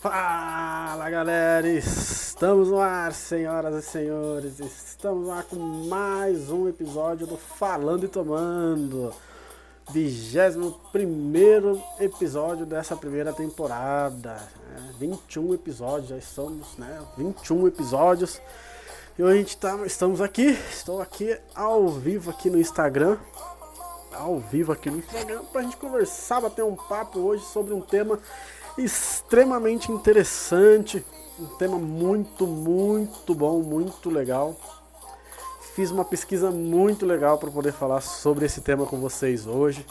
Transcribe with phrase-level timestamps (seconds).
[0.00, 4.60] Fala galera, estamos no ar, senhoras e senhores.
[4.60, 9.12] Estamos lá com mais um episódio do Falando e Tomando.
[9.90, 14.34] 21 episódio dessa primeira temporada.
[14.70, 14.94] Né?
[15.00, 17.02] 21 episódios, já estamos, né?
[17.16, 18.40] 21 episódios.
[19.18, 23.18] E hoje a gente tá, estamos aqui, estou aqui ao vivo aqui no Instagram.
[24.12, 28.18] Ao vivo aqui no Instagram, pra gente conversar, bater um papo hoje sobre um tema
[28.78, 31.04] extremamente interessante,
[31.38, 34.56] um tema muito, muito bom, muito legal.
[35.74, 39.86] Fiz uma pesquisa muito legal para poder falar sobre esse tema com vocês hoje.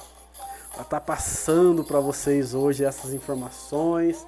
[0.74, 4.26] Para estar tá passando para vocês hoje essas informações,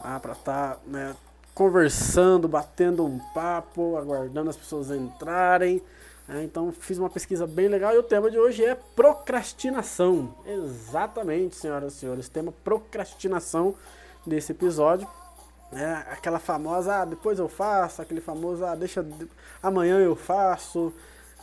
[0.00, 1.14] ah, para estar tá, né,
[1.54, 5.82] conversando, batendo um papo, aguardando as pessoas entrarem.
[6.28, 6.44] Né.
[6.44, 10.34] então fiz uma pesquisa bem legal e o tema de hoje é procrastinação.
[10.46, 13.74] Exatamente, senhoras e senhores, tema procrastinação
[14.26, 15.08] desse episódio.
[15.72, 19.04] É aquela famosa, ah, depois eu faço, aquele famoso, ah, deixa,
[19.62, 20.92] amanhã eu faço,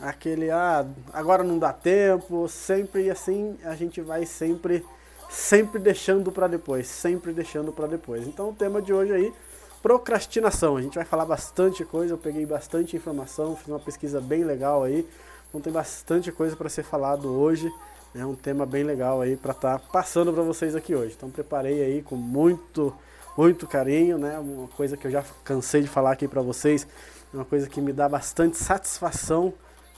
[0.00, 4.84] aquele, ah, agora não dá tempo, sempre assim a gente vai sempre,
[5.30, 8.26] sempre deixando para depois, sempre deixando para depois.
[8.26, 9.32] Então o tema de hoje aí,
[9.82, 14.44] procrastinação, a gente vai falar bastante coisa, eu peguei bastante informação, fiz uma pesquisa bem
[14.44, 15.06] legal aí,
[15.48, 17.72] então tem bastante coisa para ser falado hoje.
[18.14, 21.14] É um tema bem legal aí para estar tá passando para vocês aqui hoje.
[21.16, 22.94] Então preparei aí com muito,
[23.36, 24.38] muito carinho, né?
[24.38, 26.86] Uma coisa que eu já cansei de falar aqui para vocês,
[27.32, 29.52] uma coisa que me dá bastante satisfação,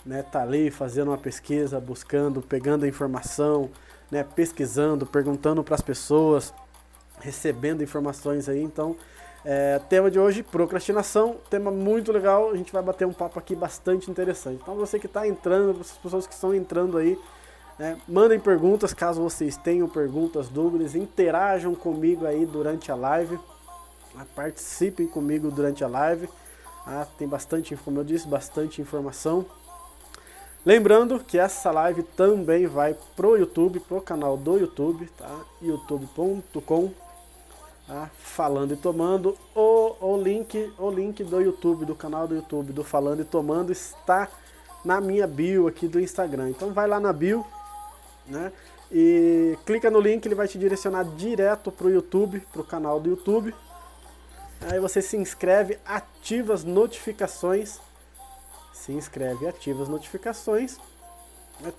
[0.05, 0.23] né?
[0.23, 3.71] Tá ali fazendo uma pesquisa, buscando, pegando informação,
[4.11, 4.25] né?
[4.25, 6.53] Pesquisando, perguntando para as pessoas,
[7.21, 8.63] recebendo informações aí.
[8.63, 8.97] Então,
[9.45, 12.51] é, tema de hoje, procrastinação, tema muito legal.
[12.51, 14.61] A gente vai bater um papo aqui bastante interessante.
[14.63, 17.19] Então, você que está entrando, as pessoas que estão entrando aí
[17.79, 17.97] né?
[18.09, 23.39] Mandem perguntas caso vocês tenham perguntas, dúvidas, interajam comigo aí durante a live.
[24.17, 26.29] Ah, participem comigo durante a live.
[26.85, 29.47] Ah, tem bastante, como eu disse, bastante informação.
[30.67, 35.31] Lembrando que essa live também vai pro YouTube, pro canal do YouTube, tá?
[35.63, 36.91] youtube.com
[37.89, 38.11] tá?
[38.19, 39.37] falando e tomando.
[39.55, 43.73] O, o, link, o link do YouTube, do canal do YouTube do Falando e Tomando
[43.73, 44.29] está
[44.85, 46.51] na minha bio aqui do Instagram.
[46.51, 47.45] Então vai lá na bio,
[48.27, 48.53] né?
[48.91, 53.01] E clica no link, ele vai te direcionar direto para o YouTube, para o canal
[53.01, 53.55] do YouTube.
[54.63, 57.81] Aí você se inscreve, ativa as notificações.
[58.73, 60.79] Se inscreve, ativa as notificações.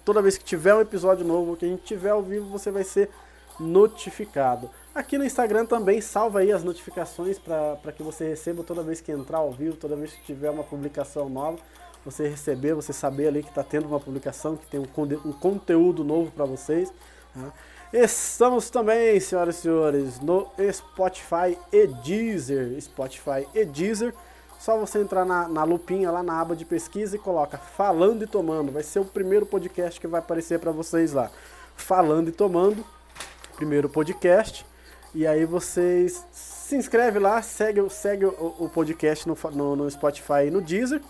[0.04, 2.84] Toda vez que tiver um episódio novo, que a gente tiver ao vivo, você vai
[2.84, 3.10] ser
[3.60, 4.70] notificado.
[5.00, 9.14] Aqui no Instagram também salva aí as notificações para que você receba toda vez que
[9.14, 11.58] entrar ao vivo, toda vez que tiver uma publicação nova
[12.04, 14.88] você receber, você saber ali que está tendo uma publicação, que tem um,
[15.26, 16.92] um conteúdo novo para vocês.
[17.34, 17.54] Tá?
[17.94, 22.82] Estamos também, senhoras e senhores, no Spotify e Deezer.
[22.82, 24.14] Spotify e Deezer.
[24.60, 28.28] Só você entrar na, na lupinha lá na aba de pesquisa e coloca Falando e
[28.28, 28.70] Tomando.
[28.70, 31.32] Vai ser o primeiro podcast que vai aparecer para vocês lá.
[31.78, 32.86] Falando e Tomando,
[33.56, 34.69] primeiro podcast.
[35.14, 40.48] E aí vocês se inscreve lá, segue, segue o, o podcast no, no, no Spotify
[40.48, 41.02] e no Deezer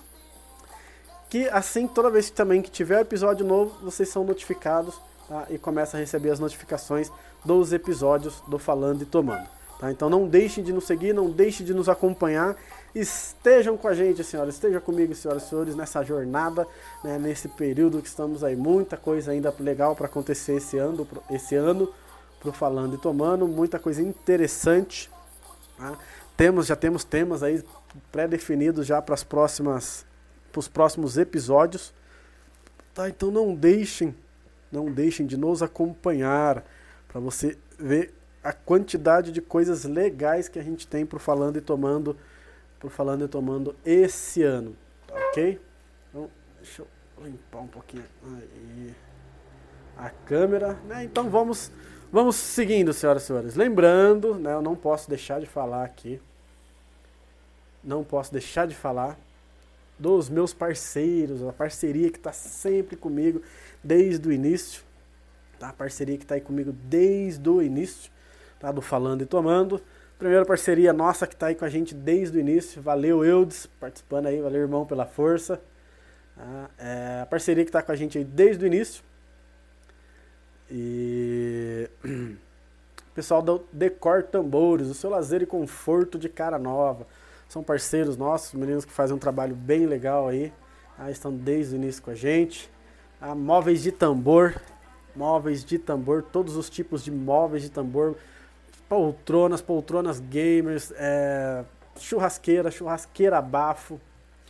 [1.29, 5.45] que assim toda vez que também que tiver episódio novo, vocês são notificados tá?
[5.49, 7.11] e começa a receber as notificações
[7.45, 9.47] dos episódios do Falando e Tomando.
[9.79, 9.91] Tá?
[9.91, 12.57] Então não deixem de nos seguir, não deixem de nos acompanhar.
[12.93, 16.67] Estejam com a gente, senhoras, esteja comigo, senhoras e senhores, nessa jornada,
[17.03, 18.55] né, nesse período que estamos aí.
[18.55, 21.87] Muita coisa ainda legal para acontecer esse ano, esse ano
[22.39, 25.09] pro Falando e Tomando, muita coisa interessante.
[25.77, 25.97] Tá?
[26.37, 27.63] Temos, já temos temas aí
[28.11, 30.05] pré-definidos já para as próximas
[30.51, 31.93] para os próximos episódios.
[32.93, 34.15] Tá, então não deixem,
[34.71, 36.63] não deixem de nos acompanhar
[37.07, 38.13] para você ver
[38.43, 42.17] a quantidade de coisas legais que a gente tem pro falando e tomando,
[42.79, 44.75] pro falando e tomando esse ano,
[45.07, 45.61] tá ok?
[46.09, 46.29] Então,
[46.61, 46.87] deixa eu
[47.23, 48.95] limpar um pouquinho aí
[49.97, 51.03] a câmera, né?
[51.03, 51.71] Então vamos
[52.11, 53.55] vamos seguindo, senhoras e senhores.
[53.55, 56.21] Lembrando, né, eu não posso deixar de falar aqui.
[57.83, 59.17] Não posso deixar de falar
[59.97, 63.41] dos meus parceiros, a parceria que está sempre comigo
[63.83, 64.81] desde o início,
[65.59, 65.69] tá?
[65.69, 68.09] A parceria que está aí comigo desde o início,
[68.59, 68.71] tá?
[68.71, 69.81] Do Falando e Tomando.
[70.17, 72.81] Primeira parceria nossa que está aí com a gente desde o início.
[72.81, 74.41] Valeu, Eudes, participando aí.
[74.41, 75.61] Valeu, irmão, pela força.
[76.35, 76.69] Tá?
[76.77, 79.03] É a parceria que está com a gente aí desde o início.
[80.71, 81.89] E
[83.13, 87.07] pessoal do Decor Tambores, o seu lazer e conforto de cara nova.
[87.47, 90.53] São parceiros nossos, meninos que fazem um trabalho bem legal aí,
[90.97, 92.69] ah, estão desde o início com a gente.
[93.19, 94.55] Ah, móveis de tambor,
[95.15, 98.15] móveis de tambor, todos os tipos de móveis de tambor,
[98.87, 101.63] poltronas, poltronas gamers, é,
[101.99, 103.99] churrasqueira, churrasqueira bafo,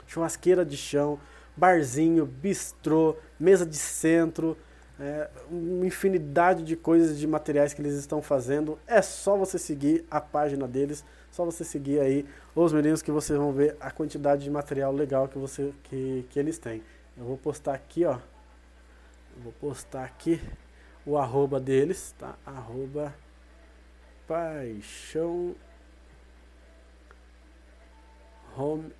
[0.05, 1.19] churrasqueira de chão,
[1.55, 4.57] barzinho, bistrô, mesa de centro,
[4.99, 8.77] é, uma infinidade de coisas, de materiais que eles estão fazendo.
[8.85, 13.37] É só você seguir a página deles, só você seguir aí os meninos que vocês
[13.39, 16.83] vão ver a quantidade de material legal que, você, que, que eles têm.
[17.17, 18.13] Eu vou postar aqui, ó.
[19.35, 20.41] Eu vou postar aqui
[21.05, 22.35] o arroba deles, tá?
[22.45, 23.13] Arroba
[24.27, 25.55] paixão
[28.55, 28.93] home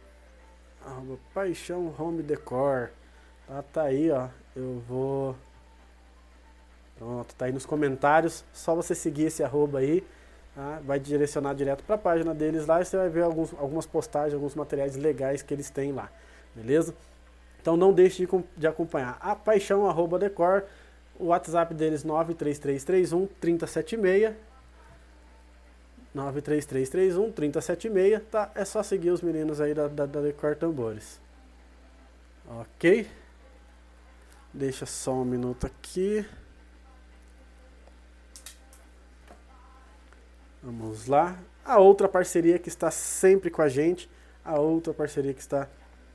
[0.83, 2.89] arroba paixão home decor
[3.45, 5.35] tá, tá aí ó eu vou
[6.99, 10.05] pronto tá aí nos comentários só você seguir esse arroba aí
[10.53, 10.79] tá?
[10.85, 14.35] vai direcionar direto para a página deles lá e você vai ver alguns, algumas postagens
[14.35, 16.11] alguns materiais legais que eles têm lá
[16.53, 16.93] beleza
[17.61, 20.65] então não deixe de, de acompanhar a paixão arroba decor
[21.17, 24.35] o WhatsApp deles 93331 3076
[26.13, 28.51] 93331 3076, tá?
[28.55, 31.19] É só seguir os meninos aí da, da, da Decor Tambores.
[32.47, 33.07] Ok?
[34.53, 36.25] Deixa só um minuto aqui.
[40.61, 41.38] Vamos lá.
[41.63, 44.09] A outra parceria que está sempre com a gente,
[44.44, 45.67] a outra parceria que está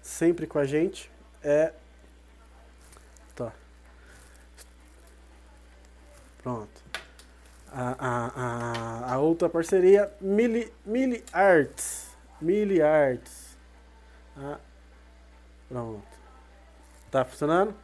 [0.02, 1.10] sempre com a gente
[1.42, 1.72] é
[3.34, 3.52] tá.
[6.42, 6.84] Pronto
[7.74, 12.10] a, a, a, outra parceria, Mili, Mili Arts.
[12.40, 13.56] Mili Arts.
[14.36, 14.58] Ah,
[15.68, 16.06] pronto.
[17.10, 17.74] Tá funcionando?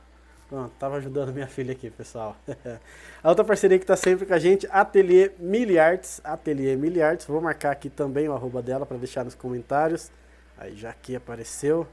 [0.50, 2.37] Pronto, tava ajudando minha filha aqui, pessoal.
[3.23, 6.20] a outra parceria que tá sempre com a gente, Ateliê Mili Arts.
[6.25, 7.25] Ateliê Mili Arts.
[7.25, 10.11] Vou marcar aqui também o arroba dela para deixar nos comentários.
[10.58, 11.87] Aí já aqui apareceu.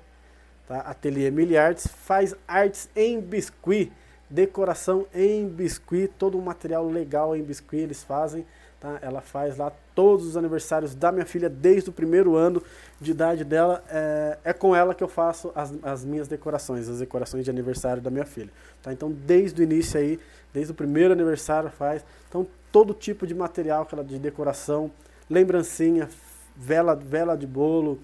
[0.68, 0.80] Tá?
[0.80, 3.94] Ateliê Mili Arts faz artes em biscuit
[4.30, 8.46] decoração em biscuit, todo um material legal em biscuit eles fazem,
[8.80, 9.00] tá?
[9.02, 12.62] Ela faz lá todos os aniversários da minha filha desde o primeiro ano
[13.00, 13.84] de idade dela.
[13.90, 18.02] É, é com ela que eu faço as, as minhas decorações, as decorações de aniversário
[18.02, 18.52] da minha filha,
[18.82, 18.92] tá?
[18.92, 20.20] Então desde o início aí,
[20.54, 24.92] desde o primeiro aniversário faz, então todo tipo de material que ela de decoração,
[25.30, 26.10] lembrancinha,
[26.56, 28.00] vela, vela de bolo,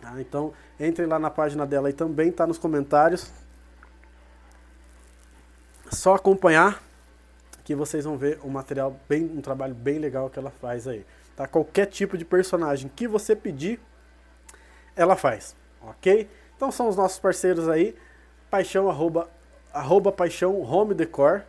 [0.00, 0.20] tá?
[0.20, 3.30] Então entre lá na página dela e também tá nos comentários
[5.90, 6.85] só acompanhar
[7.66, 11.04] que vocês vão ver um material bem, um trabalho bem legal que ela faz aí.
[11.34, 11.48] Tá?
[11.48, 13.80] Qualquer tipo de personagem que você pedir,
[14.94, 16.28] ela faz, ok?
[16.56, 17.96] Então são os nossos parceiros aí,
[18.48, 19.28] paixão arroba,
[19.74, 21.44] arroba paixão home decor,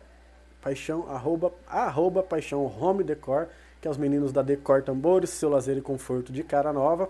[0.60, 3.48] paixão arroba, arroba paixão home decor,
[3.80, 7.08] que é os meninos da Decor Tambores, seu lazer e conforto de cara nova,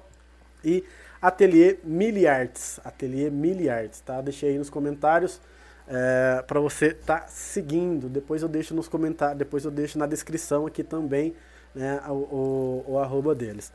[0.63, 0.85] e
[1.21, 4.21] Ateliê Miliartes, Ateliê Miliartes, tá?
[4.21, 5.41] Deixei aí nos comentários
[5.89, 8.09] é, para você estar tá seguindo.
[8.09, 11.35] Depois eu deixo nos comentários, depois eu deixo na descrição aqui também
[11.75, 13.73] né, o, o, o arroba deles.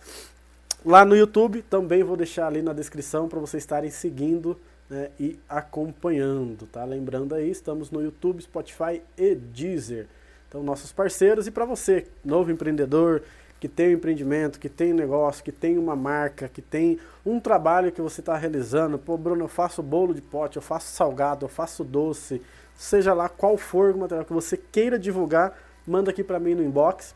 [0.86, 5.40] Lá no YouTube também vou deixar ali na descrição para vocês estarem seguindo né, e
[5.48, 6.84] acompanhando, tá?
[6.84, 10.08] Lembrando aí, estamos no YouTube, Spotify e Deezer.
[10.48, 13.24] Então, nossos parceiros e para você, novo empreendedor,
[13.64, 17.40] que tem um empreendimento, que tem um negócio, que tem uma marca, que tem um
[17.40, 19.00] trabalho que você está realizando.
[19.00, 22.42] Pô, Bruno, eu faço bolo de pote, eu faço salgado, eu faço doce,
[22.76, 25.58] seja lá qual for o material que você queira divulgar,
[25.88, 27.16] manda aqui para mim no inbox.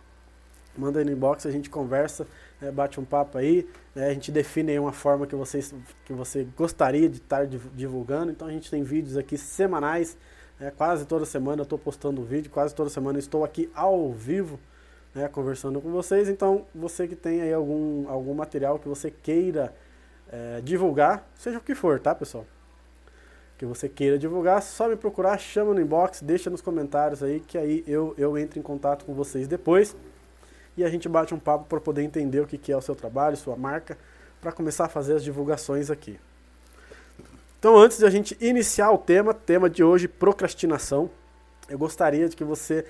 [0.77, 2.25] Manda aí no inbox, a gente conversa,
[2.61, 5.75] né, bate um papo aí, né, a gente define aí uma forma que, vocês,
[6.05, 8.31] que você gostaria de estar divulgando.
[8.31, 10.17] Então a gente tem vídeos aqui semanais,
[10.57, 14.57] né, quase toda semana eu estou postando vídeo, quase toda semana estou aqui ao vivo
[15.17, 16.29] né, conversando com vocês.
[16.29, 19.73] Então, você que tem aí algum, algum material que você queira
[20.31, 22.45] é, divulgar, seja o que for, tá, pessoal?
[23.57, 27.57] Que você queira divulgar, só me procurar, chama no inbox, deixa nos comentários aí, que
[27.57, 29.95] aí eu, eu entro em contato com vocês depois
[30.77, 32.95] e a gente bate um papo para poder entender o que, que é o seu
[32.95, 33.97] trabalho, sua marca,
[34.39, 36.19] para começar a fazer as divulgações aqui.
[37.57, 41.09] Então, antes de a gente iniciar o tema, tema de hoje, procrastinação,
[41.67, 42.85] eu gostaria de que você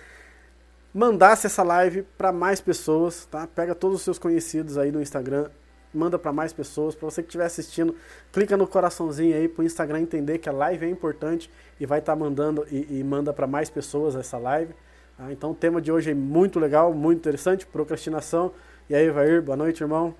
[0.93, 3.47] mandasse essa live para mais pessoas, tá?
[3.47, 5.49] Pega todos os seus conhecidos aí no Instagram,
[5.93, 6.95] manda para mais pessoas.
[6.95, 7.95] Para você que estiver assistindo,
[8.31, 11.99] clica no coraçãozinho aí para o Instagram entender que a live é importante e vai
[11.99, 14.73] estar tá mandando e, e manda para mais pessoas essa live.
[15.17, 15.31] Tá?
[15.31, 18.51] Então o tema de hoje é muito legal, muito interessante, procrastinação.
[18.89, 20.15] E aí, Vair, boa noite, irmão.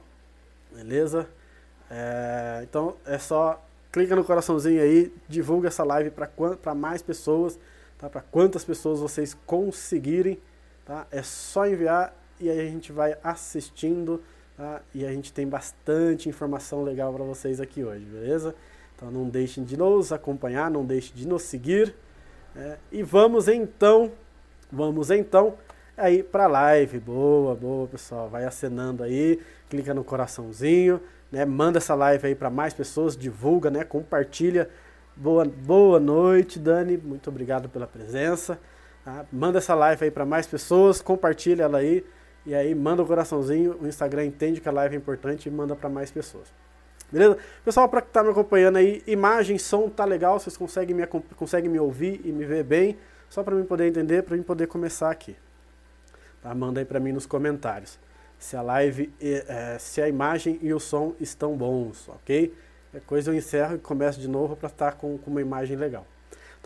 [0.76, 1.28] Beleza?
[1.90, 6.12] É, então é só clica no coraçãozinho aí, divulga essa live
[6.62, 7.58] para mais pessoas,
[7.98, 8.10] tá?
[8.10, 10.40] Para quantas pessoas vocês conseguirem.
[10.88, 11.06] Tá?
[11.12, 14.24] É só enviar e aí a gente vai assistindo
[14.56, 14.82] tá?
[14.96, 18.56] e a gente tem bastante informação legal para vocês aqui hoje, beleza?
[18.96, 21.94] Então não deixem de nos acompanhar, não deixem de nos seguir.
[22.56, 24.14] É, e vamos então,
[24.72, 25.56] vamos então
[25.98, 27.00] aí para live.
[27.00, 28.30] Boa, boa, pessoal.
[28.30, 31.44] Vai acenando aí, clica no coraçãozinho, né?
[31.44, 33.84] Manda essa live aí para mais pessoas, divulga, né?
[33.84, 34.70] Compartilha.
[35.18, 36.96] Boa, boa noite, Dani.
[36.96, 38.58] Muito obrigado pela presença.
[39.08, 39.26] Tá?
[39.32, 42.06] Manda essa live aí para mais pessoas, compartilha ela aí
[42.46, 43.78] e aí manda o um coraçãozinho.
[43.82, 46.54] O Instagram entende que a live é importante e manda para mais pessoas.
[47.10, 47.38] Beleza?
[47.64, 50.38] Pessoal, para que tá me acompanhando aí, imagem, som, tá legal?
[50.38, 52.98] Vocês conseguem me, conseguem me ouvir e me ver bem?
[53.30, 55.38] Só para mim poder entender, para mim poder começar aqui.
[56.42, 56.54] Tá?
[56.54, 57.98] Manda aí para mim nos comentários
[58.38, 62.54] se a live, é, se a imagem e o som estão bons, ok?
[62.94, 65.78] É coisa eu encerro e começo de novo para estar tá com, com uma imagem
[65.78, 66.06] legal.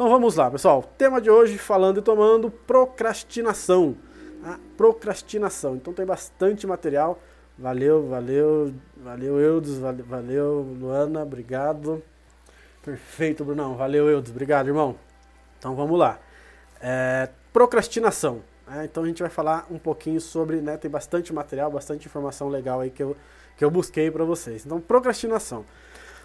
[0.01, 0.81] Então vamos lá, pessoal.
[0.97, 3.95] Tema de hoje, falando e tomando, procrastinação.
[4.43, 5.75] A procrastinação.
[5.75, 7.19] Então tem bastante material.
[7.55, 12.01] Valeu, valeu, valeu, Eudes, valeu, valeu, Luana, obrigado.
[12.81, 13.75] Perfeito, Brunão.
[13.75, 14.95] Valeu, Eudes, obrigado, irmão.
[15.59, 16.17] Então vamos lá.
[16.81, 18.41] É, procrastinação.
[18.75, 22.49] É, então a gente vai falar um pouquinho sobre, né, tem bastante material, bastante informação
[22.49, 23.15] legal aí que eu,
[23.55, 24.65] que eu busquei para vocês.
[24.65, 25.63] Então, procrastinação.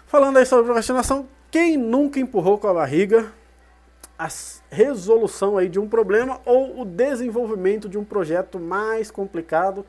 [0.07, 3.31] Falando aí sobre procrastinação, quem nunca empurrou com a barriga
[4.17, 4.27] a
[4.69, 9.85] resolução aí de um problema ou o desenvolvimento de um projeto mais complicado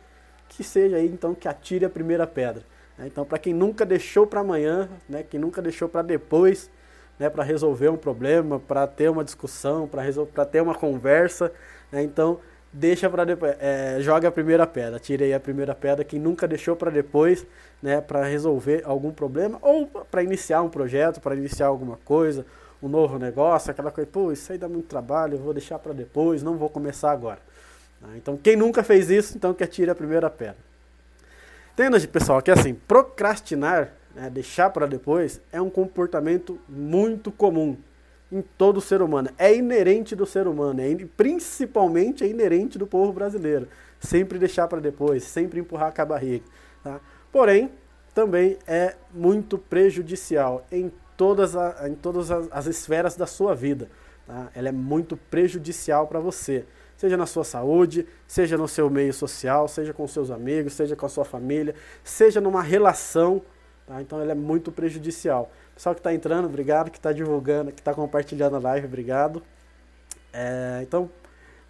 [0.48, 2.62] que seja aí então que atire a primeira pedra.
[2.96, 3.06] Né?
[3.06, 6.70] Então, para quem nunca deixou para amanhã, né, quem nunca deixou para depois,
[7.18, 11.52] né, para resolver um problema, para ter uma discussão, para ter uma conversa,
[11.90, 12.40] né, então
[12.72, 16.46] deixa para depois, é, joga a primeira pedra, tire aí a primeira pedra, quem nunca
[16.46, 17.46] deixou para depois,
[17.82, 22.44] né, para resolver algum problema ou para iniciar um projeto, para iniciar alguma coisa,
[22.82, 25.92] um novo negócio, aquela coisa, pô, isso aí dá muito trabalho, eu vou deixar para
[25.92, 27.40] depois, não vou começar agora.
[28.00, 28.14] Né?
[28.16, 30.56] Então, quem nunca fez isso, então que atire a primeira pedra.
[31.72, 37.76] Entenda, pessoal, que assim, procrastinar, né, deixar para depois, é um comportamento muito comum
[38.30, 39.30] em todo ser humano.
[39.38, 43.68] É inerente do ser humano, é principalmente é inerente do povo brasileiro.
[44.00, 46.44] Sempre deixar para depois, sempre empurrar com a barriga.
[46.82, 47.00] Tá?
[47.32, 47.70] Porém,
[48.14, 53.90] também é muito prejudicial em todas, a, em todas as, as esferas da sua vida.
[54.26, 54.48] Tá?
[54.54, 56.64] Ela é muito prejudicial para você
[56.98, 61.06] seja na sua saúde, seja no seu meio social, seja com seus amigos, seja com
[61.06, 61.72] a sua família,
[62.02, 63.40] seja numa relação,
[63.86, 64.02] tá?
[64.02, 65.48] Então ela é muito prejudicial.
[65.76, 69.44] Pessoal que está entrando, obrigado, que está divulgando, que está compartilhando a live, obrigado.
[70.32, 71.08] É, então,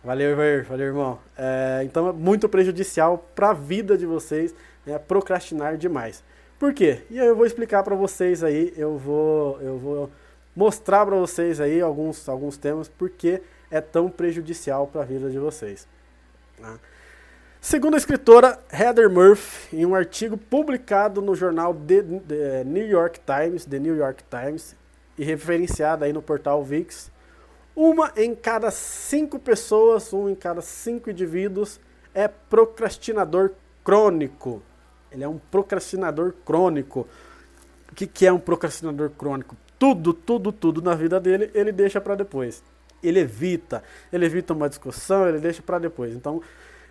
[0.02, 0.35] valeu,
[0.67, 1.19] valeu, irmão.
[1.37, 4.55] É, então é muito prejudicial para a vida de vocês
[4.87, 6.25] né, procrastinar demais.
[6.59, 7.03] Por quê?
[7.09, 10.11] E eu vou explicar para vocês aí, eu vou, eu vou
[10.57, 15.38] mostrar para vocês aí alguns, alguns temas, porque é tão prejudicial para a vida de
[15.38, 15.87] vocês.
[16.61, 16.79] Tá?
[17.61, 23.21] Segundo a escritora Heather Murphy, em um artigo publicado no jornal The, The New York
[23.21, 24.75] Times, The New York Times,
[25.17, 27.11] e referenciado aí no portal VIX,
[27.75, 31.81] uma em cada cinco pessoas, um em cada cinco indivíduos
[32.15, 33.53] é procrastinador
[33.85, 34.62] crônico.
[35.11, 37.07] Ele é um procrastinador crônico.
[37.91, 39.57] O que, que é um procrastinador crônico?
[39.79, 42.62] Tudo, tudo, tudo na vida dele ele deixa para depois
[43.03, 43.83] ele evita.
[44.12, 46.15] Ele evita uma discussão, ele deixa para depois.
[46.15, 46.43] Então,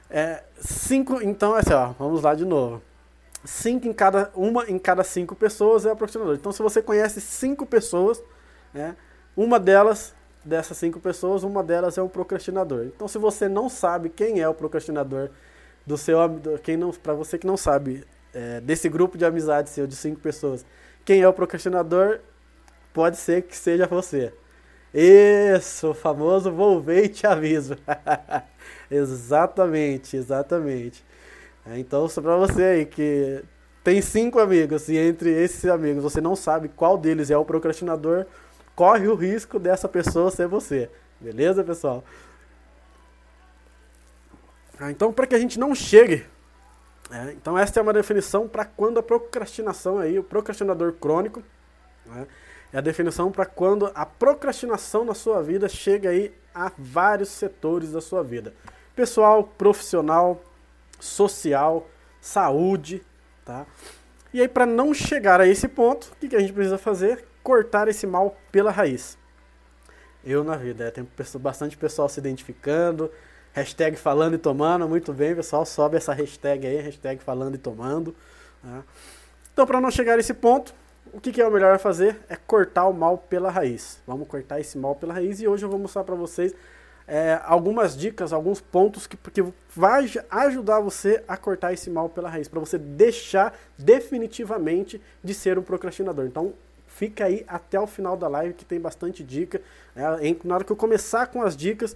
[0.09, 2.81] é, cinco, então, assim, ó, vamos lá de novo.
[3.43, 6.35] Cinco em cada, uma em cada cinco pessoas é procrastinador.
[6.35, 8.21] Então, se você conhece cinco pessoas,
[8.73, 8.95] né,
[9.35, 12.85] uma delas, dessas cinco pessoas, uma delas é um procrastinador.
[12.85, 15.29] Então, se você não sabe quem é o procrastinador
[15.87, 16.19] do seu,
[16.61, 18.03] quem não, para você que não sabe
[18.33, 20.65] é, desse grupo de amizade seu de cinco pessoas,
[21.05, 22.19] quem é o procrastinador,
[22.93, 24.33] pode ser que seja você.
[24.93, 27.77] Isso, famoso vou ver e te aviso.
[28.91, 31.05] exatamente, exatamente.
[31.65, 33.41] É, então, só para você aí que
[33.83, 38.25] tem cinco amigos e entre esses amigos você não sabe qual deles é o procrastinador,
[38.75, 40.89] corre o risco dessa pessoa ser você.
[41.19, 42.03] Beleza, pessoal?
[44.79, 46.25] Ah, então, para que a gente não chegue.
[47.09, 51.41] É, então, essa é uma definição para quando a procrastinação aí, o procrastinador crônico.
[52.05, 52.27] Né,
[52.71, 57.91] é a definição para quando a procrastinação na sua vida chega aí a vários setores
[57.91, 58.53] da sua vida.
[58.95, 60.41] Pessoal, profissional,
[60.99, 61.87] social,
[62.19, 63.01] saúde,
[63.45, 63.65] tá?
[64.33, 67.25] E aí para não chegar a esse ponto, o que, que a gente precisa fazer?
[67.41, 69.17] Cortar esse mal pela raiz.
[70.25, 71.07] Eu na vida, é, tem
[71.39, 73.09] bastante pessoal se identificando,
[73.57, 78.15] hashtag falando e tomando, muito bem pessoal, sobe essa hashtag aí, hashtag falando e tomando.
[78.61, 78.83] Tá?
[79.51, 80.75] Então para não chegar a esse ponto,
[81.11, 82.19] o que, que, é o melhor a fazer?
[82.29, 83.99] É cortar o mal pela raiz.
[84.05, 86.53] Vamos cortar esse mal pela raiz e hoje eu vou mostrar para vocês
[87.07, 89.43] é, algumas dicas, alguns pontos que, que
[89.75, 95.57] vai ajudar você a cortar esse mal pela raiz, para você deixar definitivamente de ser
[95.57, 96.25] um procrastinador.
[96.25, 96.53] Então,
[96.85, 99.61] fica aí até o final da live que tem bastante dica.
[99.95, 100.01] É,
[100.43, 101.95] na hora que eu começar com as dicas,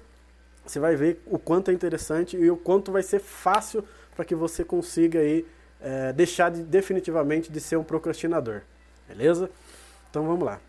[0.66, 3.84] você vai ver o quanto é interessante e o quanto vai ser fácil
[4.16, 5.46] para que você consiga aí
[5.80, 8.62] é, deixar de, definitivamente de ser um procrastinador.
[9.08, 9.50] Beleza?
[10.10, 10.60] Então vamos lá.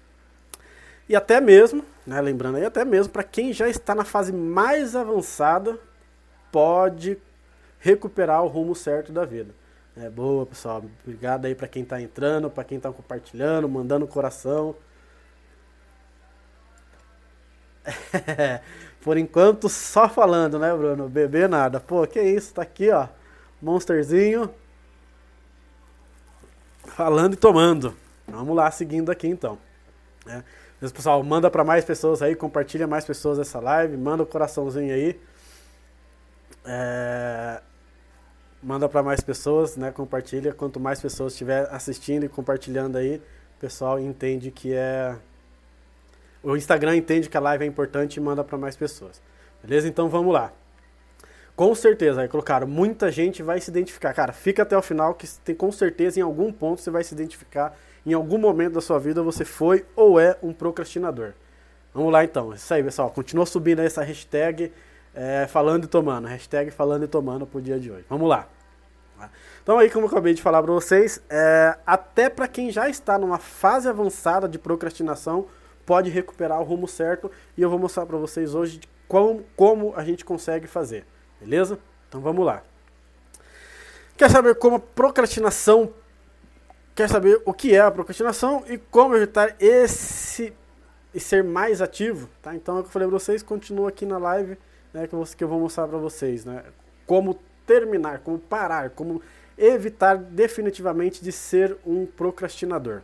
[1.09, 4.97] E até mesmo, né, lembrando aí, até mesmo para quem já está na fase mais
[4.97, 5.79] avançada,
[6.51, 7.19] pode
[7.79, 9.55] recuperar o rumo certo da vida.
[9.97, 10.83] É boa, pessoal.
[11.05, 14.75] Obrigado aí para quem está entrando, para quem está compartilhando, mandando coração.
[19.03, 21.09] Por enquanto, só falando, né, Bruno?
[21.09, 21.81] Beber nada.
[21.81, 23.09] Pô, que isso, tá aqui, ó.
[23.61, 24.49] Monsterzinho.
[26.85, 27.97] Falando e tomando.
[28.27, 29.59] Vamos lá, seguindo aqui então.
[30.27, 30.43] É.
[30.89, 34.95] pessoal, manda para mais pessoas aí, compartilha mais pessoas essa live, manda o um coraçãozinho
[34.95, 35.21] aí.
[36.65, 37.61] É,
[38.63, 39.91] manda para mais pessoas, né?
[39.91, 40.53] Compartilha.
[40.55, 43.17] Quanto mais pessoas estiver assistindo e compartilhando aí,
[43.57, 45.17] o pessoal entende que é.
[46.43, 49.23] O Instagram entende que a live é importante e manda para mais pessoas.
[49.63, 49.87] Beleza?
[49.87, 50.53] Então vamos lá.
[51.55, 54.13] Com certeza, aí colocaram, muita gente vai se identificar.
[54.15, 57.15] Cara, fica até o final que tem, com certeza em algum ponto você vai se
[57.15, 57.77] identificar.
[58.05, 61.33] Em algum momento da sua vida você foi ou é um procrastinador.
[61.95, 62.53] Vamos lá então.
[62.53, 63.11] Isso aí, pessoal.
[63.11, 64.73] Continua subindo essa hashtag
[65.15, 66.27] é, falando e tomando.
[66.27, 68.07] Hashtag falando e tomando pro dia de hoje.
[68.09, 68.49] Vamos lá.
[69.63, 73.19] Então aí, como eu acabei de falar para vocês, é, até para quem já está
[73.19, 75.47] numa fase avançada de procrastinação,
[75.87, 77.31] pode recuperar o rumo certo.
[77.57, 81.05] E eu vou mostrar para vocês hoje como, como a gente consegue fazer.
[81.41, 81.79] Beleza?
[82.09, 82.63] Então vamos lá.
[84.17, 85.93] Quer saber como a procrastinação
[86.95, 90.53] quer saber o que é a procrastinação e como evitar esse
[91.15, 92.55] e ser mais ativo, tá?
[92.55, 94.57] Então é o que eu falei para vocês, continua aqui na live
[94.93, 96.65] né, que, eu, que eu vou mostrar para vocês, né?
[97.07, 99.21] Como terminar, como parar, como
[99.57, 103.03] evitar definitivamente de ser um procrastinador.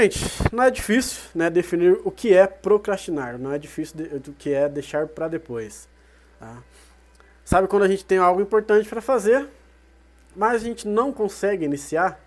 [0.00, 3.96] Gente, não é difícil né, definir o que é procrastinar, não é difícil
[4.28, 5.88] o que é deixar para depois.
[6.38, 6.62] Tá?
[7.44, 9.48] Sabe quando a gente tem algo importante para fazer,
[10.36, 12.20] mas a gente não consegue iniciar?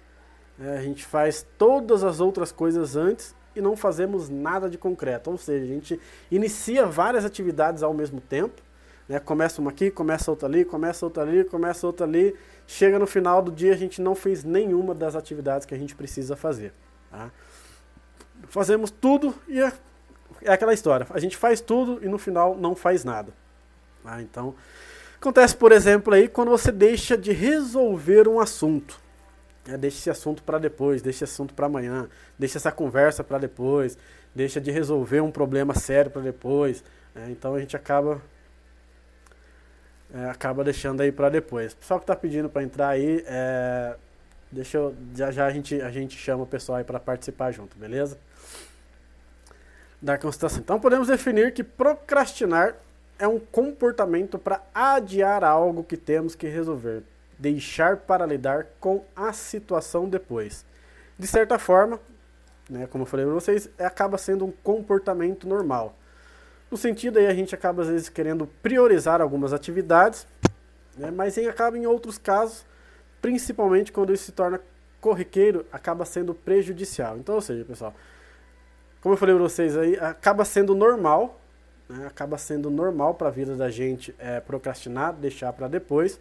[0.57, 5.31] Né, a gente faz todas as outras coisas antes e não fazemos nada de concreto.
[5.31, 5.97] Ou seja, a gente
[6.29, 8.61] inicia várias atividades ao mesmo tempo,
[9.07, 9.17] né?
[9.17, 12.35] começa uma aqui, começa outra ali, começa outra ali, começa outra ali,
[12.67, 15.95] chega no final do dia a gente não fez nenhuma das atividades que a gente
[15.95, 16.73] precisa fazer.
[17.09, 17.31] Tá?
[18.47, 19.71] Fazemos tudo e é,
[20.43, 23.33] é, aquela história, a gente faz tudo e no final não faz nada.
[24.03, 24.21] Tá?
[24.21, 24.55] Então,
[25.19, 28.99] acontece, por exemplo, aí quando você deixa de resolver um assunto.
[29.67, 33.37] É, deixa esse assunto para depois, deixa esse assunto para amanhã, deixa essa conversa para
[33.37, 33.95] depois,
[34.33, 36.83] deixa de resolver um problema sério para depois.
[37.15, 38.21] É, então a gente acaba
[40.13, 41.73] é, acaba deixando aí para depois.
[41.73, 43.95] O pessoal que está pedindo para entrar aí, é,
[44.51, 47.77] deixa eu, já já a gente a gente chama o pessoal aí para participar junto,
[47.77, 48.17] beleza?
[50.01, 50.61] Da constatação.
[50.61, 52.75] Então podemos definir que procrastinar
[53.19, 57.03] é um comportamento para adiar algo que temos que resolver
[57.41, 60.63] deixar para lidar com a situação depois.
[61.17, 61.99] De certa forma,
[62.69, 65.97] né, como eu falei para vocês, é, acaba sendo um comportamento normal.
[66.69, 70.27] No sentido aí a gente acaba às vezes querendo priorizar algumas atividades,
[70.95, 72.63] né, mas em, acaba em outros casos,
[73.21, 74.61] principalmente quando isso se torna
[75.01, 77.17] corriqueiro, acaba sendo prejudicial.
[77.17, 77.93] Então, ou seja, pessoal,
[79.01, 81.41] como eu falei para vocês aí, acaba sendo normal,
[81.89, 86.19] né, acaba sendo normal para a vida da gente é, procrastinar, deixar para depois.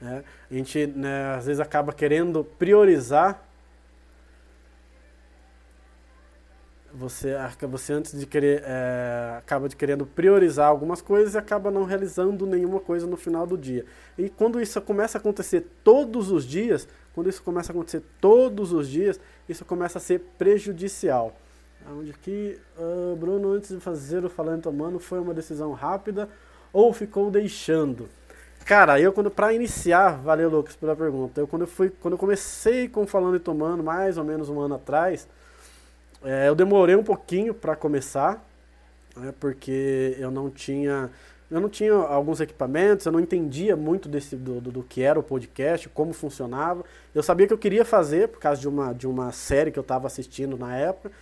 [0.00, 0.24] Né?
[0.50, 3.42] A gente né, às vezes acaba querendo priorizar.
[6.94, 7.34] Você,
[7.68, 12.46] você antes de querer, é, acaba de querendo priorizar algumas coisas e acaba não realizando
[12.46, 13.84] nenhuma coisa no final do dia.
[14.16, 18.72] E quando isso começa a acontecer todos os dias, quando isso começa a acontecer todos
[18.72, 21.36] os dias, isso começa a ser prejudicial.
[21.92, 26.28] Onde que uh, Bruno, antes de fazer o falando tomando, foi uma decisão rápida
[26.72, 28.08] ou ficou deixando?
[28.64, 31.40] Cara, eu quando para iniciar, valeu Lucas pela pergunta.
[31.40, 34.58] Eu quando eu fui, quando eu comecei com falando e tomando, mais ou menos um
[34.58, 35.28] ano atrás,
[36.22, 38.42] é, eu demorei um pouquinho para começar,
[39.14, 41.10] né, porque eu não tinha,
[41.50, 45.20] eu não tinha alguns equipamentos, eu não entendia muito desse do, do, do, que era
[45.20, 46.82] o podcast, como funcionava.
[47.14, 49.82] Eu sabia que eu queria fazer por causa de uma de uma série que eu
[49.82, 51.12] estava assistindo na época.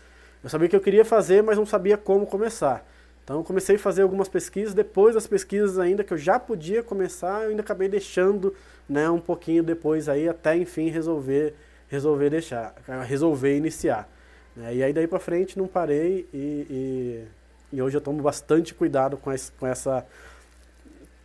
[0.43, 2.85] Eu sabia que eu queria fazer, mas não sabia como começar.
[3.25, 7.45] Então comecei a fazer algumas pesquisas, depois das pesquisas ainda que eu já podia começar,
[7.45, 8.55] eu ainda acabei deixando
[8.89, 11.55] né, um pouquinho depois aí até enfim resolver
[11.89, 12.75] resolver deixar,
[13.07, 14.09] resolver iniciar.
[14.57, 14.77] Né?
[14.77, 17.27] E aí daí para frente não parei e,
[17.73, 20.05] e, e, hoje eu tomo bastante cuidado com, esse, com essa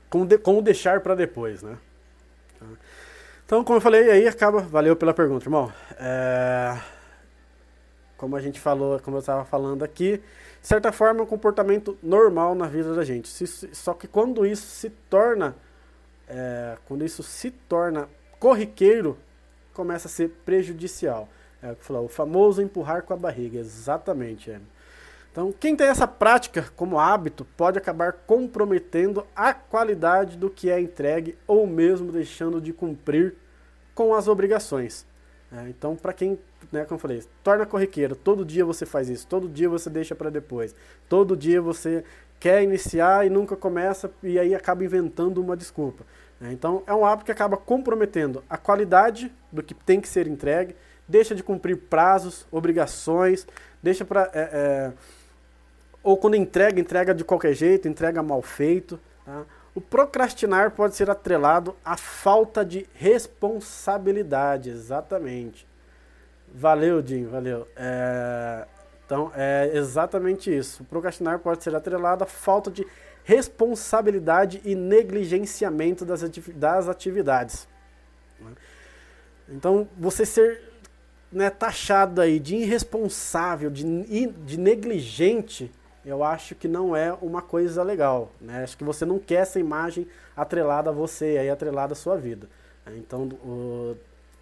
[0.10, 1.78] com, de, com o deixar para depois, né?
[3.46, 5.72] Então como eu falei aí acaba, valeu pela pergunta, irmão.
[5.98, 6.78] É...
[8.18, 10.18] como a gente falou, como eu estava falando aqui,
[10.62, 13.30] de certa forma é um comportamento normal na vida da gente.
[13.74, 15.56] Só que quando isso se torna,
[16.28, 19.18] é, quando isso se torna corriqueiro,
[19.74, 21.30] começa a ser prejudicial.
[21.62, 24.52] É o que falou, o famoso empurrar com a barriga, exatamente.
[24.52, 24.60] É.
[25.32, 30.80] Então, quem tem essa prática como hábito pode acabar comprometendo a qualidade do que é
[30.80, 33.36] entregue ou mesmo deixando de cumprir
[33.94, 35.06] com as obrigações.
[35.52, 36.40] É, então, para quem,
[36.72, 40.16] né, como eu falei, torna corriqueiro, todo dia você faz isso, todo dia você deixa
[40.16, 40.76] para depois,
[41.08, 42.04] todo dia você
[42.40, 46.04] quer iniciar e nunca começa e aí acaba inventando uma desculpa.
[46.42, 50.28] É, então, é um hábito que acaba comprometendo a qualidade do que tem que ser
[50.28, 50.76] entregue,
[51.08, 53.48] deixa de cumprir prazos, obrigações,
[53.82, 54.94] deixa para é, é
[56.04, 58.98] ou quando entrega, entrega de qualquer jeito, entrega mal feito.
[59.26, 59.44] Tá?
[59.76, 65.68] O procrastinar pode ser atrelado à falta de responsabilidade, exatamente.
[66.54, 67.68] Valeu, Jim, valeu.
[67.76, 68.66] É,
[69.06, 70.84] então, é exatamente isso.
[70.86, 72.86] Procrastinar pode ser atrelado à falta de
[73.24, 76.22] responsabilidade e negligenciamento das,
[76.56, 77.68] das atividades.
[78.40, 78.52] Né?
[79.50, 80.62] Então, você ser
[81.32, 83.84] né, taxado aí de irresponsável, de,
[84.28, 85.72] de negligente,
[86.06, 88.32] eu acho que não é uma coisa legal.
[88.40, 88.64] Né?
[88.64, 92.50] Acho que você não quer essa imagem atrelada a você, aí atrelada à sua vida.
[92.96, 93.98] Então, o,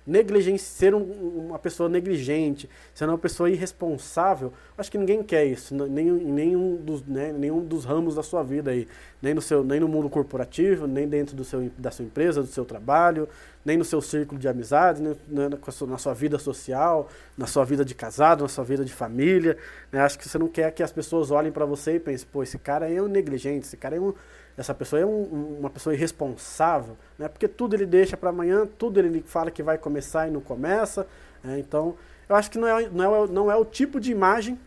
[0.05, 5.73] negligência, ser um, uma pessoa negligente, ser uma pessoa irresponsável, acho que ninguém quer isso,
[5.73, 8.87] nem, nenhum, dos, né, nenhum dos ramos da sua vida aí,
[9.25, 12.47] nem no, seu, nem no mundo corporativo, nem dentro do seu, da sua empresa, do
[12.47, 13.27] seu trabalho,
[13.65, 15.49] nem no seu círculo de amizades, nem, né,
[15.87, 19.57] na sua vida social, na sua vida de casado, na sua vida de família.
[19.91, 19.99] Né?
[19.99, 22.59] Acho que você não quer que as pessoas olhem para você e pensem, pô, esse
[22.59, 24.13] cara é um negligente, esse cara é um,
[24.55, 27.27] essa pessoa é um, uma pessoa irresponsável, né?
[27.27, 31.07] Porque tudo ele deixa para amanhã, tudo ele fala que vai começar e não começa.
[31.43, 31.57] Né?
[31.57, 31.95] Então,
[32.29, 34.59] eu acho que não é, não, é, não é o tipo de imagem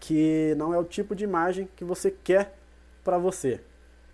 [0.00, 2.52] que não é o tipo de imagem que você quer
[3.04, 3.60] para você.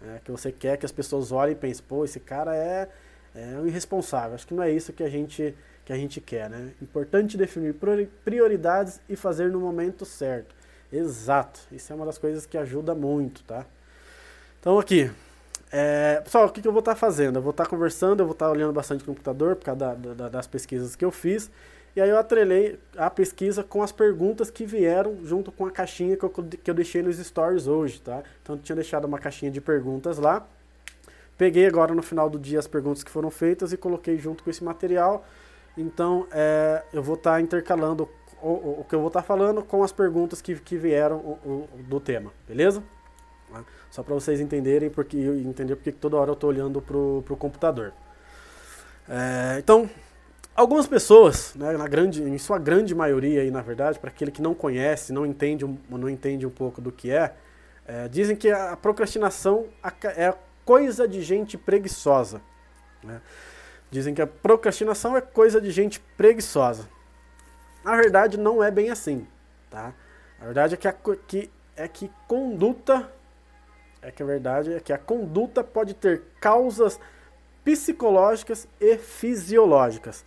[0.03, 0.21] Né?
[0.25, 2.89] Que você quer que as pessoas olhem e pensem, pô, esse cara é
[3.35, 4.35] é um irresponsável.
[4.35, 6.73] Acho que não é isso que a gente, que a gente quer, né?
[6.81, 7.75] Importante definir
[8.25, 10.55] prioridades e fazer no momento certo.
[10.93, 11.61] Exato.
[11.73, 13.65] Isso é uma das coisas que ajuda muito, tá?
[14.61, 15.11] Então aqui,
[15.71, 17.37] é, pessoal, o que, que eu vou estar tá fazendo?
[17.39, 19.79] Eu vou estar tá conversando, eu vou estar tá olhando bastante no computador por causa
[19.79, 21.51] da, da, das pesquisas que eu fiz.
[21.95, 26.17] E aí eu atrelei a pesquisa com as perguntas que vieram junto com a caixinha
[26.17, 28.23] que eu, que eu deixei nos stories hoje, tá?
[28.43, 30.47] Então eu tinha deixado uma caixinha de perguntas lá.
[31.37, 34.49] Peguei agora no final do dia as perguntas que foram feitas e coloquei junto com
[34.49, 35.27] esse material.
[35.77, 38.09] Então é, eu vou estar tá intercalando
[38.41, 41.17] o, o, o, que eu vou estar tá falando com as perguntas que, que vieram
[41.19, 42.83] o, do tema, beleza?
[43.91, 47.93] Só para vocês entenderem porque entender porque toda hora eu estou olhando para o computador.
[49.07, 49.91] É, então,
[50.63, 54.41] algumas pessoas, né, na grande, em sua grande maioria, aí, na verdade, para aquele que
[54.41, 57.35] não conhece, não entende, não entende um pouco do que é,
[57.85, 59.67] é dizem que a procrastinação
[60.17, 60.33] é
[60.65, 62.41] coisa de gente preguiçosa.
[63.03, 63.21] Né?
[63.91, 66.89] Dizem que a procrastinação é coisa de gente preguiçosa.
[67.85, 69.27] Na verdade, não é bem assim.
[69.69, 69.93] Tá?
[70.41, 73.13] A verdade é que, a, que, é que conduta.
[74.01, 77.01] É que a verdade é que a conduta pode ter causas
[77.65, 80.25] psicológicas e fisiológicas.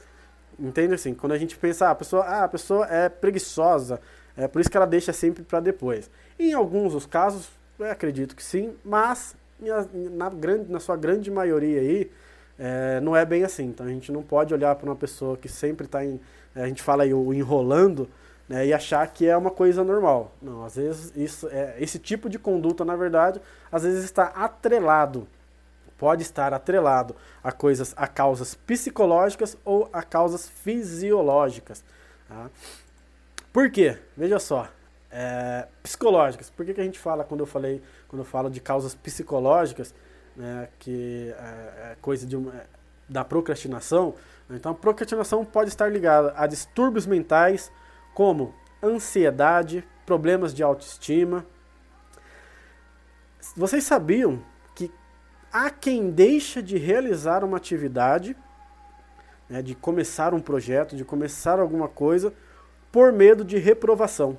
[0.59, 1.13] Entende assim?
[1.13, 3.99] Quando a gente pensa, ah, a pessoa, ah, a pessoa é preguiçosa,
[4.37, 6.09] é por isso que ela deixa sempre para depois.
[6.39, 9.35] Em alguns dos casos, acredito que sim, mas
[10.11, 12.11] na, grande, na sua grande maioria aí,
[12.57, 13.65] é, não é bem assim.
[13.65, 16.03] Então a gente não pode olhar para uma pessoa que sempre está.
[16.03, 16.17] É,
[16.55, 18.09] a gente fala aí o enrolando
[18.47, 20.31] né, e achar que é uma coisa normal.
[20.41, 23.41] Não, às vezes isso, é, esse tipo de conduta, na verdade,
[23.71, 25.27] às vezes está atrelado.
[25.97, 31.83] Pode estar atrelado a coisas, a causas psicológicas ou a causas fisiológicas.
[32.27, 32.49] Tá?
[33.53, 33.97] Por quê?
[34.17, 34.67] Veja só,
[35.09, 36.49] é, psicológicas.
[36.49, 39.95] Por que, que a gente fala quando eu falei, quando eu falo de causas psicológicas,
[40.35, 42.65] né, que é, é coisa de uma, é,
[43.07, 44.13] da procrastinação?
[44.49, 47.71] Então, a procrastinação pode estar ligada a distúrbios mentais,
[48.13, 48.53] como
[48.83, 51.45] ansiedade, problemas de autoestima.
[53.55, 54.43] Vocês sabiam
[55.55, 58.35] há quem deixa de realizar uma atividade,
[59.49, 62.33] né, de começar um projeto, de começar alguma coisa,
[62.91, 64.37] por medo de reprovação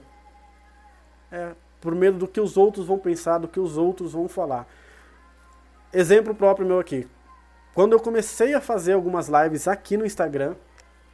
[1.30, 4.66] é, por medo do que os outros vão pensar, do que os outros vão falar.
[5.92, 7.06] Exemplo próprio meu aqui.
[7.74, 10.54] Quando eu comecei a fazer algumas lives aqui no Instagram,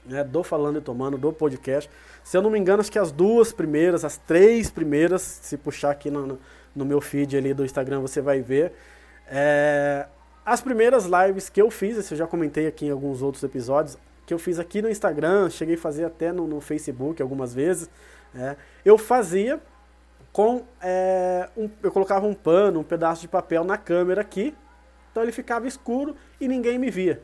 [0.04, 1.90] né, do Falando e Tomando, do podcast,
[2.22, 5.90] se eu não me engano, acho que as duas primeiras, as três primeiras, se puxar
[5.90, 6.38] aqui no,
[6.74, 8.72] no meu feed ali do Instagram, você vai ver.
[9.34, 10.06] É,
[10.44, 13.96] as primeiras lives que eu fiz, esse eu já comentei aqui em alguns outros episódios,
[14.26, 17.88] que eu fiz aqui no Instagram, cheguei a fazer até no, no Facebook algumas vezes,
[18.34, 19.60] É, eu fazia
[20.32, 24.54] com é, um, eu colocava um pano, um pedaço de papel na câmera aqui,
[25.10, 27.20] então ele ficava escuro e ninguém me via.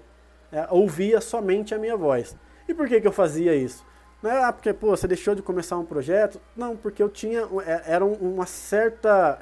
[0.52, 2.36] É, ouvia somente a minha voz.
[2.68, 3.86] E por que, que eu fazia isso?
[4.22, 6.40] Não é ah, porque pô, você deixou de começar um projeto.
[6.54, 7.48] Não, porque eu tinha.
[7.64, 9.38] É, era uma certa.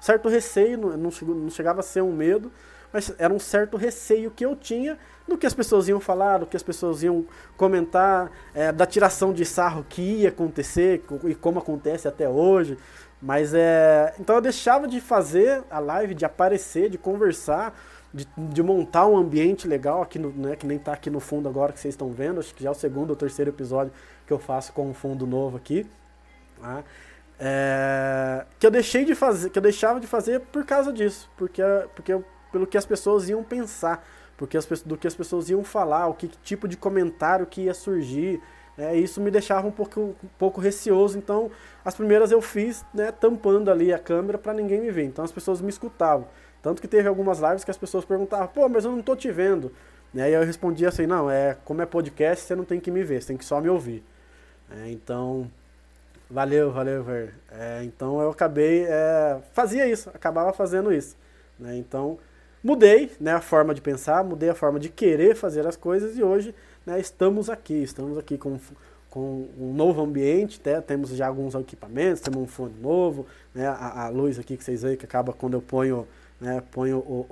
[0.00, 2.52] Certo receio, não, não chegava a ser um medo,
[2.92, 6.46] mas era um certo receio que eu tinha do que as pessoas iam falar, do
[6.46, 11.58] que as pessoas iam comentar, é, da tiração de sarro que ia acontecer e como
[11.58, 12.78] acontece até hoje.
[13.20, 14.14] Mas é.
[14.20, 17.78] Então eu deixava de fazer a live, de aparecer, de conversar,
[18.12, 21.48] de, de montar um ambiente legal aqui no, né, que nem está aqui no fundo
[21.48, 22.40] agora que vocês estão vendo.
[22.40, 23.92] Acho que já é o segundo ou terceiro episódio
[24.26, 25.86] que eu faço com um fundo novo aqui.
[26.60, 26.84] Tá?
[27.38, 31.62] É, que eu deixei de fazer, que eu deixava de fazer por causa disso, porque,
[31.94, 32.18] porque
[32.50, 34.02] pelo que as pessoas iam pensar
[34.36, 37.62] porque as, do que as pessoas iam falar, o que, que tipo de comentário que
[37.62, 38.40] ia surgir.
[38.78, 41.50] É, isso me deixava um pouco, um pouco receoso, então
[41.82, 45.32] as primeiras eu fiz né, tampando ali a câmera para ninguém me ver, então as
[45.32, 46.28] pessoas me escutavam.
[46.60, 49.30] Tanto que teve algumas lives que as pessoas perguntavam, pô, mas eu não tô te
[49.30, 49.72] vendo.
[50.12, 53.02] E aí eu respondia assim, não, é como é podcast, você não tem que me
[53.02, 54.04] ver, você tem que só me ouvir.
[54.70, 55.50] É, então,
[56.30, 57.34] valeu, valeu, Ver.
[57.50, 61.16] É, então eu acabei, é, fazia isso, acabava fazendo isso.
[61.58, 62.18] Né, então,
[62.62, 66.22] mudei né, a forma de pensar, mudei a forma de querer fazer as coisas e
[66.22, 68.58] hoje né, estamos aqui, estamos aqui com,
[69.10, 74.04] com um novo ambiente, né, temos já alguns equipamentos, temos um fone novo, né, a,
[74.04, 76.06] a, luz aqui que vocês veem que acaba quando eu ponho,
[76.40, 77.26] né, ponho o,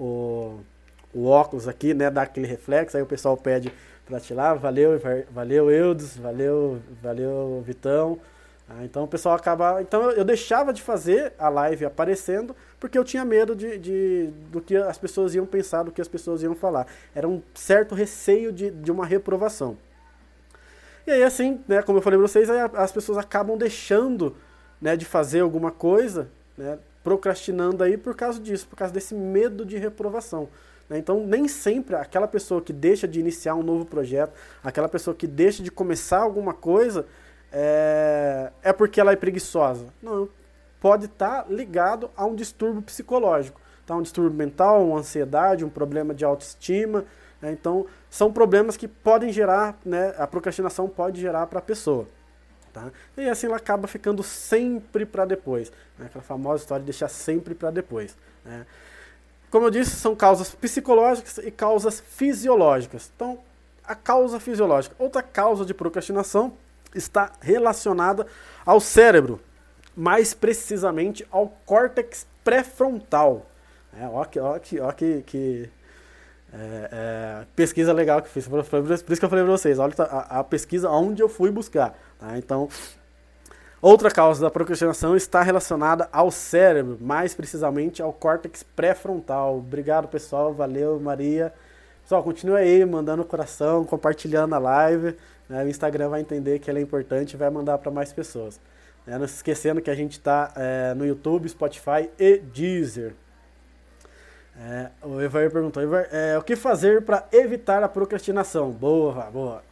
[1.14, 3.72] o, o, óculos aqui, né, dá aquele reflexo, aí o pessoal pede
[4.06, 8.18] para tirar, valeu, valeu Eudes, valeu, valeu Vitão,
[8.68, 9.82] ah, então o pessoal acaba.
[9.82, 14.60] Então eu deixava de fazer a live aparecendo porque eu tinha medo de, de, do
[14.60, 16.86] que as pessoas iam pensar, do que as pessoas iam falar.
[17.14, 19.76] Era um certo receio de, de uma reprovação.
[21.06, 24.34] E aí, assim, né, como eu falei para vocês, as pessoas acabam deixando
[24.80, 29.66] né, de fazer alguma coisa, né, procrastinando aí por causa disso, por causa desse medo
[29.66, 30.48] de reprovação.
[30.88, 30.96] Né.
[30.96, 35.26] Então, nem sempre aquela pessoa que deixa de iniciar um novo projeto, aquela pessoa que
[35.26, 37.06] deixa de começar alguma coisa,
[37.56, 39.86] é, é porque ela é preguiçosa.
[40.02, 40.28] Não,
[40.80, 43.60] pode estar tá ligado a um distúrbio psicológico.
[43.86, 43.94] Tá?
[43.94, 47.04] Um distúrbio mental, uma ansiedade, um problema de autoestima.
[47.40, 47.52] Né?
[47.52, 52.08] Então, são problemas que podem gerar, né, a procrastinação pode gerar para a pessoa.
[52.72, 52.90] Tá?
[53.16, 55.70] E assim ela acaba ficando sempre para depois.
[55.96, 56.06] Né?
[56.06, 58.16] Aquela famosa história de deixar sempre para depois.
[58.44, 58.66] Né?
[59.48, 63.12] Como eu disse, são causas psicológicas e causas fisiológicas.
[63.14, 63.38] Então,
[63.84, 64.96] a causa fisiológica.
[64.98, 66.52] Outra causa de procrastinação
[66.94, 68.26] está relacionada
[68.64, 69.40] ao cérebro,
[69.96, 73.46] mais precisamente ao córtex pré-frontal.
[73.98, 75.70] É, ó que, ó que, ó que, que
[76.52, 78.46] é, é, pesquisa legal que fiz.
[78.46, 81.98] Por isso que eu falei para vocês, olha a, a, pesquisa onde eu fui buscar.
[82.18, 82.38] Tá?
[82.38, 82.68] Então,
[83.82, 89.58] outra causa da procrastinação está relacionada ao cérebro, mais precisamente ao córtex pré-frontal.
[89.58, 90.52] Obrigado, pessoal.
[90.52, 91.52] Valeu, Maria.
[92.02, 95.16] Pessoal, continue aí mandando coração, compartilhando a live.
[95.48, 95.64] Né?
[95.64, 98.60] O Instagram vai entender que ela é importante e vai mandar para mais pessoas.
[99.06, 99.18] Né?
[99.18, 103.14] Não se esquecendo que a gente está é, no YouTube, Spotify e Deezer.
[104.56, 108.70] É, o Evair perguntou, Evair, é, o que fazer para evitar a procrastinação?
[108.70, 109.62] Boa, boa.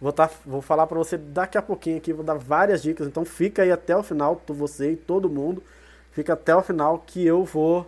[0.00, 3.22] Vou, tá, vou falar para você daqui a pouquinho aqui, vou dar várias dicas, então
[3.22, 5.62] fica aí até o final, você e todo mundo,
[6.10, 7.86] fica até o final que eu vou,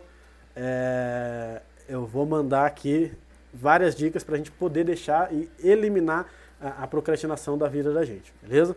[1.88, 3.10] eu vou mandar aqui
[3.52, 6.26] várias dicas para a gente poder deixar e eliminar
[6.62, 8.76] a, a procrastinação da vida da gente, beleza?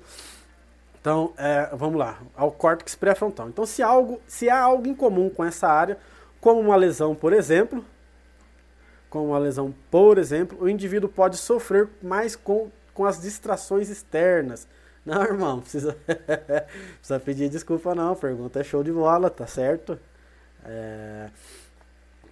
[0.99, 3.47] Então, é, vamos lá, ao córtex pré-frontal.
[3.47, 5.99] Então, se, algo, se há algo em comum com essa área,
[6.41, 7.85] como uma lesão, por exemplo,
[9.07, 14.67] como uma lesão, por exemplo, o indivíduo pode sofrer mais com, com as distrações externas.
[15.05, 15.95] Não, irmão, precisa,
[16.97, 19.99] precisa pedir desculpa não, pergunta é show de bola, tá certo?
[20.65, 21.29] É,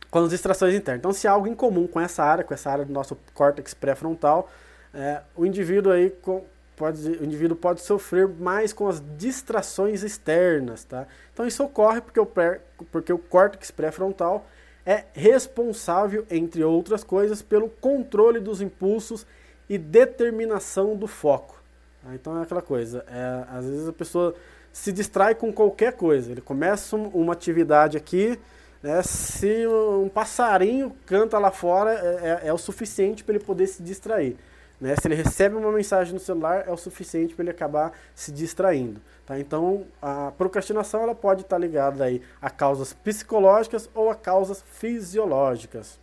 [0.09, 0.99] com as distrações internas.
[0.99, 3.75] Então, se há algo em comum com essa área, com essa área do nosso córtex
[3.75, 4.49] pré-frontal,
[4.93, 6.43] é, o indivíduo aí com,
[6.75, 11.07] pode, o indivíduo pode sofrer mais com as distrações externas, tá?
[11.33, 14.45] Então isso ocorre porque o, pré, porque o córtex pré-frontal
[14.85, 19.25] é responsável, entre outras coisas, pelo controle dos impulsos
[19.69, 21.61] e determinação do foco.
[22.03, 22.13] Tá?
[22.13, 24.35] Então é aquela coisa, é, às vezes a pessoa
[24.71, 26.31] se distrai com qualquer coisa.
[26.31, 28.37] Ele começa uma atividade aqui,
[28.81, 33.67] né, se um passarinho canta lá fora, é, é, é o suficiente para ele poder
[33.67, 34.35] se distrair.
[34.83, 34.97] Né?
[34.97, 38.99] Se ele recebe uma mensagem no celular, é o suficiente para ele acabar se distraindo.
[39.25, 39.39] Tá?
[39.39, 44.61] Então, a procrastinação ela pode estar tá ligada aí a causas psicológicas ou a causas
[44.73, 45.97] fisiológicas.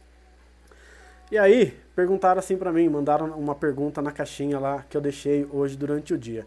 [1.30, 5.46] E aí, perguntaram assim para mim, mandaram uma pergunta na caixinha lá que eu deixei
[5.52, 6.46] hoje durante o dia.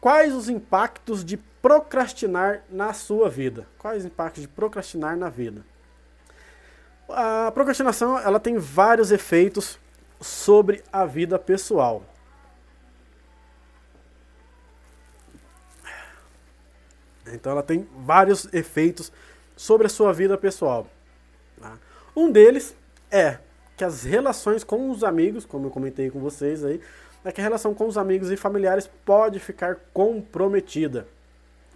[0.00, 3.68] quais os impactos de procrastinar na sua vida?
[3.78, 5.64] Quais os impactos de procrastinar na vida?
[7.08, 9.78] A procrastinação ela tem vários efeitos
[10.22, 12.02] sobre a vida pessoal.
[17.26, 19.12] Então ela tem vários efeitos
[19.56, 20.86] sobre a sua vida pessoal.
[21.60, 21.78] Tá?
[22.14, 22.74] Um deles
[23.10, 23.38] é
[23.76, 26.80] que as relações com os amigos, como eu comentei com vocês aí,
[27.24, 31.06] é que a relação com os amigos e familiares pode ficar comprometida.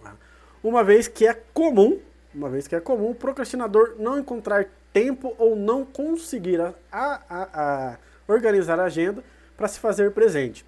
[0.03, 0.15] Tá?
[0.63, 1.99] Uma vez que é comum,
[2.35, 7.21] uma vez que é comum o procrastinador não encontrar tempo ou não conseguir a, a,
[7.29, 9.23] a organizar a agenda
[9.55, 10.65] para se fazer presente.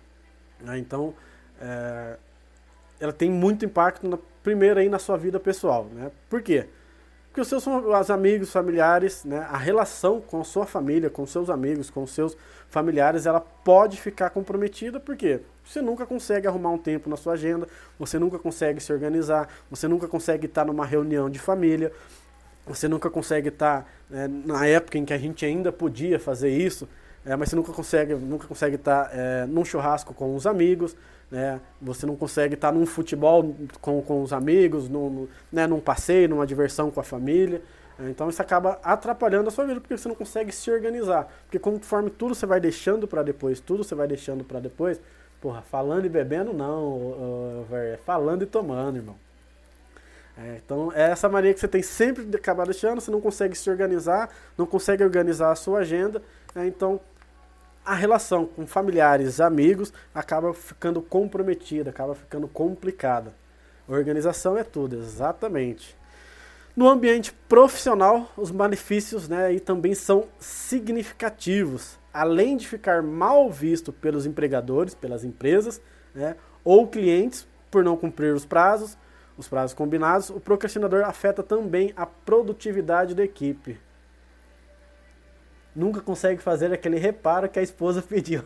[0.60, 0.78] Né?
[0.78, 1.14] Então,
[1.62, 2.18] é,
[3.00, 5.86] ela tem muito impacto na, primeiro aí na sua vida pessoal.
[5.94, 6.12] Né?
[6.30, 6.68] Por quê?
[7.28, 11.50] Porque os seus os amigos, familiares, né, a relação com a sua família, com seus
[11.50, 12.36] amigos, com seus
[12.68, 17.68] familiares, ela pode ficar comprometida, porque você nunca consegue arrumar um tempo na sua agenda,
[18.00, 21.92] você nunca consegue se organizar, você nunca consegue estar numa reunião de família,
[22.66, 26.90] você nunca consegue estar né, na época em que a gente ainda podia fazer isso,
[27.26, 30.96] é, mas você nunca consegue, nunca consegue estar é, num churrasco com os amigos,
[31.30, 31.60] né?
[31.82, 36.46] Você não consegue estar num futebol com, com os amigos, num, né, num passeio, numa
[36.48, 37.62] diversão com a família.
[38.00, 41.32] É, então isso acaba atrapalhando a sua vida porque você não consegue se organizar.
[41.44, 45.00] Porque conforme tudo você vai deixando para depois, tudo você vai deixando para depois,
[45.42, 47.66] porra, falando e bebendo não, uh,
[48.06, 49.16] falando e tomando, irmão.
[50.38, 53.56] É, então é essa mania que você tem sempre de acabar deixando, você não consegue
[53.56, 56.22] se organizar, não consegue organizar a sua agenda,
[56.60, 57.00] é, então
[57.86, 63.34] a relação com familiares, amigos, acaba ficando comprometida, acaba ficando complicada.
[63.88, 65.98] Organização é tudo, exatamente.
[66.76, 71.98] No ambiente profissional, os malefícios né, e também são significativos.
[72.14, 75.82] Além de ficar mal visto pelos empregadores, pelas empresas
[76.14, 78.98] né, ou clientes por não cumprir os prazos,
[79.36, 83.80] os prazos combinados, o procrastinador afeta também a produtividade da equipe
[85.76, 88.44] nunca consegue fazer aquele reparo que a esposa pediu.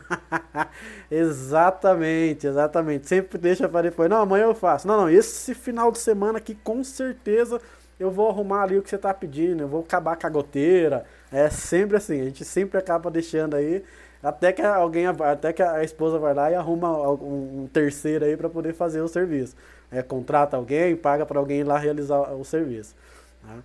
[1.09, 3.07] exatamente, exatamente.
[3.07, 4.09] Sempre deixa para depois.
[4.09, 4.88] Não, amanhã eu faço.
[4.88, 7.59] Não, não, esse final de semana aqui com certeza
[7.99, 11.05] eu vou arrumar ali o que você está pedindo, eu vou acabar com a goteira.
[11.31, 13.83] É sempre assim, a gente sempre acaba deixando aí
[14.21, 18.49] até que alguém até que a esposa vai lá e arruma um, terceiro aí para
[18.49, 19.55] poder fazer o serviço.
[19.91, 22.95] É, contrata alguém, paga para alguém ir lá realizar o serviço.
[23.41, 23.57] Tá?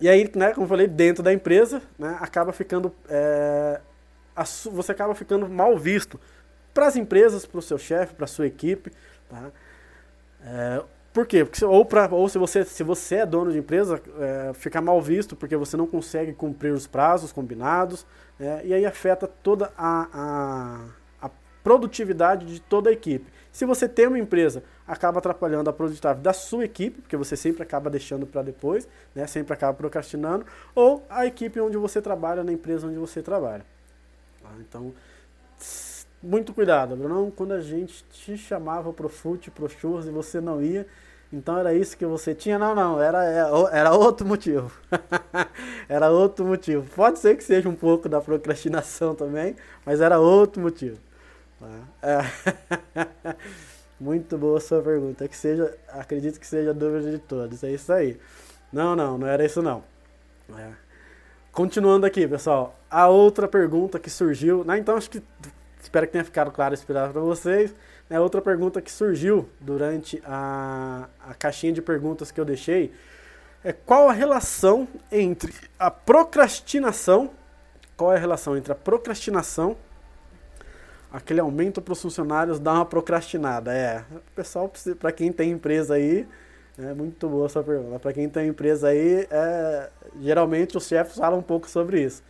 [0.00, 2.92] E aí, né, como eu falei, dentro da empresa, né, acaba ficando.
[3.08, 3.80] É,
[4.72, 6.18] você acaba ficando mal visto
[6.72, 8.90] para as empresas, para o seu chefe, para a sua equipe.
[9.28, 9.50] Tá?
[10.44, 11.44] É, por quê?
[11.44, 15.00] Porque, ou, pra, ou se, você, se você é dono de empresa, é, fica mal
[15.00, 18.04] visto porque você não consegue cumprir os prazos combinados,
[18.38, 21.30] é, e aí afeta toda a, a, a
[21.62, 23.32] produtividade de toda a equipe.
[23.52, 27.62] Se você tem uma empresa, acaba atrapalhando a produtividade da sua equipe, porque você sempre
[27.62, 29.26] acaba deixando para depois, né?
[29.26, 30.44] sempre acaba procrastinando,
[30.74, 33.64] ou a equipe onde você trabalha, na empresa onde você trabalha.
[34.42, 34.50] Tá?
[34.60, 34.92] Então,
[36.22, 37.32] muito cuidado, Bruno.
[37.34, 40.86] Quando a gente te chamava pro fute, pro churros e você não ia,
[41.32, 42.58] então era isso que você tinha?
[42.58, 44.70] Não, não, era, é, era outro motivo.
[45.88, 46.86] era outro motivo.
[46.94, 50.98] Pode ser que seja um pouco da procrastinação também, mas era outro motivo.
[51.58, 51.80] Tá?
[52.02, 53.34] É.
[54.04, 55.26] Muito boa sua pergunta.
[55.26, 57.64] Que seja, acredito que seja a dúvida de todos.
[57.64, 58.20] É isso aí.
[58.70, 59.82] Não, não, não era isso não.
[60.58, 60.72] É.
[61.50, 62.78] Continuando aqui, pessoal.
[62.90, 64.62] A outra pergunta que surgiu.
[64.62, 65.22] Né, então acho que
[65.80, 67.74] espero que tenha ficado claro explicar para vocês.
[68.10, 72.92] Né, outra pergunta que surgiu durante a, a caixinha de perguntas que eu deixei
[73.64, 77.30] é qual a relação entre a procrastinação,
[77.96, 79.78] qual é a relação entre a procrastinação
[81.14, 83.72] aquele aumento para os funcionários dá uma procrastinada.
[83.72, 86.26] É, pessoal, para quem tem empresa aí,
[86.76, 88.00] é muito boa essa pergunta.
[88.00, 92.20] Para quem tem empresa aí, é, geralmente os chefes falam um pouco sobre isso.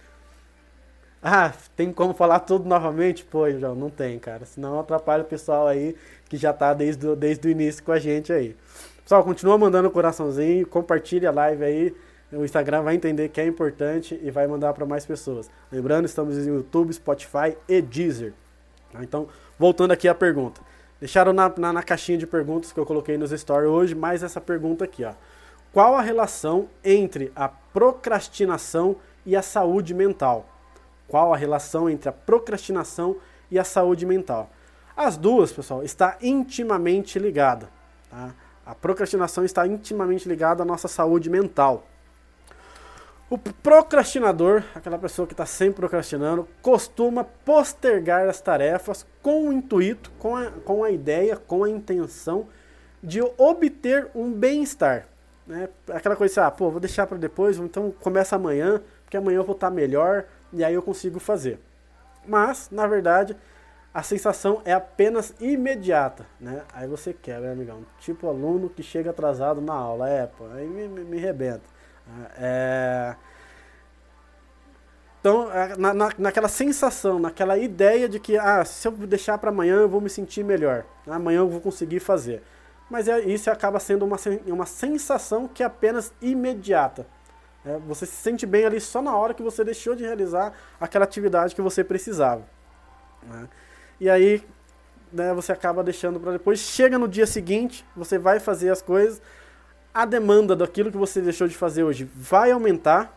[1.23, 3.25] Ah, tem como falar tudo novamente?
[3.25, 4.45] Pô, João, não tem, cara.
[4.45, 5.97] Senão atrapalha o pessoal aí
[6.29, 8.55] que já está desde, desde o início com a gente aí.
[9.03, 11.97] Pessoal, continua mandando o coraçãozinho, compartilha a live aí.
[12.31, 15.51] O Instagram vai entender que é importante e vai mandar para mais pessoas.
[15.73, 18.35] Lembrando, estamos no YouTube, Spotify e Deezer.
[18.95, 19.03] Tá?
[19.03, 19.29] Então,
[19.59, 20.61] voltando aqui à pergunta.
[21.01, 24.41] Deixaram na, na, na, caixinha de perguntas que eu coloquei nos stories hoje, mais essa
[24.41, 25.13] pergunta aqui, ó.
[25.73, 30.47] Qual a relação entre a procrastinação e a saúde mental?
[31.09, 33.17] Qual a relação entre a procrastinação
[33.51, 34.51] e a saúde mental?
[34.97, 37.69] As duas, pessoal, está intimamente ligada.
[38.09, 38.33] Tá?
[38.65, 41.85] A procrastinação está intimamente ligada à nossa saúde mental.
[43.35, 50.13] O procrastinador, aquela pessoa que está sempre procrastinando, costuma postergar as tarefas com o intuito,
[50.21, 52.47] com a, com a ideia, com a intenção
[53.03, 55.09] de obter um bem-estar.
[55.49, 55.69] Né?
[55.91, 59.45] Aquela coisa assim, ah, pô, vou deixar para depois, então começa amanhã, porque amanhã eu
[59.45, 61.59] vou estar tá melhor e aí eu consigo fazer.
[62.25, 63.37] Mas, na verdade,
[63.93, 66.63] a sensação é apenas imediata, né?
[66.73, 67.85] Aí você quebra, amigão.
[67.99, 71.74] Tipo aluno que chega atrasado na aula, é, pô, aí me, me, me rebenta.
[72.37, 73.15] É...
[75.21, 79.49] Então, é, na, na, naquela sensação, naquela ideia de que, ah, se eu deixar para
[79.49, 82.43] amanhã eu vou me sentir melhor, amanhã eu vou conseguir fazer.
[82.91, 87.07] Mas é, isso acaba sendo uma, uma sensação que é apenas imediata.
[87.65, 91.05] É, você se sente bem ali só na hora que você deixou de realizar aquela
[91.05, 92.43] atividade que você precisava.
[93.23, 93.49] Né?
[93.99, 94.47] E aí
[95.11, 96.59] né, você acaba deixando para depois.
[96.59, 99.23] Chega no dia seguinte, você vai fazer as coisas,
[99.95, 103.17] a demanda daquilo que você deixou de fazer hoje vai aumentar,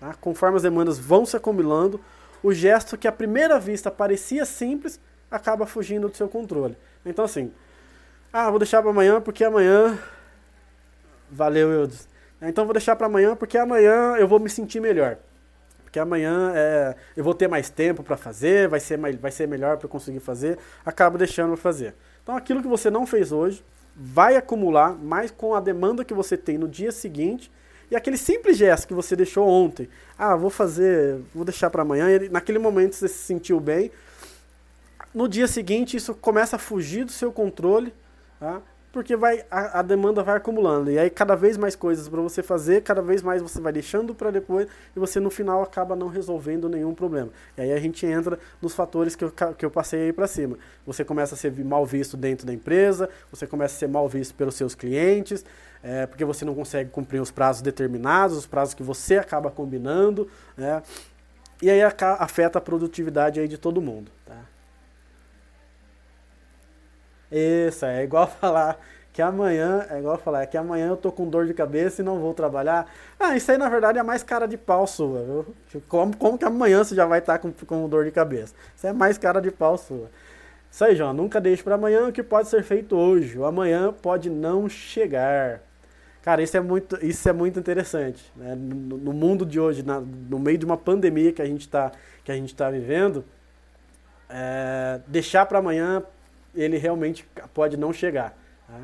[0.00, 0.12] tá?
[0.20, 2.00] conforme as demandas vão se acumulando,
[2.42, 5.00] o gesto que à primeira vista parecia simples
[5.30, 6.76] acaba fugindo do seu controle.
[7.06, 7.52] Então assim,
[8.32, 9.96] ah, vou deixar para amanhã porque amanhã
[11.30, 12.08] valeu Eudes.
[12.42, 15.18] Então vou deixar para amanhã porque amanhã eu vou me sentir melhor.
[15.84, 19.78] Porque amanhã é, eu vou ter mais tempo para fazer, vai ser, vai ser melhor
[19.78, 21.94] para conseguir fazer, acabo deixando para fazer.
[22.22, 23.64] Então aquilo que você não fez hoje,
[23.98, 27.50] vai acumular mais com a demanda que você tem no dia seguinte
[27.90, 29.88] e aquele simples gesto que você deixou ontem.
[30.16, 32.08] Ah, vou fazer, vou deixar para amanhã.
[32.10, 33.90] E naquele momento você se sentiu bem.
[35.12, 37.92] No dia seguinte isso começa a fugir do seu controle,
[38.38, 38.60] tá?
[38.92, 42.42] Porque vai a, a, demanda vai acumulando e aí cada vez mais coisas para você
[42.42, 44.66] fazer, cada vez mais você vai deixando para depois
[44.96, 47.30] e você no final acaba não resolvendo nenhum problema.
[47.56, 50.56] E aí a gente entra nos fatores que eu, que eu passei aí para cima.
[50.86, 54.34] Você começa a ser mal visto dentro da empresa, você começa a ser mal visto
[54.34, 55.44] pelos seus clientes,
[55.82, 60.28] é, porque você não consegue cumprir os prazos determinados, os prazos que você acaba combinando,
[60.56, 60.82] né?
[61.60, 64.44] E aí afeta a produtividade aí de todo mundo, tá?
[67.30, 68.78] Isso, é igual falar
[69.18, 72.20] que amanhã, é igual falar, que amanhã eu tô com dor de cabeça e não
[72.20, 72.86] vou trabalhar.
[73.18, 75.82] Ah, isso aí na verdade é mais cara de pau sua, viu?
[75.88, 78.54] Como, como que amanhã você já vai estar tá com, com dor de cabeça?
[78.76, 80.08] Isso é mais cara de pau sua.
[80.70, 83.36] Isso aí, João, nunca deixe para amanhã o que pode ser feito hoje.
[83.36, 85.62] O amanhã pode não chegar.
[86.22, 88.22] Cara, isso é muito, isso é muito interessante.
[88.36, 88.54] Né?
[88.54, 91.90] No, no mundo de hoje, na, no meio de uma pandemia que a gente está
[92.56, 93.24] tá vivendo,
[94.30, 96.04] é, deixar para amanhã
[96.54, 98.36] ele realmente pode não chegar.
[98.66, 98.80] Tá?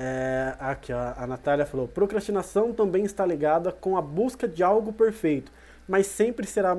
[0.00, 4.92] É, aqui, ó, a Natália falou: procrastinação também está ligada com a busca de algo
[4.92, 5.50] perfeito,
[5.88, 6.76] mas sempre será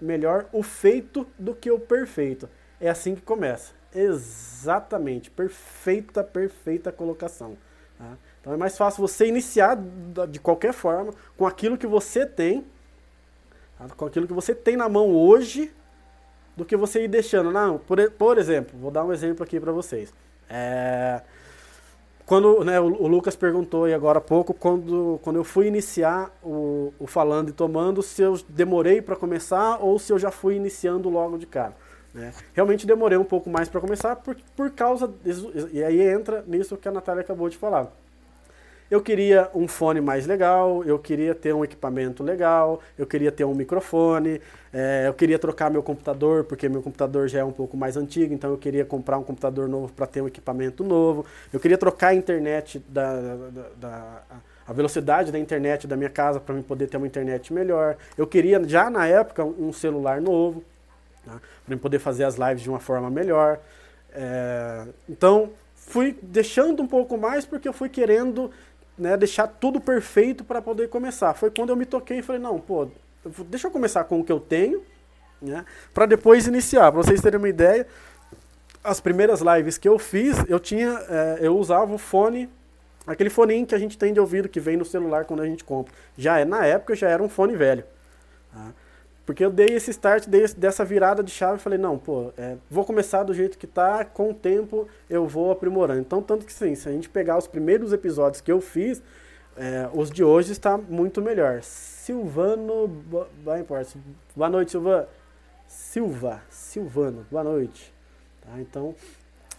[0.00, 2.48] melhor o feito do que o perfeito.
[2.80, 3.72] É assim que começa.
[3.92, 7.58] Exatamente, perfeita, perfeita colocação.
[7.98, 8.16] Tá?
[8.40, 9.76] Então é mais fácil você iniciar
[10.28, 12.64] de qualquer forma com aquilo que você tem,
[13.76, 13.88] tá?
[13.96, 15.72] com aquilo que você tem na mão hoje,
[16.60, 17.50] do que você ir deixando.
[17.50, 20.12] Não, por, por exemplo, vou dar um exemplo aqui para vocês.
[20.48, 21.22] É,
[22.26, 26.30] quando né, o, o, Lucas perguntou aí agora há pouco, quando, quando eu fui iniciar
[26.42, 30.54] o, o Falando e Tomando, se eu demorei para começar ou se eu já fui
[30.54, 31.74] iniciando logo de cara.
[32.12, 32.32] Né?
[32.52, 35.10] Realmente demorei um pouco mais para começar por, por causa.
[35.72, 37.90] e aí entra nisso que a Natália acabou de falar.
[38.90, 43.44] Eu queria um fone mais legal, eu queria ter um equipamento legal, eu queria ter
[43.44, 44.40] um microfone,
[44.72, 48.34] é, eu queria trocar meu computador, porque meu computador já é um pouco mais antigo,
[48.34, 51.24] então eu queria comprar um computador novo para ter um equipamento novo.
[51.52, 54.22] Eu queria trocar a internet, da, da, da
[54.66, 57.96] a velocidade da internet da minha casa para eu poder ter uma internet melhor.
[58.16, 60.64] Eu queria, já na época, um celular novo,
[61.24, 61.40] tá?
[61.64, 63.58] para eu poder fazer as lives de uma forma melhor.
[64.12, 68.50] É, então, fui deixando um pouco mais porque eu fui querendo
[69.00, 71.32] né, deixar tudo perfeito para poder começar.
[71.32, 72.86] Foi quando eu me toquei e falei, não, pô,
[73.48, 74.82] deixa eu começar com o que eu tenho,
[75.40, 76.92] né, para depois iniciar.
[76.92, 77.86] Para vocês terem uma ideia,
[78.84, 82.48] as primeiras lives que eu fiz, eu tinha, é, eu usava o fone,
[83.06, 85.64] aquele fone que a gente tem de ouvido que vem no celular quando a gente
[85.64, 85.94] compra.
[86.16, 87.84] Já é na época já era um fone velho.
[88.52, 88.72] Tá?
[89.30, 92.56] Porque eu dei esse start, dei dessa virada de chave e falei, não, pô, é,
[92.68, 96.00] vou começar do jeito que tá, com o tempo eu vou aprimorando.
[96.00, 99.00] Então, tanto que sim, se a gente pegar os primeiros episódios que eu fiz,
[99.56, 101.62] é, os de hoje está muito melhor.
[101.62, 102.90] Silvano,
[103.44, 103.90] vai importa.
[104.34, 105.08] Boa noite, Silva.
[105.68, 107.94] Silva, Silvano, boa noite.
[108.40, 108.96] Tá, então,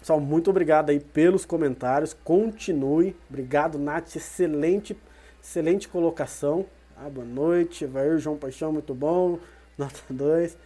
[0.01, 2.13] pessoal, muito obrigado aí pelos comentários.
[2.25, 3.15] Continue.
[3.29, 4.17] Obrigado, Nath.
[4.17, 4.97] Excelente,
[5.41, 6.65] excelente colocação.
[6.97, 7.85] Ah, boa noite.
[7.85, 9.39] Vai João Paixão, muito bom.
[9.77, 10.57] Nota 2.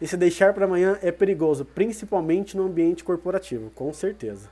[0.00, 4.48] E se deixar para amanhã é perigoso, principalmente no ambiente corporativo, com certeza.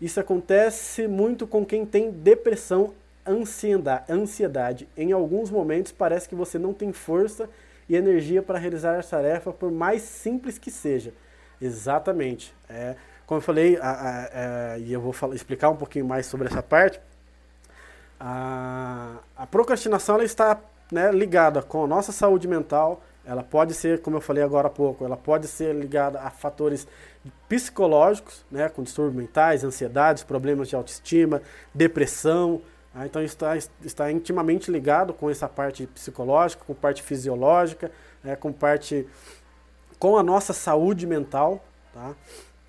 [0.00, 2.92] Isso acontece muito com quem tem depressão
[3.28, 4.88] ansiedade.
[4.96, 7.48] Em alguns momentos parece que você não tem força
[7.88, 11.12] e energia para realizar a tarefa, por mais simples que seja.
[11.60, 12.54] Exatamente.
[12.68, 14.28] É, como eu falei, a, a, a,
[14.76, 17.00] é, e eu vou falar, explicar um pouquinho mais sobre essa parte,
[18.18, 20.58] a, procrastinação ela está
[20.90, 24.70] né, ligada com a nossa saúde mental, ela pode ser, como eu falei agora há
[24.70, 26.86] pouco, ela pode ser ligada a fatores
[27.48, 31.42] psicológicos, né, com distúrbios mentais, ansiedades, problemas de autoestima,
[31.74, 32.62] depressão.
[32.92, 33.04] Tá?
[33.04, 37.90] Então está, está intimamente ligado com essa parte psicológica, com parte fisiológica,
[38.22, 39.06] né, com parte
[39.98, 42.14] com a nossa saúde mental, tá?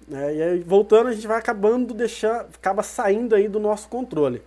[0.10, 4.42] É, e aí, voltando, a gente vai acabando deixar, acaba saindo aí do nosso controle.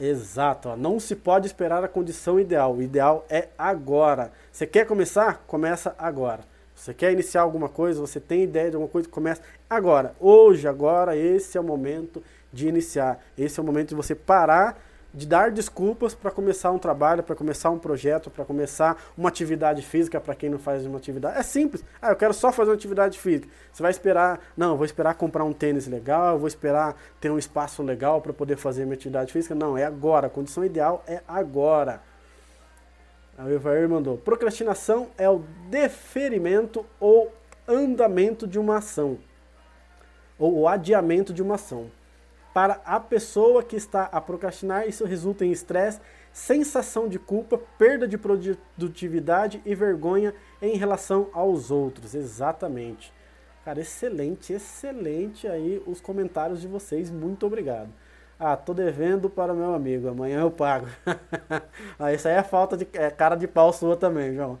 [0.00, 0.76] Exato, ó.
[0.76, 2.74] não se pode esperar a condição ideal.
[2.74, 4.32] O ideal é agora.
[4.50, 5.44] Você quer começar?
[5.46, 6.40] Começa agora.
[6.74, 8.00] Você quer iniciar alguma coisa?
[8.00, 9.06] Você tem ideia de alguma coisa?
[9.06, 10.14] Começa agora.
[10.18, 13.22] Hoje, agora, esse é o momento de iniciar.
[13.36, 14.82] Esse é o momento de você parar
[15.12, 19.82] de dar desculpas para começar um trabalho, para começar um projeto, para começar uma atividade
[19.82, 21.38] física para quem não faz uma atividade.
[21.38, 21.84] É simples.
[22.00, 23.48] Ah, eu quero só fazer uma atividade física.
[23.72, 27.82] Você vai esperar, não, vou esperar comprar um tênis legal, vou esperar ter um espaço
[27.82, 29.54] legal para poder fazer minha atividade física.
[29.54, 30.28] Não, é agora.
[30.28, 32.00] A condição ideal é agora.
[33.36, 37.32] A Evair mandou: procrastinação é o deferimento ou
[37.66, 39.18] andamento de uma ação,
[40.38, 41.90] ou o adiamento de uma ação.
[42.52, 46.00] Para a pessoa que está a procrastinar, isso resulta em estresse,
[46.32, 52.14] sensação de culpa, perda de produtividade e vergonha em relação aos outros.
[52.14, 53.12] Exatamente.
[53.64, 57.10] Cara, excelente, excelente aí os comentários de vocês.
[57.10, 57.90] Muito obrigado.
[58.38, 60.86] Ah, tô devendo para meu amigo, amanhã eu pago.
[61.98, 64.58] ah, isso aí é falta de é, cara de pau sua também, João.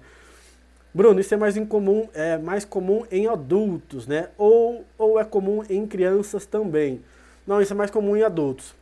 [0.92, 4.28] Bruno, isso é mais incomum, é mais comum em adultos, né?
[4.36, 7.02] Ou, ou é comum em crianças também.
[7.50, 8.72] Não, isso é mais comum em adultos.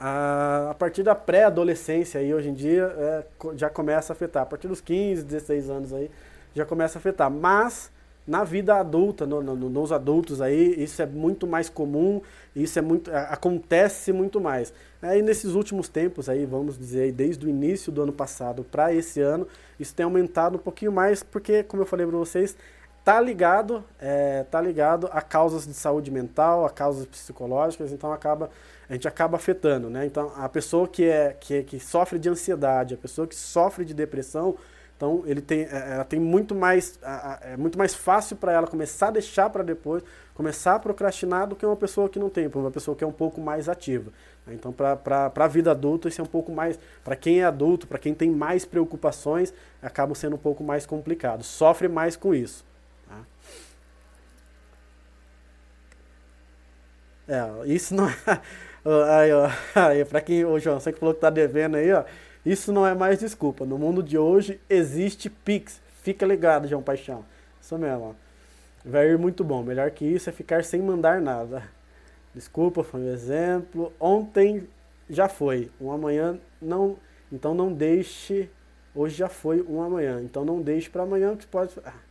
[0.00, 4.42] A, partir da pré-adolescência aí, hoje em dia, é, já começa a afetar.
[4.42, 6.10] A partir dos 15, 16 anos aí,
[6.52, 7.30] já começa a afetar.
[7.30, 7.88] Mas
[8.26, 12.20] na vida adulta, no, no, nos adultos aí, isso é muito mais comum,
[12.54, 14.74] isso é muito, acontece muito mais.
[15.00, 18.64] É, e nesses últimos tempos aí, vamos dizer, aí, desde o início do ano passado
[18.64, 19.46] para esse ano,
[19.78, 22.56] isso tem aumentado um pouquinho mais, porque, como eu falei para vocês,
[23.04, 28.50] tá ligado, é, tá ligado a causas de saúde mental, a causas psicológicas, então acaba
[28.88, 30.04] a gente acaba afetando, né?
[30.04, 33.94] Então a pessoa que é que, que sofre de ansiedade, a pessoa que sofre de
[33.94, 34.56] depressão,
[34.96, 36.98] então ele tem, é, ela tem muito mais,
[37.42, 40.02] é muito mais fácil para ela começar a deixar para depois,
[40.34, 43.12] começar a procrastinar do que uma pessoa que não tem, uma pessoa que é um
[43.12, 44.12] pouco mais ativa.
[44.46, 44.54] Né?
[44.54, 47.98] Então para a vida adulta isso é um pouco mais, para quem é adulto, para
[47.98, 52.69] quem tem mais preocupações, acaba sendo um pouco mais complicado, sofre mais com isso.
[57.30, 58.14] É, isso não é.
[59.10, 59.46] Aí, ó,
[59.78, 62.02] aí, pra quem, ô João, você que falou que tá devendo aí, ó.
[62.46, 63.66] Isso não é mais desculpa.
[63.66, 65.82] No mundo de hoje existe Pix.
[66.02, 67.22] Fica ligado, João Paixão.
[67.60, 68.14] Isso mesmo, ó.
[68.82, 69.62] Vai ir muito bom.
[69.62, 71.62] Melhor que isso é ficar sem mandar nada.
[72.34, 73.92] Desculpa, foi um exemplo.
[74.00, 74.66] Ontem
[75.10, 75.70] já foi.
[75.78, 76.96] Um amanhã não.
[77.30, 78.48] Então não deixe.
[78.94, 80.22] Hoje já foi um amanhã.
[80.22, 81.74] Então não deixe para amanhã que pode.
[81.84, 82.09] Ah.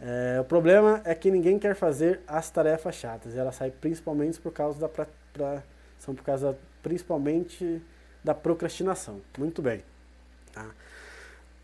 [0.00, 3.34] É, o problema é que ninguém quer fazer as tarefas chatas.
[3.34, 5.62] E ela sai principalmente por causa da pra, pra,
[5.98, 7.82] são por causa principalmente
[8.22, 9.20] da procrastinação.
[9.38, 9.82] Muito bem.
[10.52, 10.66] Tá?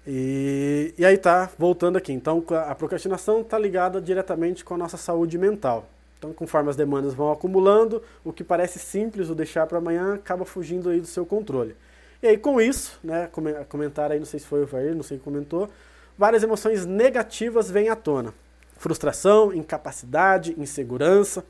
[0.06, 2.12] E, e aí tá, voltando aqui.
[2.12, 5.88] Então a procrastinação está ligada diretamente com a nossa saúde mental.
[6.18, 10.44] Então, conforme as demandas vão acumulando, o que parece simples, o deixar para amanhã, acaba
[10.44, 11.74] fugindo aí do seu controle.
[12.22, 13.28] E aí, com isso, né,
[13.68, 15.68] comentário aí, não sei se foi o Vair, não sei quem comentou,
[16.16, 18.34] várias emoções negativas vêm à tona.
[18.76, 21.44] Frustração, incapacidade, insegurança.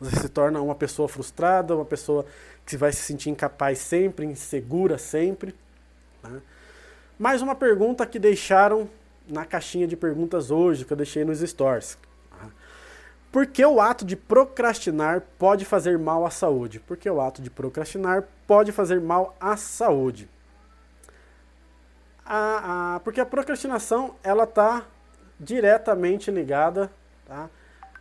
[0.00, 2.26] Você se torna uma pessoa frustrada, uma pessoa
[2.66, 5.54] que vai se sentir incapaz sempre, insegura sempre.
[6.22, 6.40] Né?
[7.18, 8.88] Mais uma pergunta que deixaram
[9.28, 11.96] na caixinha de perguntas hoje, que eu deixei nos stores.
[12.30, 12.48] Tá?
[13.30, 16.80] Por que o ato de procrastinar pode fazer mal à saúde?
[16.80, 20.28] Porque o ato de procrastinar pode fazer mal à saúde
[22.24, 24.84] a, a, porque a procrastinação ela está
[25.38, 26.90] diretamente ligada
[27.26, 27.50] tá,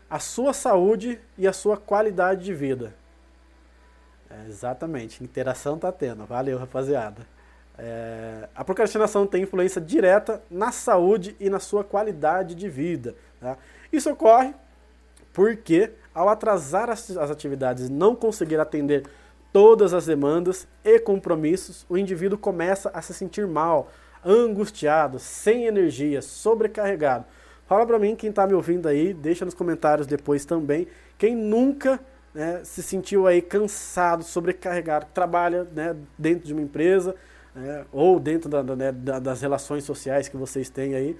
[0.09, 2.93] à sua saúde e à sua qualidade de vida.
[4.29, 6.25] É, exatamente, interação está tendo.
[6.25, 7.25] Valeu, rapaziada.
[7.77, 13.15] É, a procrastinação tem influência direta na saúde e na sua qualidade de vida.
[13.39, 13.57] Tá?
[13.91, 14.53] Isso ocorre
[15.33, 19.03] porque, ao atrasar as, as atividades e não conseguir atender
[19.51, 23.91] todas as demandas e compromissos, o indivíduo começa a se sentir mal,
[24.25, 27.25] angustiado, sem energia, sobrecarregado.
[27.67, 31.99] Fala para mim quem está me ouvindo aí, deixa nos comentários depois também, quem nunca
[32.33, 37.15] né, se sentiu aí cansado, sobrecarregado, trabalha né, dentro de uma empresa
[37.55, 41.17] né, ou dentro da, né, das relações sociais que vocês têm aí.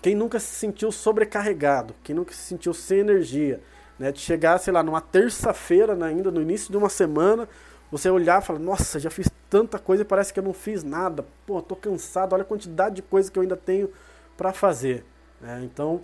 [0.00, 3.60] Quem nunca se sentiu sobrecarregado, quem nunca se sentiu sem energia,
[3.98, 7.48] né, de chegar, sei lá, numa terça-feira né, ainda, no início de uma semana,
[7.96, 10.82] você olhar e falar, nossa, já fiz tanta coisa e parece que eu não fiz
[10.82, 11.24] nada.
[11.46, 13.88] Pô, tô cansado, olha a quantidade de coisa que eu ainda tenho
[14.36, 15.04] para fazer.
[15.40, 15.60] Né?
[15.62, 16.00] Então,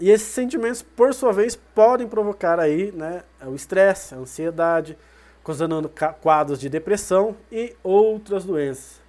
[0.00, 4.98] e esses sentimentos, por sua vez, podem provocar aí, né, o estresse, a ansiedade,
[5.44, 5.88] causando
[6.20, 9.00] quadros de depressão e outras doenças.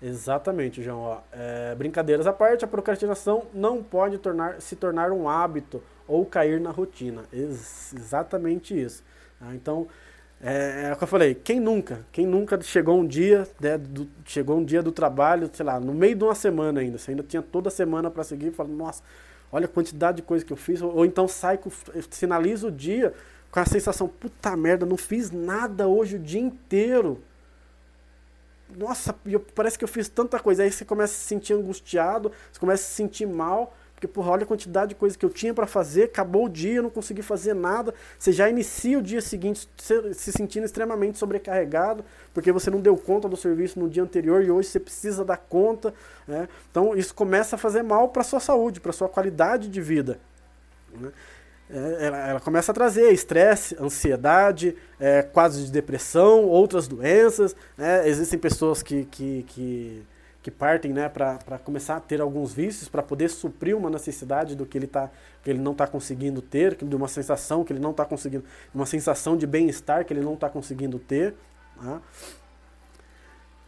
[0.00, 1.00] Exatamente, João.
[1.00, 6.24] Ó, é, brincadeiras à parte, a procrastinação não pode tornar, se tornar um hábito ou
[6.24, 7.24] cair na rotina.
[7.32, 9.02] Ex exatamente isso.
[9.38, 9.54] Tá?
[9.54, 9.86] Então,
[10.40, 12.04] é, é, o que eu falei, quem nunca?
[12.12, 15.94] Quem nunca chegou um dia, né, do, chegou um dia do trabalho, sei lá, no
[15.94, 19.02] meio de uma semana ainda, você ainda tinha toda semana para seguir, fala, nossa,
[19.50, 22.70] olha a quantidade de coisa que eu fiz, ou, ou então sai, com, finaliza o
[22.70, 23.14] dia
[23.56, 27.22] com a sensação, puta merda, não fiz nada hoje o dia inteiro.
[28.76, 30.62] Nossa, eu, parece que eu fiz tanta coisa.
[30.62, 34.32] Aí você começa a se sentir angustiado, você começa a se sentir mal, porque, porra,
[34.32, 36.90] olha a quantidade de coisas que eu tinha para fazer, acabou o dia, eu não
[36.90, 37.94] consegui fazer nada.
[38.18, 42.94] Você já inicia o dia seguinte se, se sentindo extremamente sobrecarregado, porque você não deu
[42.94, 45.94] conta do serviço no dia anterior e hoje você precisa dar conta.
[46.28, 46.46] Né?
[46.70, 50.20] Então, isso começa a fazer mal para sua saúde, para sua qualidade de vida.
[50.94, 51.10] Né?
[51.70, 57.56] É, ela, ela, começa a trazer estresse, ansiedade, é, quadros de depressão, outras doenças.
[57.78, 58.06] Né?
[58.06, 60.02] Existem pessoas que, que, que
[60.46, 64.64] que partem né, para começar a ter alguns vícios, para poder suprir uma necessidade do
[64.64, 65.10] que ele, tá,
[65.42, 68.86] que ele não está conseguindo ter, de uma sensação que ele não está conseguindo, uma
[68.86, 71.34] sensação de bem-estar que ele não está conseguindo ter.
[71.82, 72.00] Né?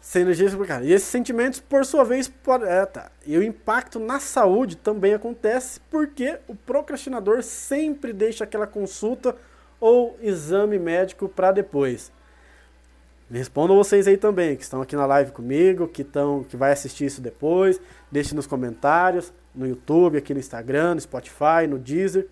[0.00, 0.84] Sem energia explicada.
[0.84, 3.10] E esses sentimentos, por sua vez, pode, é, tá.
[3.26, 9.34] e o impacto na saúde também acontece porque o procrastinador sempre deixa aquela consulta
[9.80, 12.12] ou exame médico para depois.
[13.30, 17.04] Respondam vocês aí também, que estão aqui na live comigo, que, estão, que vai assistir
[17.04, 17.78] isso depois.
[18.10, 22.26] Deixe nos comentários, no YouTube, aqui no Instagram, no Spotify, no Deezer.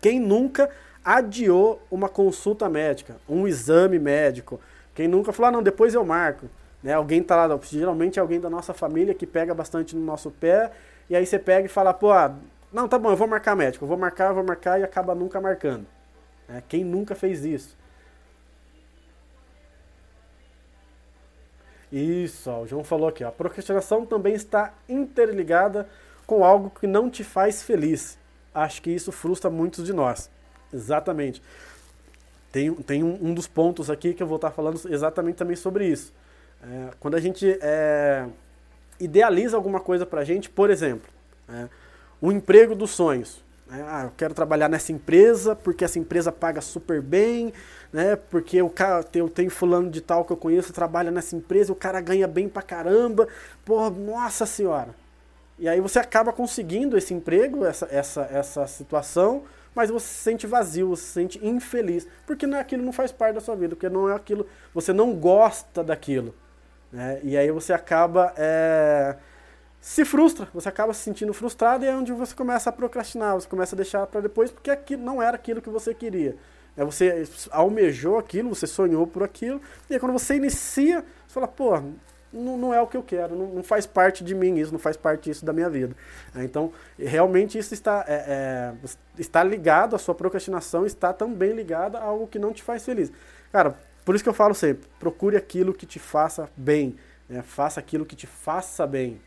[0.00, 0.70] Quem nunca
[1.04, 4.58] adiou uma consulta médica, um exame médico?
[4.94, 6.46] Quem nunca falou, ah, não, depois eu marco.
[6.82, 6.94] Né?
[6.94, 10.72] Alguém tá lá, geralmente é alguém da nossa família que pega bastante no nosso pé,
[11.10, 12.34] e aí você pega e fala, pô, ah,
[12.72, 15.14] não, tá bom, eu vou marcar médico, eu vou marcar, eu vou marcar e acaba
[15.14, 15.86] nunca marcando.
[16.48, 16.62] Né?
[16.66, 17.76] Quem nunca fez isso?
[21.92, 23.22] Isso, o João falou aqui.
[23.22, 25.86] A procrastinação também está interligada
[26.26, 28.18] com algo que não te faz feliz.
[28.54, 30.30] Acho que isso frustra muitos de nós.
[30.72, 31.42] Exatamente.
[32.50, 35.86] Tem, tem um, um dos pontos aqui que eu vou estar falando exatamente também sobre
[35.86, 36.14] isso.
[36.62, 38.26] É, quando a gente é,
[38.98, 41.10] idealiza alguma coisa pra gente, por exemplo,
[41.48, 41.68] é,
[42.20, 43.42] o emprego dos sonhos.
[43.66, 43.84] Né?
[43.86, 47.52] Ah, eu quero trabalhar nessa empresa porque essa empresa paga super bem,
[47.92, 48.16] né?
[48.16, 52.00] Porque cara, eu tenho fulano de tal que eu conheço, trabalha nessa empresa, o cara
[52.00, 53.28] ganha bem pra caramba.
[53.64, 54.94] Porra, nossa senhora.
[55.58, 59.44] E aí você acaba conseguindo esse emprego, essa, essa, essa situação,
[59.74, 63.12] mas você se sente vazio, você se sente infeliz, porque não, é aquilo não faz
[63.12, 66.34] parte da sua vida, porque não é aquilo, você não gosta daquilo.
[66.90, 67.20] Né?
[67.22, 69.16] E aí você acaba é,
[69.82, 73.48] se frustra, você acaba se sentindo frustrado e é onde você começa a procrastinar, você
[73.48, 76.36] começa a deixar para depois porque aquilo não era aquilo que você queria.
[76.76, 79.60] É, você almejou aquilo, você sonhou por aquilo,
[79.90, 81.82] e aí quando você inicia, você fala, pô,
[82.32, 84.78] não, não é o que eu quero, não, não, faz parte de mim isso, não
[84.78, 85.96] faz parte disso da minha vida.
[86.32, 91.98] É, então, realmente isso está, é, é, está ligado, a sua procrastinação está também ligada
[91.98, 93.10] a algo que não te faz feliz.
[93.50, 96.94] Cara, por isso que eu falo sempre, procure aquilo que te faça bem,
[97.28, 97.42] né?
[97.42, 99.20] faça aquilo que te faça bem.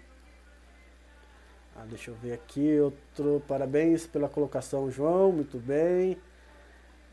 [1.75, 3.43] Ah, deixa eu ver aqui, outro.
[3.47, 5.33] Parabéns pela colocação, João.
[5.33, 6.17] Muito bem.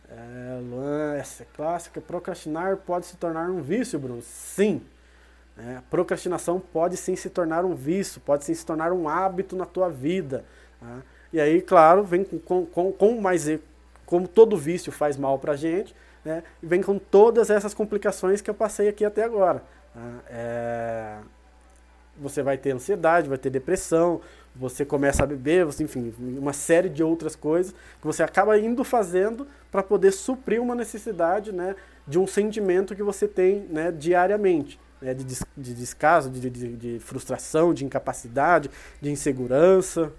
[0.09, 2.01] É, Luan, essa é clássica.
[2.01, 4.23] Procrastinar pode se tornar um vício, Bruno?
[4.23, 4.83] Sim.
[5.59, 9.67] É, procrastinação pode sim se tornar um vício, pode sim se tornar um hábito na
[9.67, 10.45] tua vida.
[10.81, 11.03] Tá?
[11.33, 13.47] E aí, claro, vem com, com, com mais.
[14.07, 15.95] Como todo vício faz mal pra gente,
[16.25, 16.43] né?
[16.63, 19.63] E vem com todas essas complicações que eu passei aqui até agora.
[19.93, 20.21] Tá?
[20.29, 21.19] É,
[22.17, 24.21] você vai ter ansiedade, vai ter depressão,
[24.55, 28.85] você começa a beber, você, enfim, uma série de outras coisas que você acaba indo
[28.85, 31.75] fazendo para poder suprir uma necessidade né,
[32.07, 34.79] de um sentimento que você tem né, diariamente.
[35.01, 40.13] Né, de, des, de descaso, de, de, de, frustração, de incapacidade, de insegurança.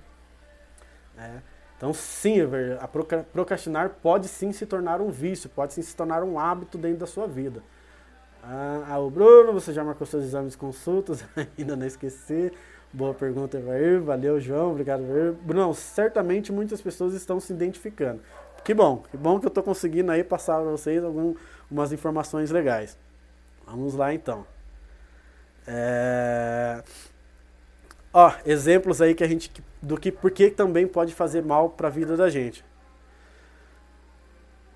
[1.16, 1.42] Né.
[1.78, 2.38] Então, sim,
[2.80, 7.00] a procrastinar pode sim se tornar um vício, pode sim se tornar um hábito dentro
[7.00, 7.62] da sua vida.
[8.42, 11.24] Ah, ah o Bruno, você já marcou seus exames de consultas?
[11.58, 12.52] Ainda não esqueci.
[12.94, 14.00] Boa pergunta, Evair.
[14.02, 14.72] Valeu, João.
[14.72, 15.34] Obrigado, Evair.
[15.34, 18.22] Bruno, certamente muitas pessoas estão se identificando.
[18.64, 22.96] Que bom, que bom que eu estou conseguindo aí passar para vocês algumas informações legais.
[23.66, 24.46] Vamos lá então.
[25.68, 26.84] É...
[28.14, 31.88] Ó, exemplos aí que a gente do que por que também pode fazer mal para
[31.88, 32.64] a vida da gente.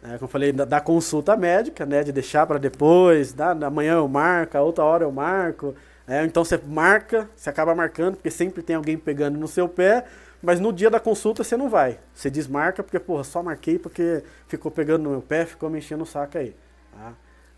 [0.03, 3.69] É, como eu falei, da, da, consulta médica, né, de deixar para depois, da, da
[3.69, 5.75] manhã eu marco, a outra hora eu marco.
[6.07, 10.05] É, então você marca, você acaba marcando, porque sempre tem alguém pegando no seu pé,
[10.41, 11.99] mas no dia da consulta você não vai.
[12.13, 16.03] Você desmarca porque, porra, só marquei porque ficou pegando no meu pé, ficou me enchendo
[16.03, 16.55] o saco aí.
[16.93, 17.13] Tá?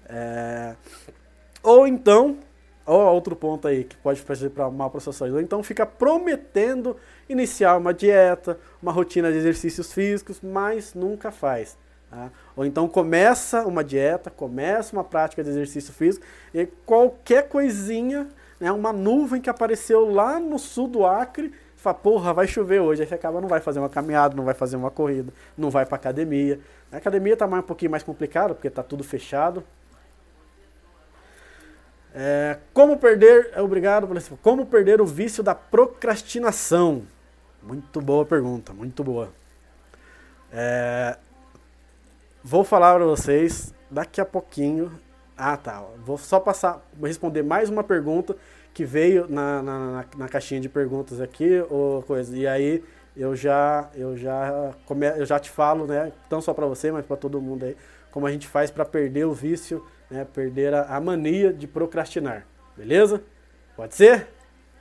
[0.08, 0.76] É...
[1.62, 2.40] Ou então,
[2.86, 6.98] ou outro ponto aí que pode fazer para mal processões, ou então fica prometendo
[7.28, 11.78] iniciar uma dieta, uma rotina de exercícios físicos, mas nunca faz.
[12.10, 12.32] Tá?
[12.56, 18.28] Ou então começa uma dieta, começa uma prática de exercício físico e qualquer coisinha,
[18.60, 23.02] né, uma nuvem que apareceu lá no sul do Acre, fala, porra, vai chover hoje.
[23.02, 25.86] Aí você acaba, não vai fazer uma caminhada, não vai fazer uma corrida, não vai
[25.86, 26.60] para academia.
[26.92, 29.64] A academia está mais, um pouquinho mais complicado, porque está tudo fechado.
[32.14, 34.08] É, como perder, é, obrigado,
[34.42, 37.04] como perder o vício da procrastinação?
[37.62, 39.32] Muito boa pergunta, muito boa.
[40.52, 41.18] É,
[42.44, 44.92] vou falar para vocês daqui a pouquinho.
[45.42, 45.82] Ah, tá.
[46.06, 48.36] Vou só passar, vou responder mais uma pergunta
[48.74, 52.36] que veio na, na, na caixinha de perguntas aqui, ou coisa.
[52.36, 52.84] E aí
[53.16, 57.06] eu já eu já come, eu já te falo, né, não só para você, mas
[57.06, 57.78] para todo mundo aí,
[58.12, 59.82] como a gente faz para perder o vício,
[60.12, 62.46] né, perder a, a mania de procrastinar.
[62.76, 63.24] Beleza?
[63.78, 64.28] Pode ser?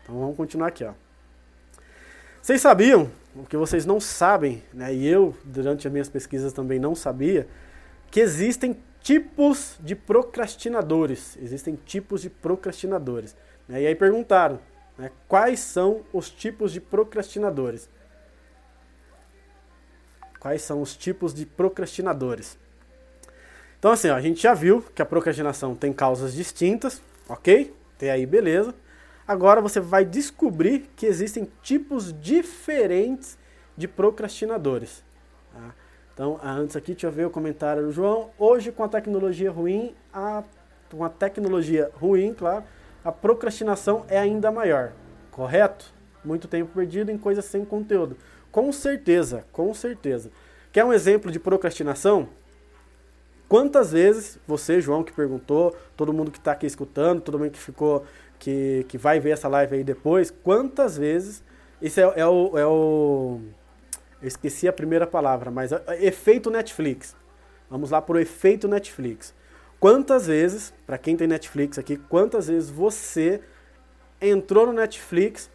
[0.03, 0.93] Então vamos continuar aqui, ó.
[2.43, 6.81] Vocês sabiam, o que vocês não sabem, né, e eu durante as minhas pesquisas também
[6.81, 7.47] não sabia,
[8.11, 11.37] que existem tipos de procrastinadores.
[11.41, 13.37] Existem tipos de procrastinadores.
[13.69, 13.83] Né?
[13.83, 14.61] E aí perguntaram,
[14.97, 17.89] né, quais são os tipos de procrastinadores?
[20.41, 22.59] Quais são os tipos de procrastinadores?
[23.79, 27.75] Então assim, ó, a gente já viu que a procrastinação tem causas distintas, ok?
[27.97, 28.75] Tem aí beleza.
[29.27, 33.37] Agora você vai descobrir que existem tipos diferentes
[33.77, 35.05] de procrastinadores.
[35.53, 35.75] Tá?
[36.19, 38.31] Então, antes aqui, deixa eu ver o comentário do João.
[38.37, 40.43] Hoje, com a tecnologia ruim, a,
[40.91, 42.65] com a tecnologia ruim, claro,
[43.05, 44.91] a procrastinação é ainda maior.
[45.31, 45.95] Correto?
[46.25, 48.17] Muito tempo perdido em coisas sem conteúdo.
[48.51, 50.33] Com certeza, com certeza.
[50.73, 52.29] Quer um exemplo de procrastinação?
[53.49, 57.61] Quantas vezes você, João, que perguntou, todo mundo que está aqui escutando, todo mundo que
[57.61, 58.05] ficou,
[58.41, 61.45] que, que vai ver essa live aí depois, quantas vezes,
[61.81, 63.41] isso é, é, o, é o,
[64.21, 67.17] eu esqueci a primeira palavra, mas é efeito Netflix.
[67.71, 69.35] Vamos lá para o efeito Netflix.
[69.79, 73.41] Quantas vezes, para quem tem Netflix aqui, quantas vezes você
[74.21, 75.49] entrou no Netflix,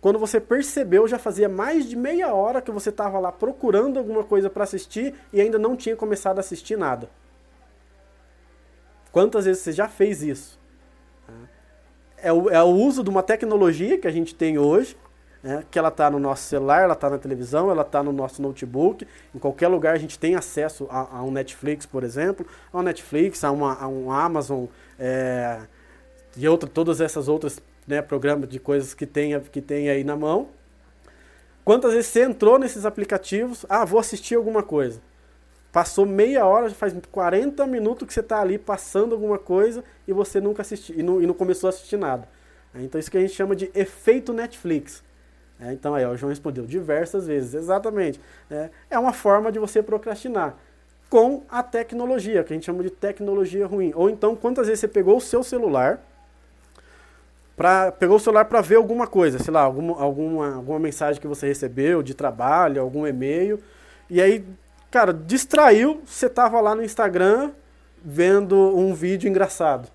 [0.00, 4.24] quando você percebeu, já fazia mais de meia hora que você estava lá procurando alguma
[4.24, 7.10] coisa para assistir e ainda não tinha começado a assistir nada?
[9.12, 10.58] Quantas vezes você já fez isso?
[12.16, 14.96] É o, é o uso de uma tecnologia que a gente tem hoje,
[15.42, 18.42] né, que ela está no nosso celular, ela está na televisão, ela está no nosso
[18.42, 19.06] notebook.
[19.34, 22.82] Em qualquer lugar a gente tem acesso a, a um Netflix, por exemplo, a um
[22.82, 24.66] Netflix, a, uma, a um Amazon
[24.98, 25.60] é,
[26.36, 30.16] e outra, todas essas outras né, programas de coisas que tem, que tem aí na
[30.16, 30.48] mão.
[31.64, 35.00] Quantas vezes você entrou nesses aplicativos, ah, vou assistir alguma coisa.
[35.70, 40.12] Passou meia hora, já faz 40 minutos que você está ali passando alguma coisa e
[40.12, 42.26] você nunca assistiu, e não, e não começou a assistir nada.
[42.74, 45.02] Então isso que a gente chama de efeito Netflix.
[45.60, 48.20] É, então aí, ó, o João respondeu diversas vezes, exatamente.
[48.50, 50.56] É, é uma forma de você procrastinar
[51.10, 53.92] com a tecnologia, que a gente chama de tecnologia ruim.
[53.94, 56.00] Ou então, quantas vezes você pegou o seu celular,
[57.56, 61.26] pra, pegou o celular para ver alguma coisa, sei lá, alguma, alguma, alguma mensagem que
[61.26, 63.60] você recebeu de trabalho, algum e-mail,
[64.08, 64.44] e aí,
[64.90, 67.50] cara, distraiu, você tava lá no Instagram
[68.04, 69.88] vendo um vídeo engraçado.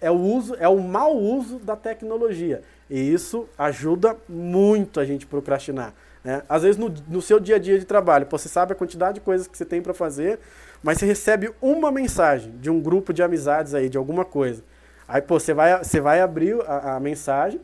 [0.00, 2.62] É, é o uso, é o mau uso da tecnologia.
[2.90, 5.92] E isso ajuda muito a gente procrastinar.
[6.24, 6.42] Né?
[6.48, 9.20] Às vezes no, no seu dia a dia de trabalho, você sabe a quantidade de
[9.20, 10.38] coisas que você tem para fazer,
[10.82, 14.62] mas você recebe uma mensagem de um grupo de amizades aí, de alguma coisa.
[15.06, 17.60] Aí, pô, você vai, você vai abrir a, a mensagem.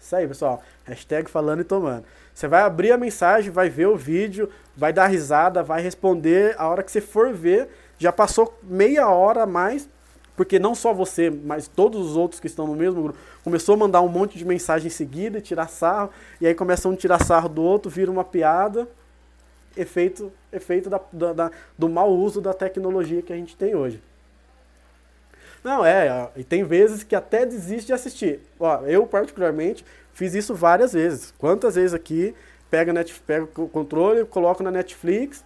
[0.00, 0.62] Isso aí, pessoal.
[0.84, 2.04] Hashtag falando e tomando.
[2.34, 6.54] Você vai abrir a mensagem, vai ver o vídeo, vai dar risada, vai responder.
[6.58, 7.68] A hora que você for ver,
[7.98, 9.88] já passou meia hora a mais
[10.36, 13.78] porque não só você, mas todos os outros que estão no mesmo grupo, começou a
[13.78, 16.10] mandar um monte de mensagem em seguida, tirar sarro,
[16.40, 18.88] e aí começa um tirar sarro do outro, vira uma piada,
[19.76, 24.02] efeito, efeito da, da, da, do mau uso da tecnologia que a gente tem hoje.
[25.62, 28.40] Não, é, e tem vezes que até desiste de assistir.
[28.60, 31.32] Ó, eu, particularmente, fiz isso várias vezes.
[31.38, 32.34] Quantas vezes aqui
[32.70, 35.42] pega, net, pega o controle, coloca na Netflix,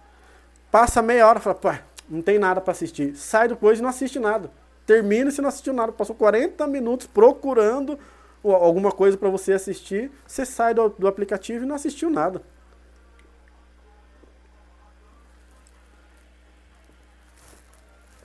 [0.69, 1.69] passa meia hora, fala, pô,
[2.09, 3.15] não tem nada para assistir.
[3.15, 4.51] Sai depois e não assiste nada.
[4.89, 5.91] Termina e você não assistiu nada.
[5.91, 7.99] Passou 40 minutos procurando
[8.43, 12.41] alguma coisa para você assistir, você sai do, do aplicativo e não assistiu nada.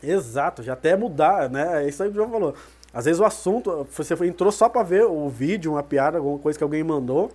[0.03, 1.85] Exato, já até mudar, né?
[1.85, 2.55] É isso aí que o João falou.
[2.95, 6.57] Às vezes o assunto, você entrou só para ver o vídeo, uma piada, alguma coisa
[6.57, 7.31] que alguém mandou.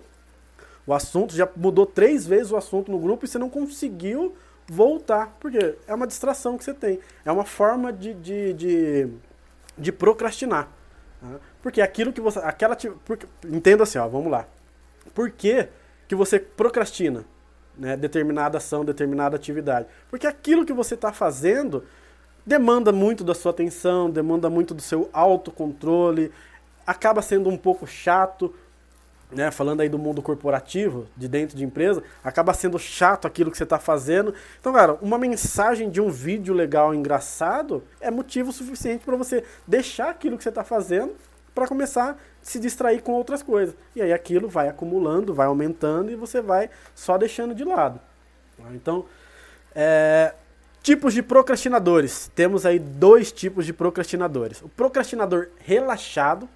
[0.84, 4.34] O assunto já mudou três vezes o assunto no grupo e você não conseguiu
[4.70, 5.36] voltar.
[5.40, 7.00] Porque é uma distração que você tem.
[7.24, 9.08] É uma forma de, de, de,
[9.76, 10.68] de procrastinar.
[11.20, 11.38] Né?
[11.60, 12.38] Porque aquilo que você.
[12.38, 14.46] Aquela, porque, entenda assim, ó, vamos lá.
[15.12, 15.68] Por que,
[16.06, 17.24] que você procrastina
[17.76, 19.88] né, determinada ação, determinada atividade?
[20.08, 21.84] Porque aquilo que você está fazendo
[22.46, 26.32] demanda muito da sua atenção, demanda muito do seu autocontrole,
[26.86, 28.54] acaba sendo um pouco chato,
[29.32, 33.56] né, falando aí do mundo corporativo, de dentro de empresa, acaba sendo chato aquilo que
[33.56, 34.34] você está fazendo.
[34.58, 40.10] Então, cara, uma mensagem de um vídeo legal, engraçado, é motivo suficiente para você deixar
[40.10, 41.14] aquilo que você está fazendo
[41.54, 43.74] para começar a se distrair com outras coisas.
[43.94, 48.00] E aí aquilo vai acumulando, vai aumentando e você vai só deixando de lado.
[48.72, 49.06] Então,
[49.74, 50.34] é,
[50.82, 52.30] tipos de procrastinadores.
[52.34, 54.62] Temos aí dois tipos de procrastinadores.
[54.62, 56.48] O procrastinador relaxado,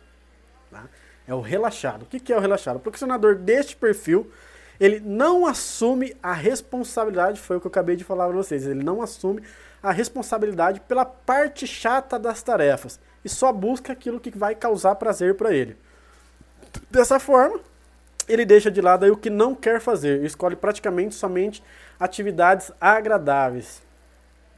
[0.70, 0.84] tá?
[1.26, 2.02] É o relaxado.
[2.02, 2.76] O que é o relaxado?
[2.76, 4.30] O procrastinador deste perfil,
[4.78, 8.82] ele não assume a responsabilidade, foi o que eu acabei de falar para vocês, ele
[8.82, 9.42] não assume
[9.82, 15.34] a responsabilidade pela parte chata das tarefas e só busca aquilo que vai causar prazer
[15.36, 15.76] para ele.
[16.90, 17.60] Dessa forma,
[18.28, 21.62] ele deixa de lado o que não quer fazer e escolhe praticamente somente
[21.98, 23.82] atividades agradáveis.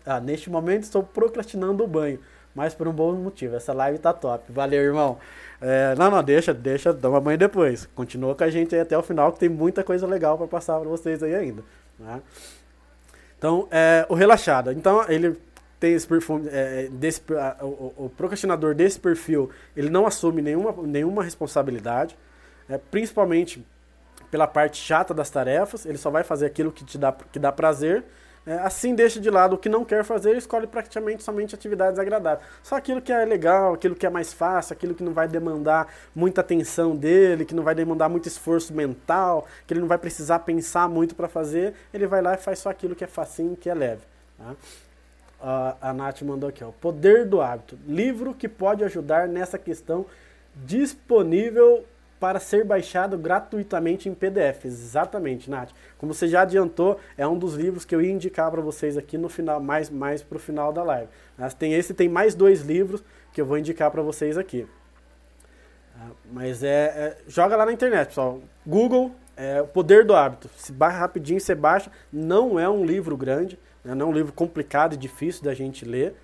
[0.05, 2.21] Ah, neste momento estou procrastinando o banho,
[2.57, 3.55] mas por um bom motivo.
[3.55, 4.51] Essa live tá top.
[4.51, 5.19] Valeu, irmão.
[5.61, 7.85] É, não, não, deixa, deixa, dá uma banho depois.
[7.95, 10.81] Continua com a gente aí até o final, que tem muita coisa legal para passar
[10.81, 11.63] para vocês aí ainda.
[11.99, 12.23] Né?
[13.37, 14.73] Então, é, o relaxado.
[14.73, 15.37] Então, ele
[15.79, 20.73] tem esse perfume, é, desse, a, o, o, procrastinador desse perfil, ele não assume nenhuma,
[20.83, 22.17] nenhuma responsabilidade,
[22.71, 23.63] é, principalmente
[24.31, 27.53] pela parte chata das tarefas, ele só vai fazer aquilo que te dá, que dá
[27.53, 28.03] prazer,
[28.63, 32.47] assim deixa de lado o que não quer fazer e escolhe praticamente somente atividades agradáveis.
[32.63, 35.93] Só aquilo que é legal, aquilo que é mais fácil, aquilo que não vai demandar
[36.15, 40.41] muita atenção dele, que não vai demandar muito esforço mental, que ele não vai precisar
[40.41, 43.69] pensar muito para fazer, ele vai lá e faz só aquilo que é facinho, que
[43.69, 44.03] é leve.
[44.39, 44.55] Tá?
[45.81, 46.71] a Nath mandou aqui, ó.
[46.81, 47.79] Poder do hábito.
[47.87, 50.07] Livro que pode ajudar nessa questão
[50.65, 51.85] disponível
[52.19, 54.64] para ser baixado gratuitamente em PDF.
[54.64, 55.71] Exatamente, Nath.
[55.99, 59.19] Como você já adiantou, é um dos livros que eu ia indicar para vocês aqui
[59.19, 61.09] no final, mais, mais para o final da live.
[61.37, 63.03] Mas tem esse tem mais dois livros
[63.33, 64.67] que eu vou indicar para vocês aqui.
[65.99, 68.41] Ah, mas é, é, Joga lá na internet, pessoal.
[68.67, 70.49] Google, é, O Poder do Hábito.
[70.57, 71.91] Se rapidinho, você baixa.
[72.12, 73.59] Não é um livro grande.
[73.85, 73.95] Né?
[73.95, 76.14] Não é um livro complicado e difícil da gente ler.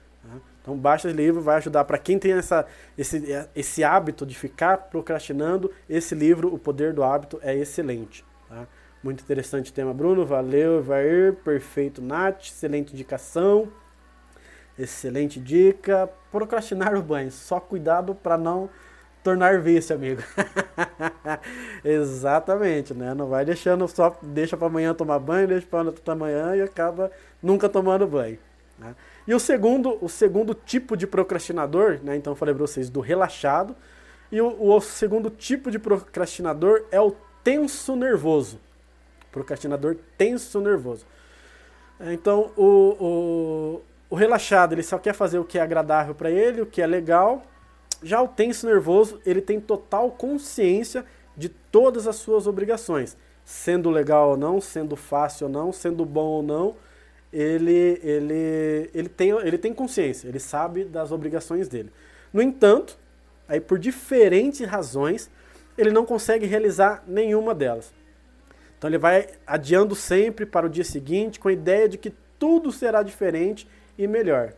[0.63, 2.65] Então baixa esse livro, vai ajudar para quem tem essa,
[2.97, 3.23] esse,
[3.55, 5.71] esse hábito de ficar procrastinando.
[5.91, 8.25] Esse livro, O Poder do Hábito, é excelente.
[8.49, 8.67] Tá?
[9.03, 10.25] Muito interessante o tema, Bruno.
[10.25, 11.35] Valeu, Evair.
[11.45, 12.47] Perfeito, Nath.
[12.47, 13.69] Excelente indicação.
[14.79, 16.09] Excelente dica.
[16.31, 17.33] Procrastinar o banho.
[17.33, 18.71] Só cuidado para não
[19.25, 20.23] tornar vício, amigo.
[21.85, 23.13] Exatamente, né?
[23.15, 27.11] Não vai deixando só deixa para amanhã tomar banho, deixa para amanhã e acaba
[27.43, 28.39] nunca tomando banho.
[28.79, 28.95] Né?
[29.27, 32.17] E o segundo, o segundo tipo de procrastinador, né?
[32.17, 33.77] Então eu falei para vocês do relaxado.
[34.31, 37.15] E o, o, segundo tipo de procrastinador é o
[37.45, 38.59] tenso nervoso.
[39.31, 41.07] Procrastinador tenso nervoso.
[42.01, 42.65] Então o,
[43.01, 46.83] o, o relaxado ele só quer fazer o que é agradável para ele, o que
[46.83, 47.43] é legal
[48.03, 51.05] já o tenso nervoso, ele tem total consciência
[51.37, 56.27] de todas as suas obrigações, sendo legal ou não, sendo fácil ou não, sendo bom
[56.27, 56.75] ou não,
[57.33, 61.91] ele, ele, ele, tem, ele tem consciência, ele sabe das obrigações dele.
[62.33, 62.99] No entanto,
[63.49, 65.31] aí por diferentes razões,
[65.77, 67.93] ele não consegue realizar nenhuma delas.
[68.77, 72.73] Então ele vai adiando sempre para o dia seguinte com a ideia de que tudo
[72.73, 74.55] será diferente e melhor.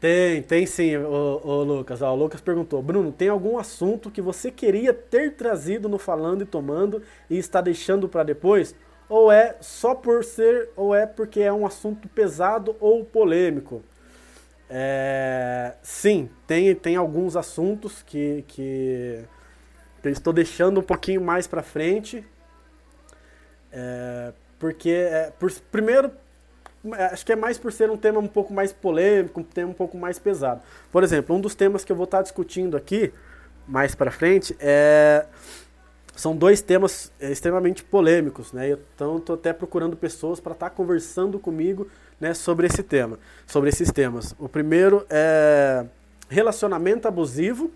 [0.00, 2.00] Tem, tem sim, o, o Lucas.
[2.00, 6.46] O Lucas perguntou: Bruno, tem algum assunto que você queria ter trazido no Falando e
[6.46, 8.74] Tomando e está deixando para depois?
[9.08, 13.82] Ou é só por ser, ou é porque é um assunto pesado ou polêmico?
[14.70, 19.24] É, sim, tem, tem alguns assuntos que, que,
[20.00, 22.24] que eu estou deixando um pouquinho mais para frente.
[23.72, 26.10] É, porque, é, por, primeiro,
[27.12, 29.74] acho que é mais por ser um tema um pouco mais polêmico, um tema um
[29.74, 30.62] pouco mais pesado.
[30.90, 33.12] Por exemplo, um dos temas que eu vou estar discutindo aqui
[33.66, 35.26] mais para frente é
[36.20, 38.76] são dois temas é, extremamente polêmicos, né?
[38.94, 41.88] Então estou até procurando pessoas para estar tá conversando comigo,
[42.20, 44.34] né, sobre esse tema, sobre esses temas.
[44.38, 45.86] O primeiro é
[46.28, 47.70] relacionamento abusivo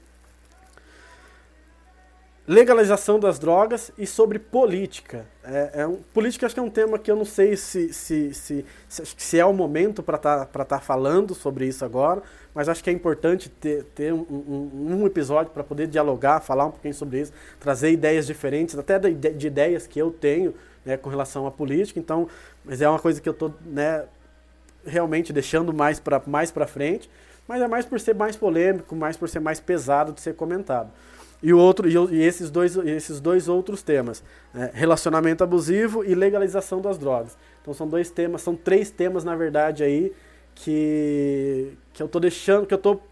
[2.46, 5.24] legalização das drogas e sobre política.
[5.42, 8.34] É, é um, política acho que é um tema que eu não sei se, se,
[8.34, 12.22] se, se é o momento para estar tá, tá falando sobre isso agora,
[12.54, 16.66] mas acho que é importante ter, ter um, um, um episódio para poder dialogar, falar
[16.66, 20.98] um pouquinho sobre isso, trazer ideias diferentes, até de, de ideias que eu tenho né,
[20.98, 21.98] com relação à política.
[21.98, 22.28] Então,
[22.62, 24.04] mas é uma coisa que eu estou né,
[24.84, 27.10] realmente deixando mais para mais frente,
[27.48, 30.90] mas é mais por ser mais polêmico, mais por ser mais pesado de ser comentado.
[31.44, 34.24] E, o outro, e, esses, dois, esses dois outros temas,
[34.54, 34.70] né?
[34.72, 37.36] relacionamento abusivo e legalização das drogas.
[37.60, 40.10] Então são dois temas, são três temas, na verdade, aí,
[40.54, 43.02] que, que eu estou deixando, que eu estou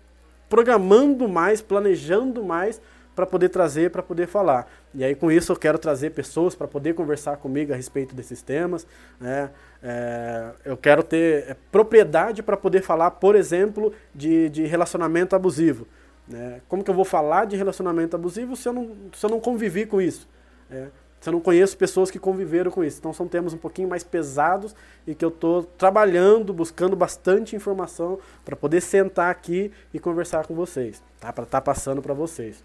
[0.49, 2.81] programando mais, planejando mais
[3.15, 4.67] para poder trazer, para poder falar.
[4.95, 8.41] E aí com isso eu quero trazer pessoas para poder conversar comigo a respeito desses
[8.41, 8.87] temas.
[9.21, 9.51] Né?
[9.83, 15.87] É, eu quero ter é, propriedade para poder falar, por exemplo, de, de relacionamento abusivo.
[16.27, 16.61] Né?
[16.69, 19.87] Como que eu vou falar de relacionamento abusivo se eu não, se eu não convivi
[19.87, 20.29] com isso?
[20.71, 20.89] É,
[21.21, 22.99] se eu não conheço pessoas que conviveram com isso.
[22.99, 24.75] Então são temas um pouquinho mais pesados
[25.07, 30.55] e que eu estou trabalhando, buscando bastante informação para poder sentar aqui e conversar com
[30.55, 31.33] vocês, tá?
[31.33, 32.65] para estar tá passando para vocês.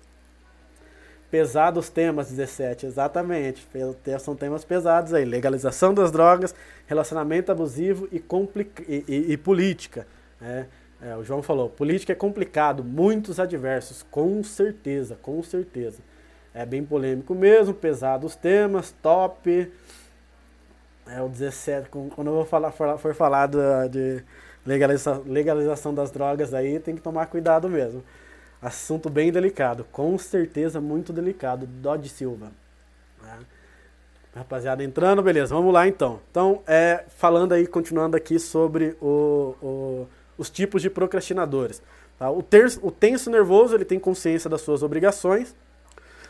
[1.29, 3.67] Pesados temas 17, exatamente.
[4.19, 5.25] São temas pesados aí.
[5.25, 6.55] Legalização das drogas,
[6.85, 8.23] relacionamento abusivo e,
[8.87, 10.07] e, e, e política.
[10.39, 10.67] Né?
[11.01, 15.99] É, o João falou, política é complicado, muitos adversos, com certeza, com certeza.
[16.53, 19.71] É bem polêmico mesmo, pesado os temas, top.
[21.05, 24.23] É o 17, quando eu vou falar, for, falar de
[24.65, 28.03] legaliza, legalização das drogas aí, tem que tomar cuidado mesmo.
[28.59, 31.67] Assunto bem delicado, com certeza muito delicado.
[31.67, 32.51] Dodge Silva.
[33.21, 33.37] Né?
[34.35, 36.19] Rapaziada, entrando, beleza, vamos lá então.
[36.29, 40.07] Então, é, falando aí, continuando aqui sobre o, o
[40.37, 41.81] os tipos de procrastinadores.
[42.17, 42.29] Tá?
[42.29, 45.55] O, terço, o tenso nervoso ele tem consciência das suas obrigações,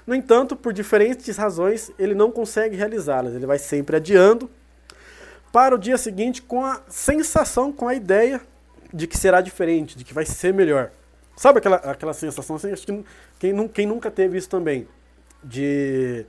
[0.08, 3.36] no entanto, por diferentes razões, ele não consegue realizá-las.
[3.36, 4.50] Ele vai sempre adiando
[5.52, 8.40] para o dia seguinte com a sensação, com a ideia
[8.94, 10.92] de que será diferente, de que vai ser melhor.
[11.36, 12.72] Sabe aquela, aquela sensação assim?
[12.72, 13.04] Acho que
[13.38, 14.88] quem, quem nunca teve isso também?
[15.44, 16.26] De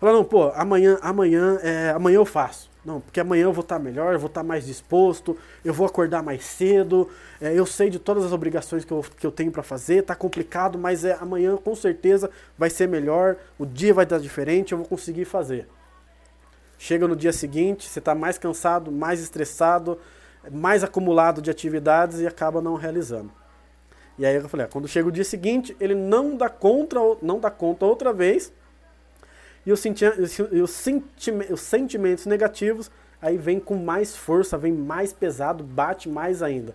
[0.00, 2.67] falar, não, pô, amanhã, amanhã, é, amanhã eu faço.
[2.88, 6.22] Não, porque amanhã eu vou estar melhor, eu vou estar mais disposto, eu vou acordar
[6.22, 7.06] mais cedo,
[7.38, 10.14] é, eu sei de todas as obrigações que eu, que eu tenho para fazer, tá
[10.14, 14.78] complicado, mas é, amanhã com certeza vai ser melhor, o dia vai dar diferente, eu
[14.78, 15.68] vou conseguir fazer.
[16.78, 19.98] Chega no dia seguinte, você está mais cansado, mais estressado,
[20.50, 23.30] mais acumulado de atividades e acaba não realizando.
[24.18, 27.38] E aí eu falei, ah, quando chega o dia seguinte, ele não dá conta, não
[27.38, 28.50] dá conta outra vez
[29.68, 32.90] e os, senti os, senti os sentimentos negativos
[33.20, 36.74] aí vem com mais força, vem mais pesado, bate mais ainda.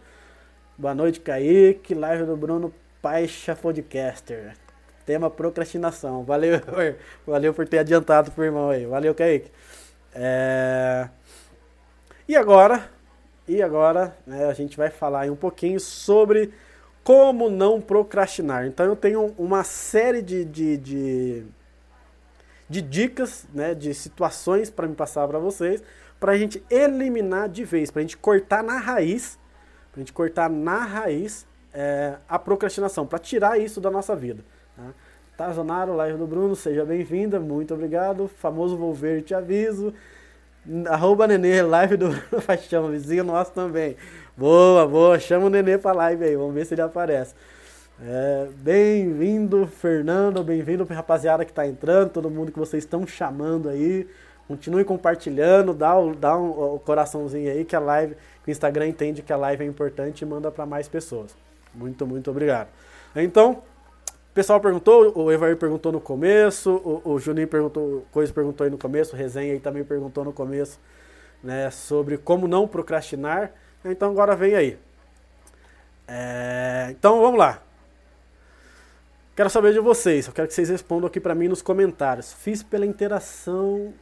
[0.78, 2.72] Boa noite, Kaique, live do Bruno
[3.02, 4.54] Paixa Podcaster.
[5.08, 6.24] Tema procrastinação.
[6.24, 6.62] Valeu,
[7.26, 8.86] valeu por ter adiantado pro irmão aí.
[8.86, 9.50] Valeu, Kaique.
[10.14, 11.10] É...
[12.28, 12.88] E agora,
[13.48, 16.54] e agora né, a gente vai falar um pouquinho sobre
[17.04, 18.68] como não procrastinar.
[18.68, 21.46] Então eu tenho uma série de, de, de
[22.70, 25.84] de dicas, né, de situações para me passar para vocês,
[26.20, 29.38] para a gente eliminar de vez, para a gente cortar na raiz,
[29.92, 34.44] para a gente cortar na raiz é, a procrastinação, para tirar isso da nossa vida.
[34.76, 34.84] Tá?
[35.36, 38.28] Tazonaro, live do Bruno, seja bem-vinda, muito obrigado.
[38.28, 39.94] Famoso vou ver, te aviso.
[40.88, 42.10] Arroba Nenê, live do
[42.46, 43.98] Paixão, vizinho nosso também.
[44.38, 47.34] Boa, boa, chama o Nenê pra live aí, vamos ver se ele aparece.
[48.06, 54.06] É, bem-vindo, Fernando, bem-vindo rapaziada que está entrando, todo mundo que vocês estão chamando aí.
[54.46, 58.90] Continue compartilhando, dá, o, dá um, o coraçãozinho aí que a live, que o Instagram
[58.90, 61.34] entende que a live é importante e manda para mais pessoas.
[61.74, 62.68] Muito, muito obrigado.
[63.16, 63.64] Então,
[64.02, 68.70] o pessoal perguntou, o Evair perguntou no começo, o, o Juninho perguntou, Coisa perguntou aí
[68.70, 70.78] no começo, o Resenha aí também perguntou no começo,
[71.42, 73.52] né, sobre como não procrastinar.
[73.86, 74.78] Então agora vem aí.
[76.06, 77.62] É, então vamos lá.
[79.36, 82.34] Quero saber de vocês, eu quero que vocês respondam aqui para mim nos comentários.
[82.34, 83.94] Fiz pela interação,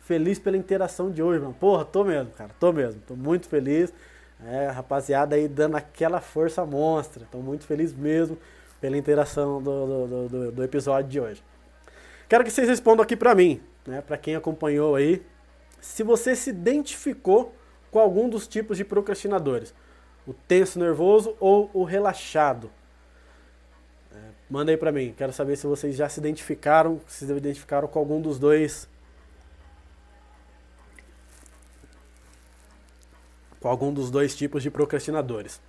[0.00, 1.54] feliz pela interação de hoje, mano.
[1.54, 3.92] Porra, tô mesmo, cara, tô mesmo, tô muito feliz.
[4.44, 8.38] É, rapaziada aí dando aquela força monstra, tô muito feliz mesmo
[8.80, 11.42] pela interação do, do, do, do episódio de hoje.
[12.28, 15.26] Quero que vocês respondam aqui para mim, né, para quem acompanhou aí,
[15.80, 17.58] se você se identificou com
[17.90, 19.74] com algum dos tipos de procrastinadores?
[20.26, 22.70] O tenso nervoso ou o relaxado?
[24.50, 28.20] Manda aí pra mim, quero saber se vocês já se identificaram, se identificaram com algum
[28.20, 28.88] dos dois.
[33.60, 35.60] Com algum dos dois tipos de procrastinadores.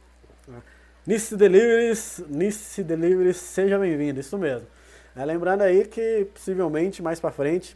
[1.06, 4.68] Nice Deliveries, Nice Deliveries, seja bem-vindo, isso mesmo.
[5.16, 7.76] É, lembrando aí que possivelmente mais para frente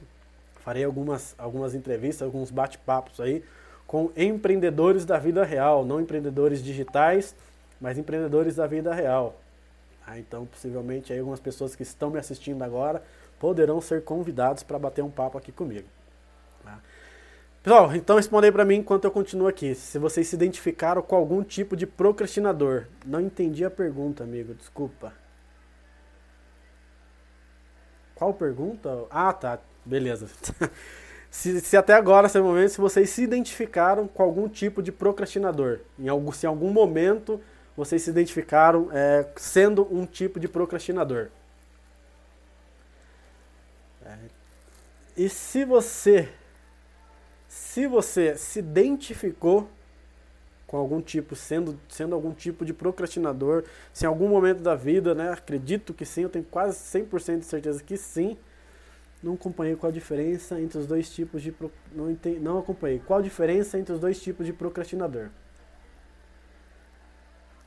[0.64, 3.44] farei algumas, algumas entrevistas, alguns bate-papos aí
[3.86, 7.36] com empreendedores da vida real, não empreendedores digitais,
[7.82, 9.43] mas empreendedores da vida real.
[10.06, 13.02] Ah, então, possivelmente aí algumas pessoas que estão me assistindo agora
[13.40, 15.88] poderão ser convidados para bater um papo aqui comigo.
[16.64, 16.80] Tá?
[17.62, 19.74] Pessoal, então responde aí para mim enquanto eu continuo aqui.
[19.76, 22.86] Se vocês se identificaram com algum tipo de procrastinador.
[23.06, 25.14] Não entendi a pergunta, amigo, desculpa.
[28.16, 29.06] Qual pergunta?
[29.10, 29.60] Ah, tá.
[29.86, 30.28] Beleza.
[31.30, 35.80] se, se, até agora, nesse momento, se vocês se identificaram com algum tipo de procrastinador,
[36.00, 37.42] em algum, se em algum momento
[37.76, 41.30] vocês se identificaram é, sendo um tipo de procrastinador.
[44.06, 44.18] É.
[45.16, 46.30] E se você,
[47.48, 49.70] se você se identificou
[50.68, 53.64] com algum tipo, sendo, sendo algum tipo de procrastinador,
[53.94, 57.46] se em algum momento da vida, né, acredito que sim, eu tenho quase 100% de
[57.46, 58.38] certeza que sim,
[59.22, 61.54] não acompanhei qual a diferença entre os dois tipos de.
[61.94, 63.00] Não, entendi, não acompanhei.
[63.00, 65.30] Qual a diferença entre os dois tipos de procrastinador?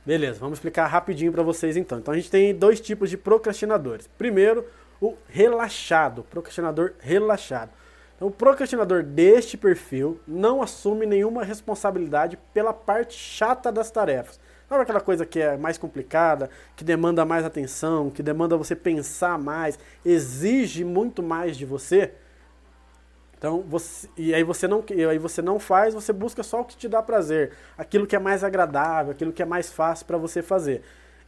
[0.07, 1.99] Beleza, vamos explicar rapidinho para vocês então.
[1.99, 4.07] Então a gente tem dois tipos de procrastinadores.
[4.17, 4.63] Primeiro,
[5.01, 7.71] o relaxado, procrastinador relaxado.
[8.15, 14.39] Então, o procrastinador deste perfil não assume nenhuma responsabilidade pela parte chata das tarefas.
[14.69, 19.37] Sabe aquela coisa que é mais complicada, que demanda mais atenção, que demanda você pensar
[19.37, 22.13] mais, exige muito mais de você?
[23.37, 26.75] Então, você, e aí você não, aí você não faz, você busca só o que
[26.75, 30.41] te dá prazer, aquilo que é mais agradável, aquilo que é mais fácil para você
[30.41, 30.81] fazer.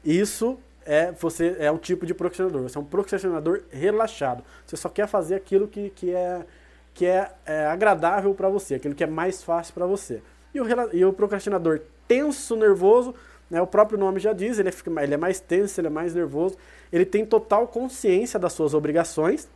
[0.04, 2.64] Isso é você é um tipo de procrastinador.
[2.64, 4.44] Você é um procrastinador relaxado.
[4.66, 6.46] Você só quer fazer aquilo que, que é
[6.94, 10.22] que é, é agradável para você, aquilo que é mais fácil para você.
[10.54, 13.14] E o, e o procrastinador tenso, nervoso,
[13.50, 16.14] né, o próprio nome já diz, ele, é, ele é mais tenso, ele é mais
[16.14, 16.58] nervoso,
[16.92, 19.48] ele tem total consciência das suas obrigações,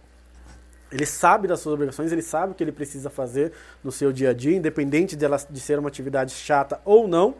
[0.93, 3.51] ele sabe das suas obrigações, ele sabe o que ele precisa fazer
[3.83, 7.33] no seu dia a dia, independente de, ela, de ser uma atividade chata ou não.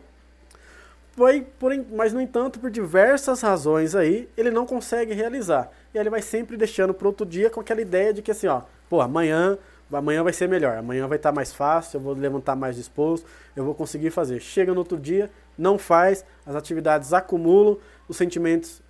[1.14, 5.70] Porém, porém, mas, no entanto, por diversas razões aí, ele não consegue realizar.
[5.94, 8.62] E ele vai sempre deixando para outro dia com aquela ideia de que assim, ó,
[8.90, 9.56] pô, amanhã
[9.92, 13.24] amanhã vai ser melhor, amanhã vai estar tá mais fácil, eu vou levantar mais disposto,
[13.54, 14.40] eu vou conseguir fazer.
[14.40, 17.78] Chega no outro dia, não faz, as atividades acumulam,
[18.08, 18.82] os sentimentos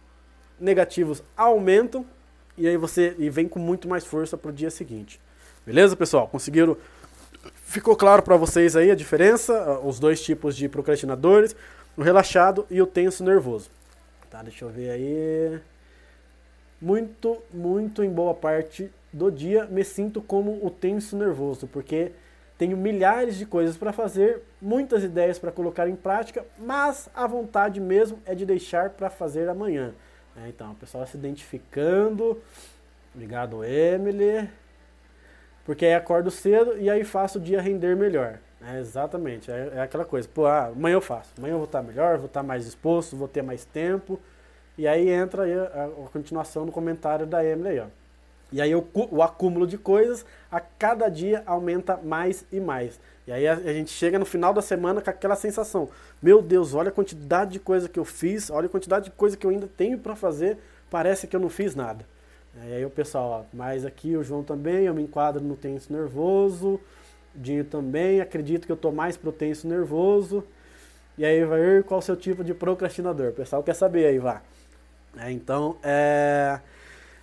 [0.58, 2.06] negativos aumentam
[2.56, 5.20] e aí você e vem com muito mais força para o dia seguinte.
[5.66, 6.28] Beleza, pessoal?
[6.28, 6.76] Conseguiram?
[7.64, 11.56] Ficou claro para vocês aí a diferença, os dois tipos de procrastinadores,
[11.96, 13.70] o relaxado e o tenso nervoso.
[14.30, 15.60] Tá, deixa eu ver aí.
[16.80, 22.12] Muito, muito em boa parte do dia me sinto como o tenso nervoso, porque
[22.58, 27.80] tenho milhares de coisas para fazer, muitas ideias para colocar em prática, mas a vontade
[27.80, 29.92] mesmo é de deixar para fazer amanhã.
[30.36, 32.40] É, então, o pessoal se identificando.
[33.14, 34.48] Obrigado, Emily.
[35.64, 38.38] Porque aí acordo cedo e aí faço o dia render melhor.
[38.66, 40.28] É, exatamente, é, é, aquela coisa.
[40.28, 41.32] Pô, ah, amanhã eu faço.
[41.38, 44.18] Amanhã eu vou estar melhor, vou estar mais disposto, vou ter mais tempo.
[44.76, 47.86] E aí entra aí a, a, continuação do comentário da Emily ó.
[48.54, 53.00] E aí o, o, acúmulo de coisas a cada dia aumenta mais e mais.
[53.26, 55.88] E aí a, a, gente chega no final da semana com aquela sensação:
[56.22, 59.36] meu Deus, olha a quantidade de coisa que eu fiz, olha a quantidade de coisa
[59.36, 60.56] que eu ainda tenho para fazer,
[60.88, 62.06] parece que eu não fiz nada.
[62.68, 65.92] E aí o pessoal, ó, mas aqui o João também, eu me enquadro no tenso
[65.92, 66.80] nervoso,
[67.34, 70.44] Dinho também, acredito que eu tô mais pro tenso nervoso.
[71.18, 73.30] E aí vai qual o seu tipo de procrastinador.
[73.30, 74.40] O pessoal quer saber aí, vá.
[75.18, 76.60] É, então, é.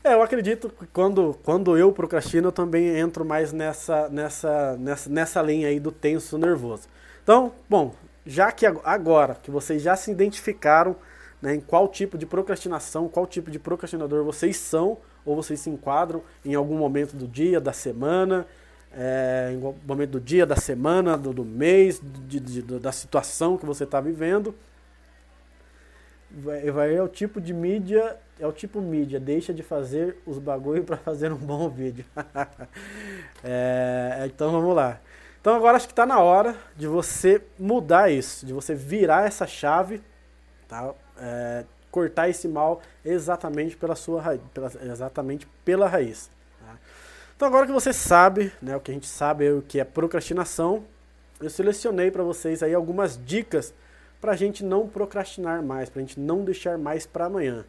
[0.04, 5.10] É, eu acredito que quando, quando eu procrastino, eu também entro mais nessa, nessa, nessa,
[5.10, 6.88] nessa linha aí do tenso nervoso.
[7.22, 7.94] Então, bom,
[8.26, 10.96] já que agora que vocês já se identificaram
[11.40, 15.70] né, em qual tipo de procrastinação, qual tipo de procrastinador vocês são, ou vocês se
[15.70, 18.48] enquadram em algum momento do dia, da semana,
[18.92, 23.56] é, em algum momento do dia, da semana, do, do mês, de, de, da situação
[23.56, 24.56] que você está vivendo,
[26.34, 30.84] vai, é o tipo de mídia é o tipo mídia, deixa de fazer os bagulho
[30.84, 32.04] para fazer um bom vídeo.
[33.44, 35.00] é, então vamos lá.
[35.40, 39.46] Então agora acho que está na hora de você mudar isso, de você virar essa
[39.46, 40.02] chave,
[40.68, 40.94] tá?
[41.18, 46.32] É, cortar esse mal exatamente pela sua raiz, pela, exatamente pela raiz.
[46.60, 46.76] Tá?
[47.36, 49.84] Então agora que você sabe, né, o que a gente sabe é o que é
[49.84, 50.84] procrastinação,
[51.40, 53.74] eu selecionei para vocês aí algumas dicas
[54.22, 57.66] para a gente não procrastinar mais, para a gente não deixar mais para amanhã.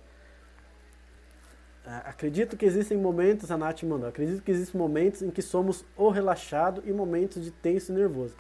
[1.85, 5.85] É, acredito que existem momentos, a Nath mandou, acredito que existem momentos em que somos
[5.97, 8.37] o relaxado e momentos de tenso e nervoso.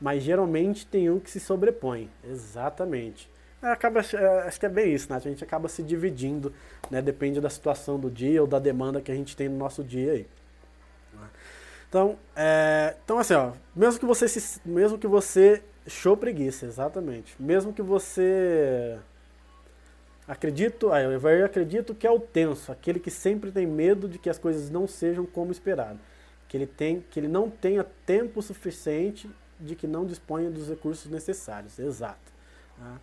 [0.00, 2.08] Mas geralmente tem um que se sobrepõe.
[2.24, 3.30] Exatamente.
[3.62, 5.26] É, acaba, é, acho que é bem isso, Nath.
[5.26, 6.52] A gente acaba se dividindo,
[6.90, 7.02] né?
[7.02, 10.12] Depende da situação do dia ou da demanda que a gente tem no nosso dia
[10.12, 10.26] aí.
[11.88, 17.34] Então, é, então assim, ó, mesmo que você se, mesmo que você show preguiça, exatamente.
[17.38, 18.98] Mesmo que você
[20.26, 24.28] acredito, aí eu acredito que é o tenso, aquele que sempre tem medo de que
[24.28, 25.98] as coisas não sejam como esperado,
[26.48, 31.10] que ele tem, que ele não tenha tempo suficiente, de que não disponha dos recursos
[31.10, 32.32] necessários, exato.
[32.78, 33.00] Tá?